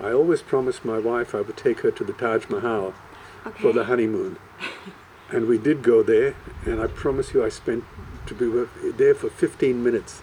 I 0.00 0.10
always 0.10 0.42
promised 0.42 0.84
my 0.84 0.98
wife 0.98 1.36
I 1.36 1.42
would 1.42 1.56
take 1.56 1.82
her 1.82 1.92
to 1.92 2.02
the 2.02 2.14
Taj 2.14 2.48
Mahal 2.48 2.94
for 3.60 3.72
the 3.72 3.84
honeymoon. 3.84 4.38
And 5.34 5.48
we 5.48 5.58
did 5.58 5.82
go 5.82 6.04
there, 6.04 6.36
and 6.64 6.80
I 6.80 6.86
promise 6.86 7.34
you 7.34 7.44
I 7.44 7.48
spent 7.48 7.82
to 8.26 8.34
be 8.34 8.92
there 8.92 9.16
for 9.16 9.28
15 9.28 9.82
minutes. 9.82 10.22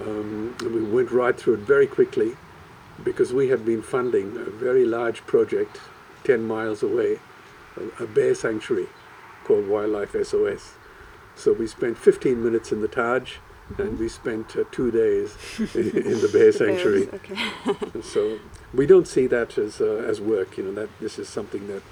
Um, 0.00 0.56
and 0.60 0.74
we 0.74 0.82
went 0.82 1.12
right 1.12 1.38
through 1.38 1.54
it 1.54 1.60
very 1.60 1.86
quickly 1.86 2.36
because 3.04 3.32
we 3.32 3.48
had 3.50 3.64
been 3.64 3.82
funding 3.82 4.36
a 4.36 4.50
very 4.50 4.84
large 4.84 5.24
project 5.26 5.80
10 6.24 6.44
miles 6.44 6.82
away, 6.82 7.20
a, 7.76 8.02
a 8.02 8.06
bear 8.08 8.34
sanctuary 8.34 8.88
called 9.44 9.68
Wildlife 9.68 10.16
SOS. 10.26 10.72
So 11.36 11.52
we 11.52 11.68
spent 11.68 11.96
15 11.96 12.42
minutes 12.42 12.72
in 12.72 12.80
the 12.80 12.88
Taj, 12.88 13.34
and 13.78 13.96
we 13.96 14.08
spent 14.08 14.56
uh, 14.56 14.64
two 14.72 14.90
days 14.90 15.36
in, 15.74 15.90
in 15.90 16.20
the 16.20 16.28
bear 16.32 16.50
The 16.50 16.58
bears, 16.58 16.58
sanctuary. 16.58 17.08
Okay. 17.12 18.02
So 18.02 18.40
we 18.74 18.86
don't 18.86 19.06
see 19.06 19.28
that 19.28 19.56
as 19.56 19.80
uh, 19.80 20.04
as 20.08 20.20
work. 20.20 20.56
You 20.56 20.64
know 20.64 20.72
that 20.72 20.88
this 21.00 21.18
is 21.18 21.28
something 21.28 21.66
that 21.68 21.82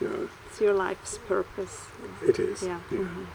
you 0.00 0.08
know 0.08 0.28
it's 0.60 0.66
your 0.66 0.74
life's 0.74 1.18
purpose. 1.18 1.86
it 2.22 2.38
is. 2.38 2.62
Yeah. 2.62 2.80
mhm. 2.90 3.26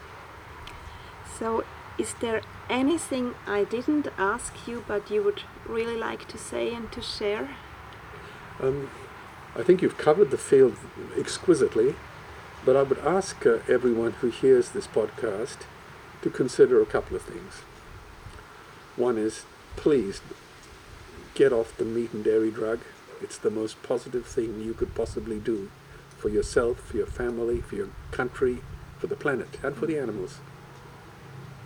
So, 1.39 1.63
is 1.97 2.13
there 2.21 2.41
anything 2.69 3.33
I 3.47 3.63
didn't 3.63 4.07
ask 4.17 4.53
you 4.67 4.83
but 4.87 5.09
you 5.09 5.23
would 5.23 5.41
really 5.67 5.97
like 5.97 6.27
to 6.27 6.37
say 6.37 6.73
and 6.73 6.91
to 6.91 7.01
share? 7.01 7.49
Um, 8.61 8.89
I 9.55 9.63
think 9.63 9.81
you've 9.81 9.97
covered 9.97 10.29
the 10.31 10.37
field 10.37 10.75
exquisitely, 11.17 11.95
but 12.63 12.75
I 12.75 12.83
would 12.83 12.99
ask 12.99 13.45
uh, 13.45 13.59
everyone 13.67 14.13
who 14.21 14.29
hears 14.29 14.69
this 14.69 14.87
podcast 14.87 15.57
to 16.21 16.29
consider 16.29 16.81
a 16.81 16.85
couple 16.85 17.15
of 17.15 17.23
things. 17.23 17.63
One 18.95 19.17
is, 19.17 19.45
please 19.75 20.21
get 21.33 21.51
off 21.51 21.75
the 21.77 21.85
meat 21.85 22.13
and 22.13 22.23
dairy 22.23 22.51
drug. 22.51 22.79
It's 23.21 23.37
the 23.37 23.49
most 23.49 23.81
positive 23.83 24.25
thing 24.25 24.61
you 24.61 24.73
could 24.73 24.93
possibly 24.93 25.39
do 25.39 25.69
for 26.25 26.29
yourself, 26.29 26.79
for 26.79 26.97
your 26.97 27.05
family, 27.05 27.61
for 27.61 27.75
your 27.75 27.89
country, 28.09 28.57
for 28.97 29.05
the 29.05 29.15
planet, 29.15 29.59
and 29.61 29.75
for 29.75 29.85
the 29.85 29.99
animals. 29.99 30.39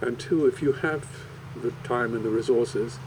And 0.01 0.19
two, 0.19 0.47
if 0.47 0.61
you 0.61 0.73
have 0.73 1.07
the 1.55 1.71
time 1.85 2.13
and 2.13 2.25
the 2.25 2.29
resources, 2.29 2.99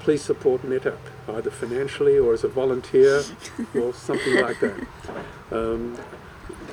please 0.00 0.20
support 0.20 0.62
NetAP, 0.62 0.98
either 1.28 1.52
financially 1.52 2.18
or 2.18 2.32
as 2.32 2.42
a 2.42 2.48
volunteer 2.48 3.22
or 3.76 3.94
something 3.94 4.40
like 4.40 4.58
that. 4.58 4.84
Um, 5.52 5.96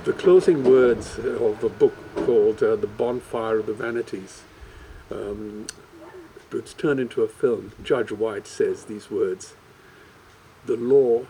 the 0.03 0.13
closing 0.13 0.63
words 0.63 1.19
of 1.19 1.63
a 1.63 1.69
book 1.69 1.93
called 2.15 2.63
uh, 2.63 2.75
The 2.75 2.87
Bonfire 2.87 3.59
of 3.59 3.67
the 3.67 3.73
Vanities, 3.75 4.41
um, 5.11 5.67
it's 6.51 6.73
turned 6.73 6.99
into 6.99 7.21
a 7.21 7.27
film. 7.27 7.73
Judge 7.83 8.11
White 8.11 8.47
says 8.47 8.85
these 8.85 9.11
words 9.11 9.53
The 10.65 10.75
law 10.75 11.27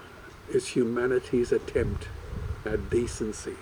is 0.50 0.70
humanity's 0.70 1.52
attempt 1.52 2.08
at 2.66 2.90
decency. 2.90 3.56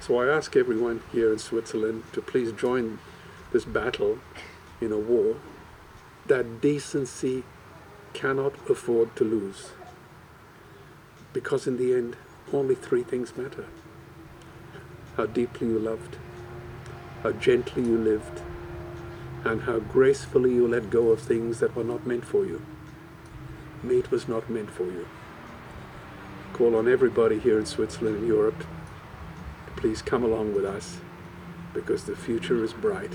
So 0.00 0.20
I 0.20 0.26
ask 0.26 0.56
everyone 0.56 1.02
here 1.12 1.32
in 1.32 1.38
Switzerland 1.38 2.04
to 2.12 2.20
please 2.20 2.52
join 2.52 2.98
this 3.52 3.64
battle 3.64 4.18
in 4.80 4.92
a 4.92 4.98
war 4.98 5.36
that 6.26 6.60
decency 6.60 7.44
cannot 8.12 8.54
afford 8.68 9.14
to 9.16 9.24
lose. 9.24 9.70
Because 11.32 11.66
in 11.66 11.76
the 11.76 11.94
end, 11.94 12.16
only 12.52 12.74
three 12.74 13.02
things 13.02 13.36
matter 13.36 13.66
how 15.16 15.24
deeply 15.24 15.66
you 15.66 15.78
loved, 15.78 16.16
how 17.22 17.32
gently 17.32 17.82
you 17.82 17.96
lived, 17.96 18.42
and 19.44 19.62
how 19.62 19.78
gracefully 19.78 20.52
you 20.52 20.68
let 20.68 20.90
go 20.90 21.08
of 21.08 21.20
things 21.20 21.58
that 21.60 21.74
were 21.74 21.84
not 21.84 22.06
meant 22.06 22.24
for 22.24 22.44
you. 22.44 22.60
Meat 23.82 24.10
was 24.10 24.28
not 24.28 24.50
meant 24.50 24.70
for 24.70 24.84
you. 24.84 25.06
Call 26.56 26.74
on 26.74 26.90
everybody 26.90 27.38
here 27.38 27.58
in 27.58 27.66
Switzerland 27.66 28.16
and 28.16 28.26
Europe 28.26 28.58
to 29.66 29.72
please 29.78 30.00
come 30.00 30.24
along 30.24 30.54
with 30.54 30.64
us 30.64 31.00
because 31.74 32.04
the 32.04 32.16
future 32.16 32.64
is 32.64 32.72
bright 32.72 33.12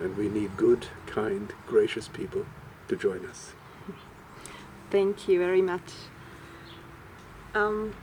and 0.00 0.14
we 0.18 0.28
need 0.28 0.54
good, 0.58 0.86
kind, 1.06 1.54
gracious 1.66 2.08
people 2.08 2.44
to 2.88 2.94
join 2.94 3.24
us. 3.24 3.52
Thank 4.90 5.28
you 5.28 5.38
very 5.38 5.62
much. 5.62 5.94
Um, 7.54 7.94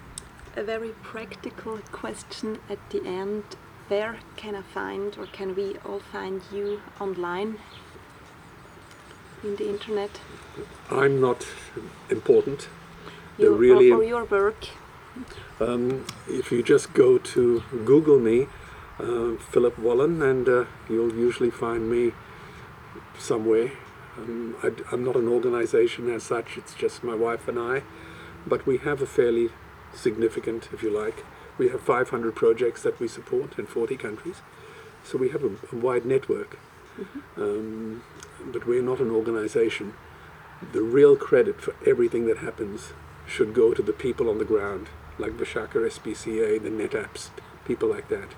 a 0.55 0.63
very 0.63 0.93
practical 1.03 1.77
question 1.91 2.57
at 2.67 2.79
the 2.89 3.05
end. 3.05 3.43
Where 3.87 4.17
can 4.35 4.55
I 4.55 4.63
find, 4.63 5.15
or 5.19 5.27
can 5.27 5.53
we 5.53 5.77
all 5.85 5.99
find 5.99 6.41
you 6.51 6.81
online 6.99 7.59
in 9.43 9.57
the 9.57 9.69
internet? 9.69 10.19
I'm 10.89 11.21
not 11.21 11.45
important. 12.09 12.67
The 13.37 13.43
Your, 13.43 13.53
really, 13.53 13.91
or, 13.91 14.03
your 14.03 14.23
work? 14.25 14.67
um, 15.59 16.05
if 16.27 16.51
you 16.51 16.63
just 16.63 16.93
go 16.93 17.17
to 17.17 17.63
Google 17.83 18.19
me, 18.19 18.47
uh, 18.99 19.35
Philip 19.35 19.75
Wollen, 19.77 20.21
and 20.21 20.47
uh, 20.47 20.65
you'll 20.89 21.13
usually 21.13 21.51
find 21.51 21.89
me 21.89 22.13
somewhere. 23.17 23.71
Um, 24.17 24.55
I, 24.63 24.93
am 24.93 25.03
not 25.03 25.15
an 25.15 25.27
organization 25.27 26.09
as 26.09 26.23
such, 26.23 26.57
it's 26.57 26.73
just 26.73 27.03
my 27.03 27.15
wife 27.15 27.47
and 27.47 27.59
I, 27.59 27.83
but 28.47 28.65
we 28.65 28.77
have 28.77 29.01
a 29.01 29.05
fairly 29.05 29.49
significant, 29.93 30.69
if 30.71 30.81
you 30.81 30.89
like, 30.89 31.25
we 31.57 31.69
have 31.69 31.81
500 31.81 32.35
projects 32.35 32.83
that 32.83 32.99
we 32.99 33.07
support 33.07 33.59
in 33.59 33.65
40 33.65 33.97
countries, 33.97 34.41
so 35.03 35.17
we 35.17 35.29
have 35.29 35.43
a, 35.43 35.51
a 35.73 35.75
wide 35.75 36.05
network. 36.05 36.57
Um, 37.35 38.03
but 38.45 38.65
we're 38.65 38.81
not 38.81 39.01
an 39.01 39.11
organization. 39.11 39.93
The 40.71 40.81
real 40.81 41.17
credit 41.17 41.59
for 41.59 41.75
everything 41.85 42.25
that 42.27 42.37
happens 42.37 42.93
should 43.27 43.53
go 43.53 43.73
to 43.73 43.81
the 43.81 43.93
people 43.93 44.29
on 44.29 44.37
the 44.37 44.45
ground, 44.45 44.87
like 45.17 45.33
Visakha 45.33 45.89
SPCA, 45.89 46.61
the 46.61 46.69
NetAPs, 46.69 47.29
people 47.65 47.89
like 47.89 48.07
that, 48.09 48.29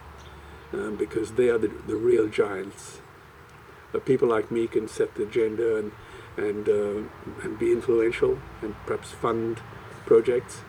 um, 0.74 0.96
because 0.96 1.34
they 1.34 1.50
are 1.50 1.58
the, 1.58 1.72
the 1.88 1.96
real 1.96 2.28
giants. 2.28 3.00
Uh, 3.94 4.00
people 4.00 4.28
like 4.28 4.52
me 4.52 4.68
can 4.68 4.88
set 4.88 5.16
the 5.16 5.24
agenda 5.24 5.78
and 5.78 5.92
and 6.38 6.70
uh, 6.70 7.02
and 7.44 7.58
be 7.58 7.72
influential 7.72 8.38
and 8.62 8.76
perhaps 8.86 9.12
fund 9.12 9.60
projects, 10.06 10.62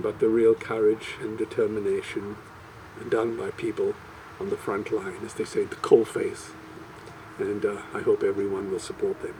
but 0.00 0.18
the 0.18 0.28
real 0.28 0.54
courage 0.54 1.14
and 1.20 1.38
determination 1.38 2.36
done 3.08 3.36
by 3.36 3.50
people 3.50 3.94
on 4.40 4.50
the 4.50 4.56
front 4.56 4.92
line, 4.92 5.18
as 5.24 5.34
they 5.34 5.44
say, 5.44 5.64
the 5.64 5.76
coal 5.76 6.04
face. 6.04 6.50
And 7.38 7.64
uh, 7.64 7.82
I 7.94 8.00
hope 8.00 8.22
everyone 8.22 8.70
will 8.70 8.78
support 8.78 9.22
them. 9.22 9.34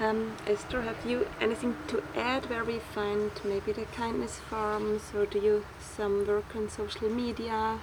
Um, 0.00 0.32
Esther, 0.46 0.82
have 0.82 1.04
you 1.04 1.26
anything 1.40 1.76
to 1.88 2.02
add 2.14 2.48
where 2.48 2.64
we 2.64 2.78
find 2.78 3.32
maybe 3.44 3.72
the 3.72 3.84
kindness 3.96 4.38
farms, 4.48 5.02
or 5.14 5.26
do 5.26 5.38
you 5.40 5.64
some 5.80 6.24
work 6.26 6.54
on 6.54 6.68
social 6.68 7.08
media? 7.08 7.78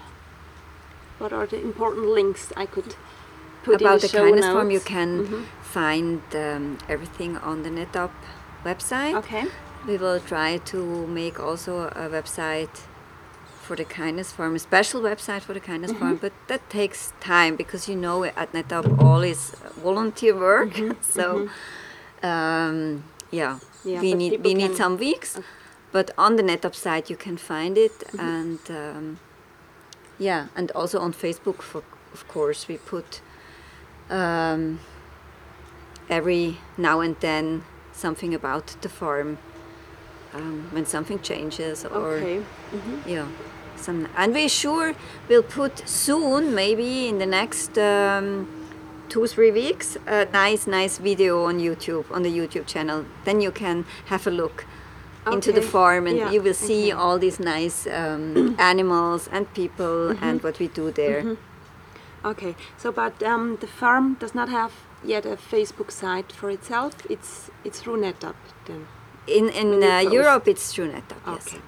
What 1.19 1.33
are 1.33 1.45
the 1.45 1.61
important 1.61 2.07
links 2.07 2.53
I 2.55 2.65
could 2.67 2.95
put 3.63 3.81
in 3.81 3.87
About 3.87 4.01
the, 4.01 4.07
the 4.07 4.17
kindness 4.17 4.45
form, 4.47 4.71
you 4.71 4.77
notes? 4.79 4.87
can 4.87 5.27
Mhm. 5.27 5.45
find 5.61 6.21
um, 6.35 6.77
everything 6.87 7.37
on 7.37 7.63
the 7.63 7.69
NetAP 7.69 8.11
website. 8.63 9.15
Okay. 9.15 9.45
We 9.85 9.97
will 9.97 10.19
try 10.19 10.57
to 10.71 11.05
make 11.07 11.39
also 11.39 11.87
a 11.89 12.09
website 12.09 12.75
for 13.61 13.75
the 13.75 13.83
kindness 13.85 14.31
farm, 14.31 14.55
a 14.55 14.59
special 14.59 15.01
website 15.01 15.41
for 15.41 15.53
the 15.53 15.59
kindness 15.59 15.91
Mm-hmm. 15.91 15.99
farm, 16.05 16.17
but 16.21 16.31
that 16.47 16.69
takes 16.69 17.13
time 17.19 17.55
because 17.57 17.89
you 17.91 17.95
know 17.97 18.23
at 18.23 18.53
NetAP 18.53 18.85
all 19.03 19.21
is 19.23 19.51
volunteer 19.83 20.33
work. 20.35 20.73
so 21.01 21.49
um, 22.25 23.03
yeah. 23.31 23.59
Yeah, 23.83 24.01
we 24.01 24.13
need 24.15 24.43
we 24.43 24.53
need 24.53 24.75
some 24.75 24.97
weeks, 24.97 25.39
but 25.91 26.09
on 26.17 26.35
the 26.37 26.43
NetAP 26.43 26.73
site 26.73 27.09
you 27.11 27.17
can 27.17 27.37
find 27.37 27.77
it, 27.77 28.03
and 28.17 28.59
um, 28.69 29.19
yeah, 30.17 30.47
and 30.55 30.71
also 30.71 30.99
on 30.99 31.13
Facebook, 31.13 31.61
for, 31.61 31.83
of 32.13 32.27
course, 32.27 32.67
we 32.67 32.77
put 32.77 33.21
um, 34.09 34.79
every 36.09 36.57
now 36.77 36.99
and 37.01 37.15
then 37.19 37.63
something 37.93 38.33
about 38.33 38.75
the 38.81 38.89
farm 38.89 39.37
um, 40.33 40.67
when 40.71 40.85
something 40.85 41.19
changes 41.21 41.85
or 41.85 42.15
Okay. 42.17 42.41
yeah 43.05 43.27
some 43.75 44.07
and 44.17 44.33
we 44.33 44.47
sure 44.47 44.93
we'll 45.29 45.43
put 45.61 45.87
soon 45.87 46.53
maybe 46.55 47.07
in 47.07 47.17
the 47.19 47.25
next 47.25 47.77
um, 47.77 48.47
two 49.09 49.27
three 49.27 49.51
weeks 49.51 49.97
a 50.07 50.25
nice 50.33 50.67
nice 50.67 50.97
video 50.97 51.45
on 51.45 51.59
youtube 51.59 52.05
on 52.11 52.23
the 52.23 52.29
youtube 52.39 52.65
channel 52.65 53.05
then 53.25 53.41
you 53.41 53.51
can 53.51 53.85
have 54.05 54.27
a 54.27 54.31
look 54.31 54.65
into 55.31 55.51
the 55.51 55.61
farm 55.61 56.05
and 56.07 56.17
Yeah, 56.17 56.31
you 56.31 56.41
will 56.43 56.53
see 56.53 56.91
all 56.91 57.17
these 57.19 57.39
nice 57.39 57.87
um, 57.87 58.55
animals 58.59 59.27
and 59.31 59.45
people 59.53 59.85
Mm-hmm. 60.13 60.23
and 60.23 60.43
what 60.43 60.59
we 60.59 60.67
do 60.67 60.91
there 60.91 61.37
Okay. 62.23 62.55
So, 62.77 62.91
but 62.91 63.21
um, 63.21 63.57
the 63.61 63.67
farm 63.67 64.15
does 64.19 64.33
not 64.33 64.49
have 64.49 64.71
yet 65.03 65.25
a 65.27 65.37
Facebook 65.37 65.91
site 65.91 66.31
for 66.31 66.49
itself. 66.49 66.93
It's 67.07 67.51
it's 67.63 67.79
through 67.81 68.01
NetAP 68.01 68.35
then. 68.65 68.87
in 69.27 69.49
in 69.49 69.83
uh, 69.83 69.99
europe 70.11 70.47
it's 70.51 70.73
true 70.73 70.87
NetAP, 70.91 71.21
yes 71.27 71.47
Okay. 71.47 71.61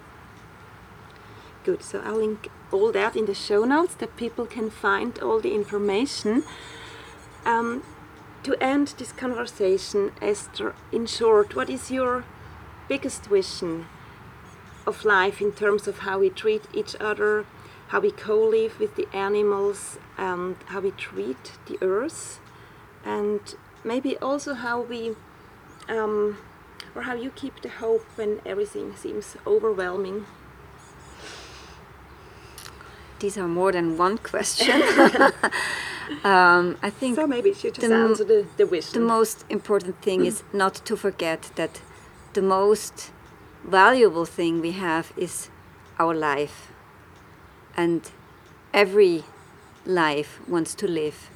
Good. 1.64 1.84
So 1.84 2.00
I'll 2.06 2.18
link 2.18 2.50
all 2.72 2.92
that 2.92 3.16
in 3.16 3.26
the 3.26 3.34
show 3.36 3.66
notes 3.66 3.96
that 3.96 4.16
people 4.18 4.46
can 4.46 4.70
find 4.70 5.20
all 5.20 5.40
the 5.40 5.54
information. 5.54 6.44
Um, 7.46 7.84
to 8.44 8.56
end 8.64 8.94
this 8.98 9.12
conversation, 9.12 10.12
Esther, 10.22 10.74
in 10.92 11.06
short, 11.06 11.56
what 11.56 11.70
is 11.70 11.92
your 11.92 12.24
biggest 12.88 13.26
vision 13.26 13.86
of 14.86 15.04
life 15.04 15.42
in 15.42 15.52
terms 15.52 15.88
of 15.88 16.00
how 16.00 16.20
we 16.20 16.30
treat 16.30 16.64
each 16.74 16.96
other, 17.00 17.46
how 17.90 18.00
we 18.00 18.12
co-live 18.12 18.80
with 18.80 18.96
the 18.96 19.08
animals, 19.14 19.98
and 20.18 20.56
how 20.68 20.80
we 20.80 20.92
treat 20.92 21.54
the 21.68 21.78
earth, 21.82 22.40
and 23.04 23.56
maybe 23.84 24.18
also 24.18 24.54
how 24.54 24.82
we, 24.82 25.16
um, 25.90 26.38
or 26.96 27.02
how 27.04 27.14
you 27.14 27.30
keep 27.32 27.62
the 27.62 27.70
hope 27.70 28.06
when 28.16 28.40
everything 28.46 28.96
seems 28.96 29.36
overwhelming? 29.46 30.26
These 33.20 33.38
are 33.38 33.48
more 33.48 33.72
than 33.72 33.98
one 33.98 34.18
question 34.18 34.82
um, 36.24 36.78
i 36.82 36.90
think 36.90 37.16
So 37.16 37.28
maybe 37.28 37.54
should 37.54 37.76
just 37.76 37.88
the 37.88 37.96
answer 37.96 38.24
the, 38.24 38.46
the 38.58 38.66
wish. 38.68 38.92
the 38.92 39.00
most 39.00 39.46
important 39.50 40.02
thing 40.02 40.26
is 40.26 40.44
not 40.54 40.76
to 40.86 40.96
forget 40.96 41.52
that 41.56 41.82
the 42.34 42.42
most 42.42 43.12
valuable 43.68 44.26
thing 44.26 44.62
we 44.62 44.72
have 44.72 45.12
is 45.18 45.50
our 46.00 46.14
life. 46.14 46.72
And 47.76 48.10
every 48.74 49.24
life 49.86 50.40
wants 50.48 50.74
to 50.76 50.88
live. 50.88 51.30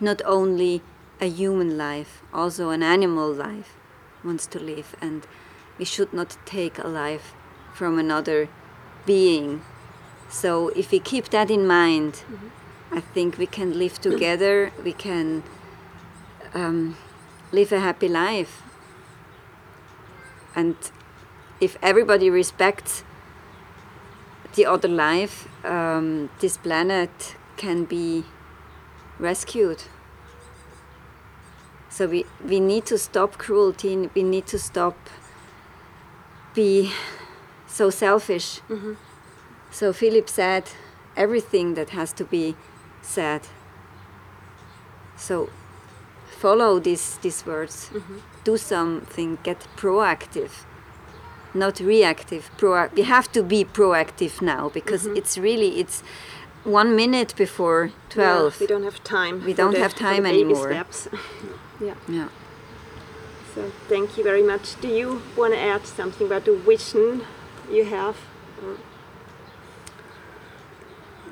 Not 0.00 0.20
only 0.24 0.82
a 1.20 1.26
human 1.26 1.76
life, 1.76 2.22
also 2.32 2.70
an 2.70 2.82
animal 2.82 3.32
life 3.32 3.76
wants 4.24 4.46
to 4.48 4.58
live. 4.58 4.96
And 5.00 5.26
we 5.78 5.84
should 5.84 6.12
not 6.12 6.36
take 6.44 6.78
a 6.78 6.88
life 6.88 7.34
from 7.74 7.98
another 7.98 8.48
being. 9.06 9.62
So 10.30 10.68
if 10.68 10.92
we 10.92 11.00
keep 11.00 11.30
that 11.30 11.50
in 11.50 11.66
mind, 11.66 12.22
I 12.92 13.00
think 13.00 13.36
we 13.36 13.46
can 13.46 13.78
live 13.78 14.00
together, 14.00 14.72
we 14.84 14.92
can 14.92 15.42
um, 16.54 16.96
live 17.52 17.72
a 17.72 17.80
happy 17.80 18.08
life. 18.08 18.62
And 20.54 20.76
if 21.60 21.76
everybody 21.82 22.30
respects 22.30 23.02
the 24.54 24.66
other 24.66 24.88
life, 24.88 25.48
um, 25.64 26.30
this 26.38 26.56
planet 26.56 27.36
can 27.56 27.84
be 27.84 28.24
rescued. 29.18 29.82
So 31.88 32.06
we, 32.06 32.24
we 32.44 32.60
need 32.60 32.86
to 32.86 32.98
stop 32.98 33.36
cruelty, 33.36 34.08
we 34.14 34.22
need 34.22 34.46
to 34.46 34.58
stop 34.58 34.96
be 36.54 36.92
so 37.66 37.90
selfish. 37.90 38.60
So 39.70 39.92
Philip 39.92 40.28
said 40.28 40.64
everything 41.16 41.74
that 41.74 41.90
has 41.90 42.12
to 42.14 42.24
be 42.24 42.56
said. 43.02 43.42
So 45.16 45.48
follow 46.38 46.80
these 46.80 47.18
these 47.22 47.46
words. 47.46 47.90
Mm-hmm. 47.92 48.18
Do 48.44 48.56
something. 48.56 49.38
Get 49.42 49.66
proactive, 49.76 50.50
not 51.54 51.80
reactive. 51.80 52.50
Pro. 52.56 52.88
We 52.96 53.02
have 53.02 53.30
to 53.32 53.42
be 53.42 53.64
proactive 53.64 54.42
now 54.42 54.70
because 54.70 55.04
mm-hmm. 55.04 55.16
it's 55.16 55.38
really 55.38 55.80
it's 55.80 56.02
one 56.64 56.96
minute 56.96 57.34
before 57.36 57.90
twelve. 58.08 58.60
we 58.60 58.66
don't 58.66 58.84
have 58.84 59.02
time. 59.04 59.44
We 59.44 59.54
don't 59.54 59.74
the- 59.74 59.80
have 59.80 59.94
time 59.94 60.26
anymore. 60.26 60.70
Steps. 60.70 61.08
yeah. 61.80 61.94
yeah. 62.08 62.28
So 63.54 63.70
thank 63.88 64.16
you 64.16 64.24
very 64.24 64.42
much. 64.42 64.80
Do 64.80 64.88
you 64.88 65.22
want 65.36 65.54
to 65.54 65.60
add 65.60 65.84
something 65.86 66.26
about 66.26 66.44
the 66.44 66.56
vision 66.56 67.22
you 67.70 67.84
have? 67.84 68.16
Or- 68.64 68.78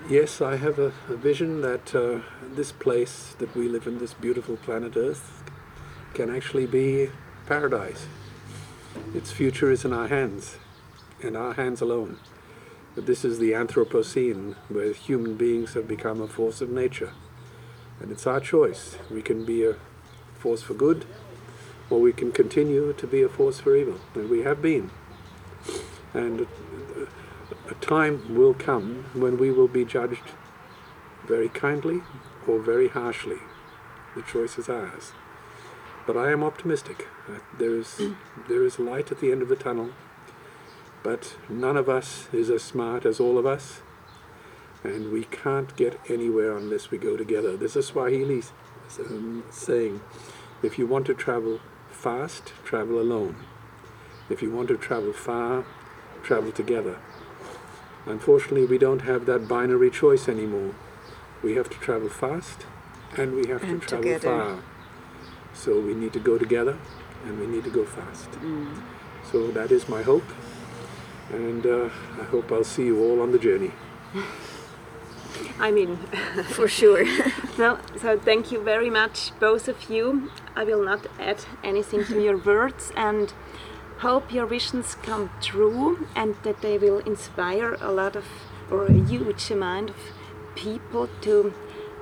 Yes, 0.09 0.41
I 0.41 0.57
have 0.57 0.79
a, 0.79 0.95
a 1.11 1.17
vision 1.17 1.61
that 1.61 1.95
uh, 1.95 2.21
this 2.55 2.73
place 2.73 3.37
that 3.39 3.55
we 3.55 3.69
live 3.69 3.87
in, 3.87 3.99
this 3.99 4.15
beautiful 4.15 4.57
planet 4.57 4.97
Earth, 4.97 5.43
can 6.15 6.35
actually 6.35 6.65
be 6.65 7.11
paradise. 7.45 8.07
Its 9.15 9.33
future 9.33 9.71
is 9.71 9.85
in 9.85 9.93
our 9.93 10.09
hands, 10.09 10.57
in 11.21 11.37
our 11.37 11.53
hands 11.53 11.83
alone. 11.83 12.17
But 12.95 13.05
this 13.05 13.23
is 13.23 13.39
the 13.39 13.51
Anthropocene, 13.51 14.55
where 14.71 14.95
human 14.95 15.37
beings 15.37 15.75
have 15.75 15.87
become 15.87 16.23
a 16.23 16.27
force 16.27 16.63
of 16.63 16.71
nature. 16.71 17.13
And 18.01 18.11
it's 18.11 18.27
our 18.27 18.41
choice. 18.41 18.97
We 19.11 19.21
can 19.21 19.45
be 19.45 19.63
a 19.67 19.77
force 20.39 20.63
for 20.63 20.73
good, 20.73 21.05
or 21.91 22.01
we 22.01 22.15
can 22.15 22.33
continue 22.33 22.95
to 22.95 23.07
be 23.07 23.21
a 23.21 23.29
force 23.29 23.61
for 23.61 23.77
evil. 23.77 24.01
And 24.15 24.31
we 24.31 24.41
have 24.41 24.63
been. 24.63 24.91
And 26.15 26.47
a 27.71 27.75
time 27.75 28.35
will 28.35 28.55
come 28.55 29.05
when 29.15 29.39
we 29.39 29.51
will 29.51 29.69
be 29.69 29.85
judged 29.85 30.33
very 31.27 31.49
kindly 31.49 32.01
or 32.47 32.59
very 32.59 32.89
harshly. 32.89 33.39
The 34.17 34.23
choice 34.23 34.59
is 34.59 34.69
ours. 34.69 35.13
But 36.07 36.17
I 36.17 36.33
am 36.33 36.43
optimistic. 36.43 37.07
Uh, 37.29 37.41
There 37.59 37.77
is, 37.77 38.01
there 38.49 38.65
is 38.65 38.79
light 38.79 39.13
at 39.13 39.21
the 39.21 39.31
end 39.31 39.43
of 39.43 39.49
the 39.49 39.57
tunnel, 39.57 39.91
but 41.03 41.37
none 41.49 41.77
of 41.77 41.89
us 41.89 42.29
is 42.33 42.49
as 42.49 42.63
smart 42.63 43.05
as 43.05 43.21
all 43.21 43.37
of 43.39 43.45
us, 43.45 43.81
and 44.83 45.13
we 45.13 45.25
can't 45.25 45.77
get 45.77 46.01
anywhere 46.09 46.57
unless 46.57 46.91
we 46.91 46.99
go 46.99 47.17
together. 47.17 47.57
There's 47.57 47.77
a 47.77 47.83
Swahili 47.83 48.43
um, 48.99 49.45
saying, 49.51 50.01
if 50.63 50.79
you 50.79 50.87
want 50.87 51.07
to 51.07 51.15
travel 51.15 51.61
fast, 51.91 52.53
travel 52.65 52.99
alone. 52.99 53.37
If 54.31 54.41
you 54.43 54.51
want 54.51 54.69
to 54.69 54.77
travel 54.79 55.13
far, 55.13 55.67
travel 56.23 56.53
together. 56.53 56.99
Unfortunately, 58.09 58.65
we 58.65 58.79
don't 58.79 59.03
have 59.03 59.27
that 59.27 59.47
binary 59.47 59.91
choice 59.91 60.29
anymore. 60.29 60.75
We 61.43 61.55
have 61.57 61.69
to 61.71 61.79
travel 61.79 62.09
fast 62.09 62.67
and 63.17 63.35
we 63.35 63.47
have 63.49 63.63
And 63.63 63.81
to 63.83 63.87
travel 63.87 64.03
together. 64.05 64.21
far. 64.29 64.63
So 65.55 65.79
we 65.81 65.95
need 65.95 66.13
to 66.15 66.21
go 66.21 66.39
together 66.39 66.77
and 67.25 67.39
we 67.39 67.47
need 67.47 67.65
to 67.65 67.71
go 67.71 67.85
fast. 67.85 68.31
So 69.31 69.49
that 69.49 69.71
is 69.71 69.89
my 69.89 70.03
hope. 70.03 70.25
And 71.31 71.67
uh, 71.67 71.91
I 72.21 72.25
hope 72.25 72.51
I'll 72.51 72.65
see 72.65 72.87
you 72.87 72.99
all 73.05 73.21
on 73.21 73.33
the 73.33 73.39
journey. 73.39 73.73
I 75.61 75.71
mean, 75.71 75.97
For 76.49 76.69
sure. 76.69 77.05
no, 77.59 77.79
so 78.01 78.19
thank 78.19 78.51
you 78.51 78.61
very 78.63 78.91
much, 78.91 79.33
both 79.39 79.69
of 79.69 79.91
you. 79.91 80.31
I 80.57 80.65
will 80.65 80.83
not 80.83 81.07
add 81.21 81.45
anything 81.63 82.05
to 82.07 82.21
your 82.23 82.39
words 82.39 82.93
and 82.97 83.33
hope 84.01 84.33
your 84.33 84.47
visions 84.47 84.97
come 85.03 85.31
true 85.41 86.07
and 86.15 86.35
that 86.43 86.61
they 86.63 86.79
will 86.79 86.99
inspire 87.01 87.77
a 87.81 87.91
lot 87.93 88.17
of, 88.17 88.25
or 88.71 88.87
a 88.87 88.93
huge 88.93 89.51
amount 89.51 89.91
of 89.91 89.97
people 90.55 91.09
to 91.23 91.53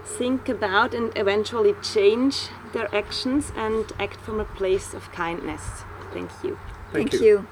think 0.04 0.48
about 0.48 0.94
and 0.94 1.12
eventually 1.16 1.74
change 1.82 2.48
their 2.72 2.94
actions 2.94 3.52
and 3.56 3.92
act 3.98 4.20
from 4.20 4.40
a 4.40 4.44
place 4.44 4.94
of 4.94 5.10
kindness. 5.12 5.84
Thank 6.12 6.30
you. 6.44 6.58
Thank, 6.92 7.10
Thank 7.10 7.22
you. 7.22 7.46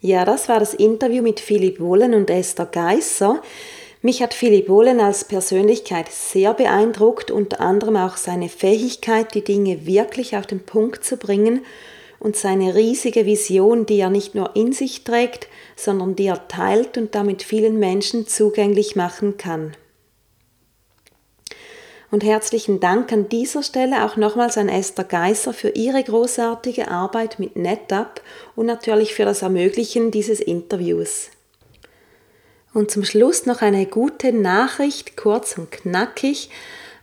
Ja, 0.00 0.24
das 0.24 0.48
war 0.48 0.58
das 0.58 0.74
Interview 0.74 1.22
mit 1.22 1.38
Philip 1.38 1.78
Wollen 1.78 2.12
und 2.14 2.28
Esther 2.28 2.66
Geisser. 2.66 3.40
Mich 4.04 4.20
hat 4.20 4.34
Philipp 4.34 4.68
Wohlen 4.68 4.98
als 4.98 5.24
Persönlichkeit 5.24 6.10
sehr 6.10 6.54
beeindruckt, 6.54 7.30
unter 7.30 7.60
anderem 7.60 7.94
auch 7.94 8.16
seine 8.16 8.48
Fähigkeit, 8.48 9.32
die 9.32 9.44
Dinge 9.44 9.86
wirklich 9.86 10.36
auf 10.36 10.44
den 10.44 10.58
Punkt 10.58 11.04
zu 11.04 11.16
bringen 11.16 11.64
und 12.18 12.34
seine 12.36 12.74
riesige 12.74 13.26
Vision, 13.26 13.86
die 13.86 14.00
er 14.00 14.10
nicht 14.10 14.34
nur 14.34 14.56
in 14.56 14.72
sich 14.72 15.04
trägt, 15.04 15.46
sondern 15.76 16.16
die 16.16 16.26
er 16.26 16.48
teilt 16.48 16.98
und 16.98 17.14
damit 17.14 17.44
vielen 17.44 17.78
Menschen 17.78 18.26
zugänglich 18.26 18.96
machen 18.96 19.36
kann. 19.36 19.76
Und 22.10 22.24
herzlichen 22.24 22.80
Dank 22.80 23.12
an 23.12 23.28
dieser 23.28 23.62
Stelle 23.62 24.04
auch 24.04 24.16
nochmals 24.16 24.58
an 24.58 24.68
Esther 24.68 25.04
Geisser 25.04 25.52
für 25.52 25.70
ihre 25.70 26.02
großartige 26.02 26.88
Arbeit 26.88 27.38
mit 27.38 27.54
NetApp 27.54 28.20
und 28.56 28.66
natürlich 28.66 29.14
für 29.14 29.24
das 29.24 29.42
Ermöglichen 29.42 30.10
dieses 30.10 30.40
Interviews. 30.40 31.30
Und 32.74 32.90
zum 32.90 33.04
Schluss 33.04 33.46
noch 33.46 33.60
eine 33.60 33.86
gute 33.86 34.32
Nachricht, 34.32 35.16
kurz 35.16 35.58
und 35.58 35.70
knackig. 35.70 36.48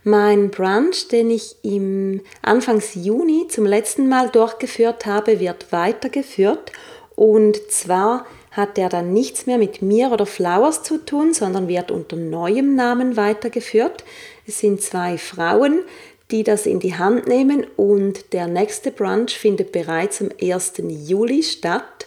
Mein 0.02 0.50
Brunch, 0.50 1.08
den 1.08 1.30
ich 1.30 1.56
im 1.62 2.22
Anfangs 2.42 2.94
Juni 2.94 3.46
zum 3.48 3.66
letzten 3.66 4.08
Mal 4.08 4.30
durchgeführt 4.30 5.06
habe, 5.06 5.40
wird 5.40 5.72
weitergeführt. 5.72 6.72
Und 7.14 7.60
zwar 7.70 8.26
hat 8.50 8.78
er 8.78 8.88
dann 8.88 9.12
nichts 9.12 9.46
mehr 9.46 9.58
mit 9.58 9.82
mir 9.82 10.10
oder 10.10 10.26
Flowers 10.26 10.82
zu 10.82 10.98
tun, 10.98 11.34
sondern 11.34 11.68
wird 11.68 11.90
unter 11.90 12.16
neuem 12.16 12.74
Namen 12.74 13.16
weitergeführt. 13.16 14.04
Es 14.46 14.58
sind 14.58 14.82
zwei 14.82 15.18
Frauen, 15.18 15.84
die 16.30 16.44
das 16.44 16.66
in 16.66 16.80
die 16.80 16.96
Hand 16.96 17.26
nehmen 17.26 17.66
und 17.76 18.32
der 18.32 18.46
nächste 18.46 18.90
Brunch 18.90 19.38
findet 19.38 19.72
bereits 19.72 20.20
am 20.20 20.30
1. 20.40 20.74
Juli 21.06 21.42
statt. 21.42 22.06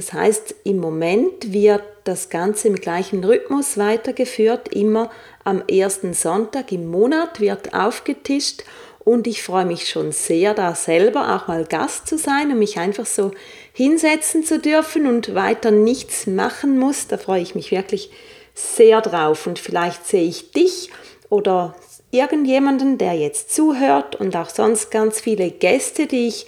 Das 0.00 0.14
heißt, 0.14 0.54
im 0.64 0.78
Moment 0.78 1.52
wird 1.52 1.82
das 2.04 2.30
Ganze 2.30 2.68
im 2.68 2.76
gleichen 2.76 3.22
Rhythmus 3.22 3.76
weitergeführt. 3.76 4.72
Immer 4.72 5.10
am 5.44 5.62
ersten 5.68 6.14
Sonntag 6.14 6.72
im 6.72 6.90
Monat 6.90 7.38
wird 7.38 7.74
aufgetischt 7.74 8.64
und 9.00 9.26
ich 9.26 9.42
freue 9.42 9.66
mich 9.66 9.90
schon 9.90 10.12
sehr, 10.12 10.54
da 10.54 10.74
selber 10.74 11.36
auch 11.36 11.48
mal 11.48 11.66
Gast 11.66 12.06
zu 12.06 12.16
sein 12.16 12.50
und 12.50 12.58
mich 12.58 12.78
einfach 12.78 13.04
so 13.04 13.32
hinsetzen 13.74 14.42
zu 14.42 14.58
dürfen 14.58 15.06
und 15.06 15.34
weiter 15.34 15.70
nichts 15.70 16.26
machen 16.26 16.78
muss. 16.78 17.06
Da 17.06 17.18
freue 17.18 17.42
ich 17.42 17.54
mich 17.54 17.70
wirklich 17.70 18.10
sehr 18.54 19.02
drauf 19.02 19.46
und 19.46 19.58
vielleicht 19.58 20.06
sehe 20.06 20.26
ich 20.26 20.52
dich 20.52 20.88
oder 21.28 21.74
irgendjemanden, 22.10 22.96
der 22.96 23.14
jetzt 23.14 23.54
zuhört 23.54 24.16
und 24.16 24.34
auch 24.34 24.48
sonst 24.48 24.90
ganz 24.90 25.20
viele 25.20 25.50
Gäste, 25.50 26.06
die 26.06 26.28
ich 26.28 26.46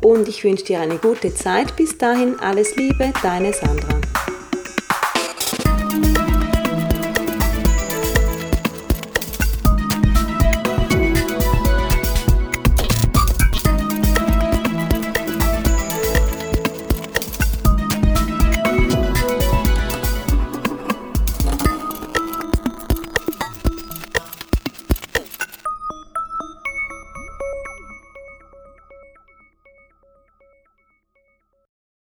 und 0.00 0.28
ich 0.28 0.44
wünsche 0.44 0.64
dir 0.64 0.80
eine 0.80 0.96
gute 0.96 1.34
Zeit. 1.34 1.76
Bis 1.76 1.98
dahin 1.98 2.40
alles 2.40 2.74
Liebe, 2.76 3.12
deine 3.22 3.52
Sandra. 3.52 4.00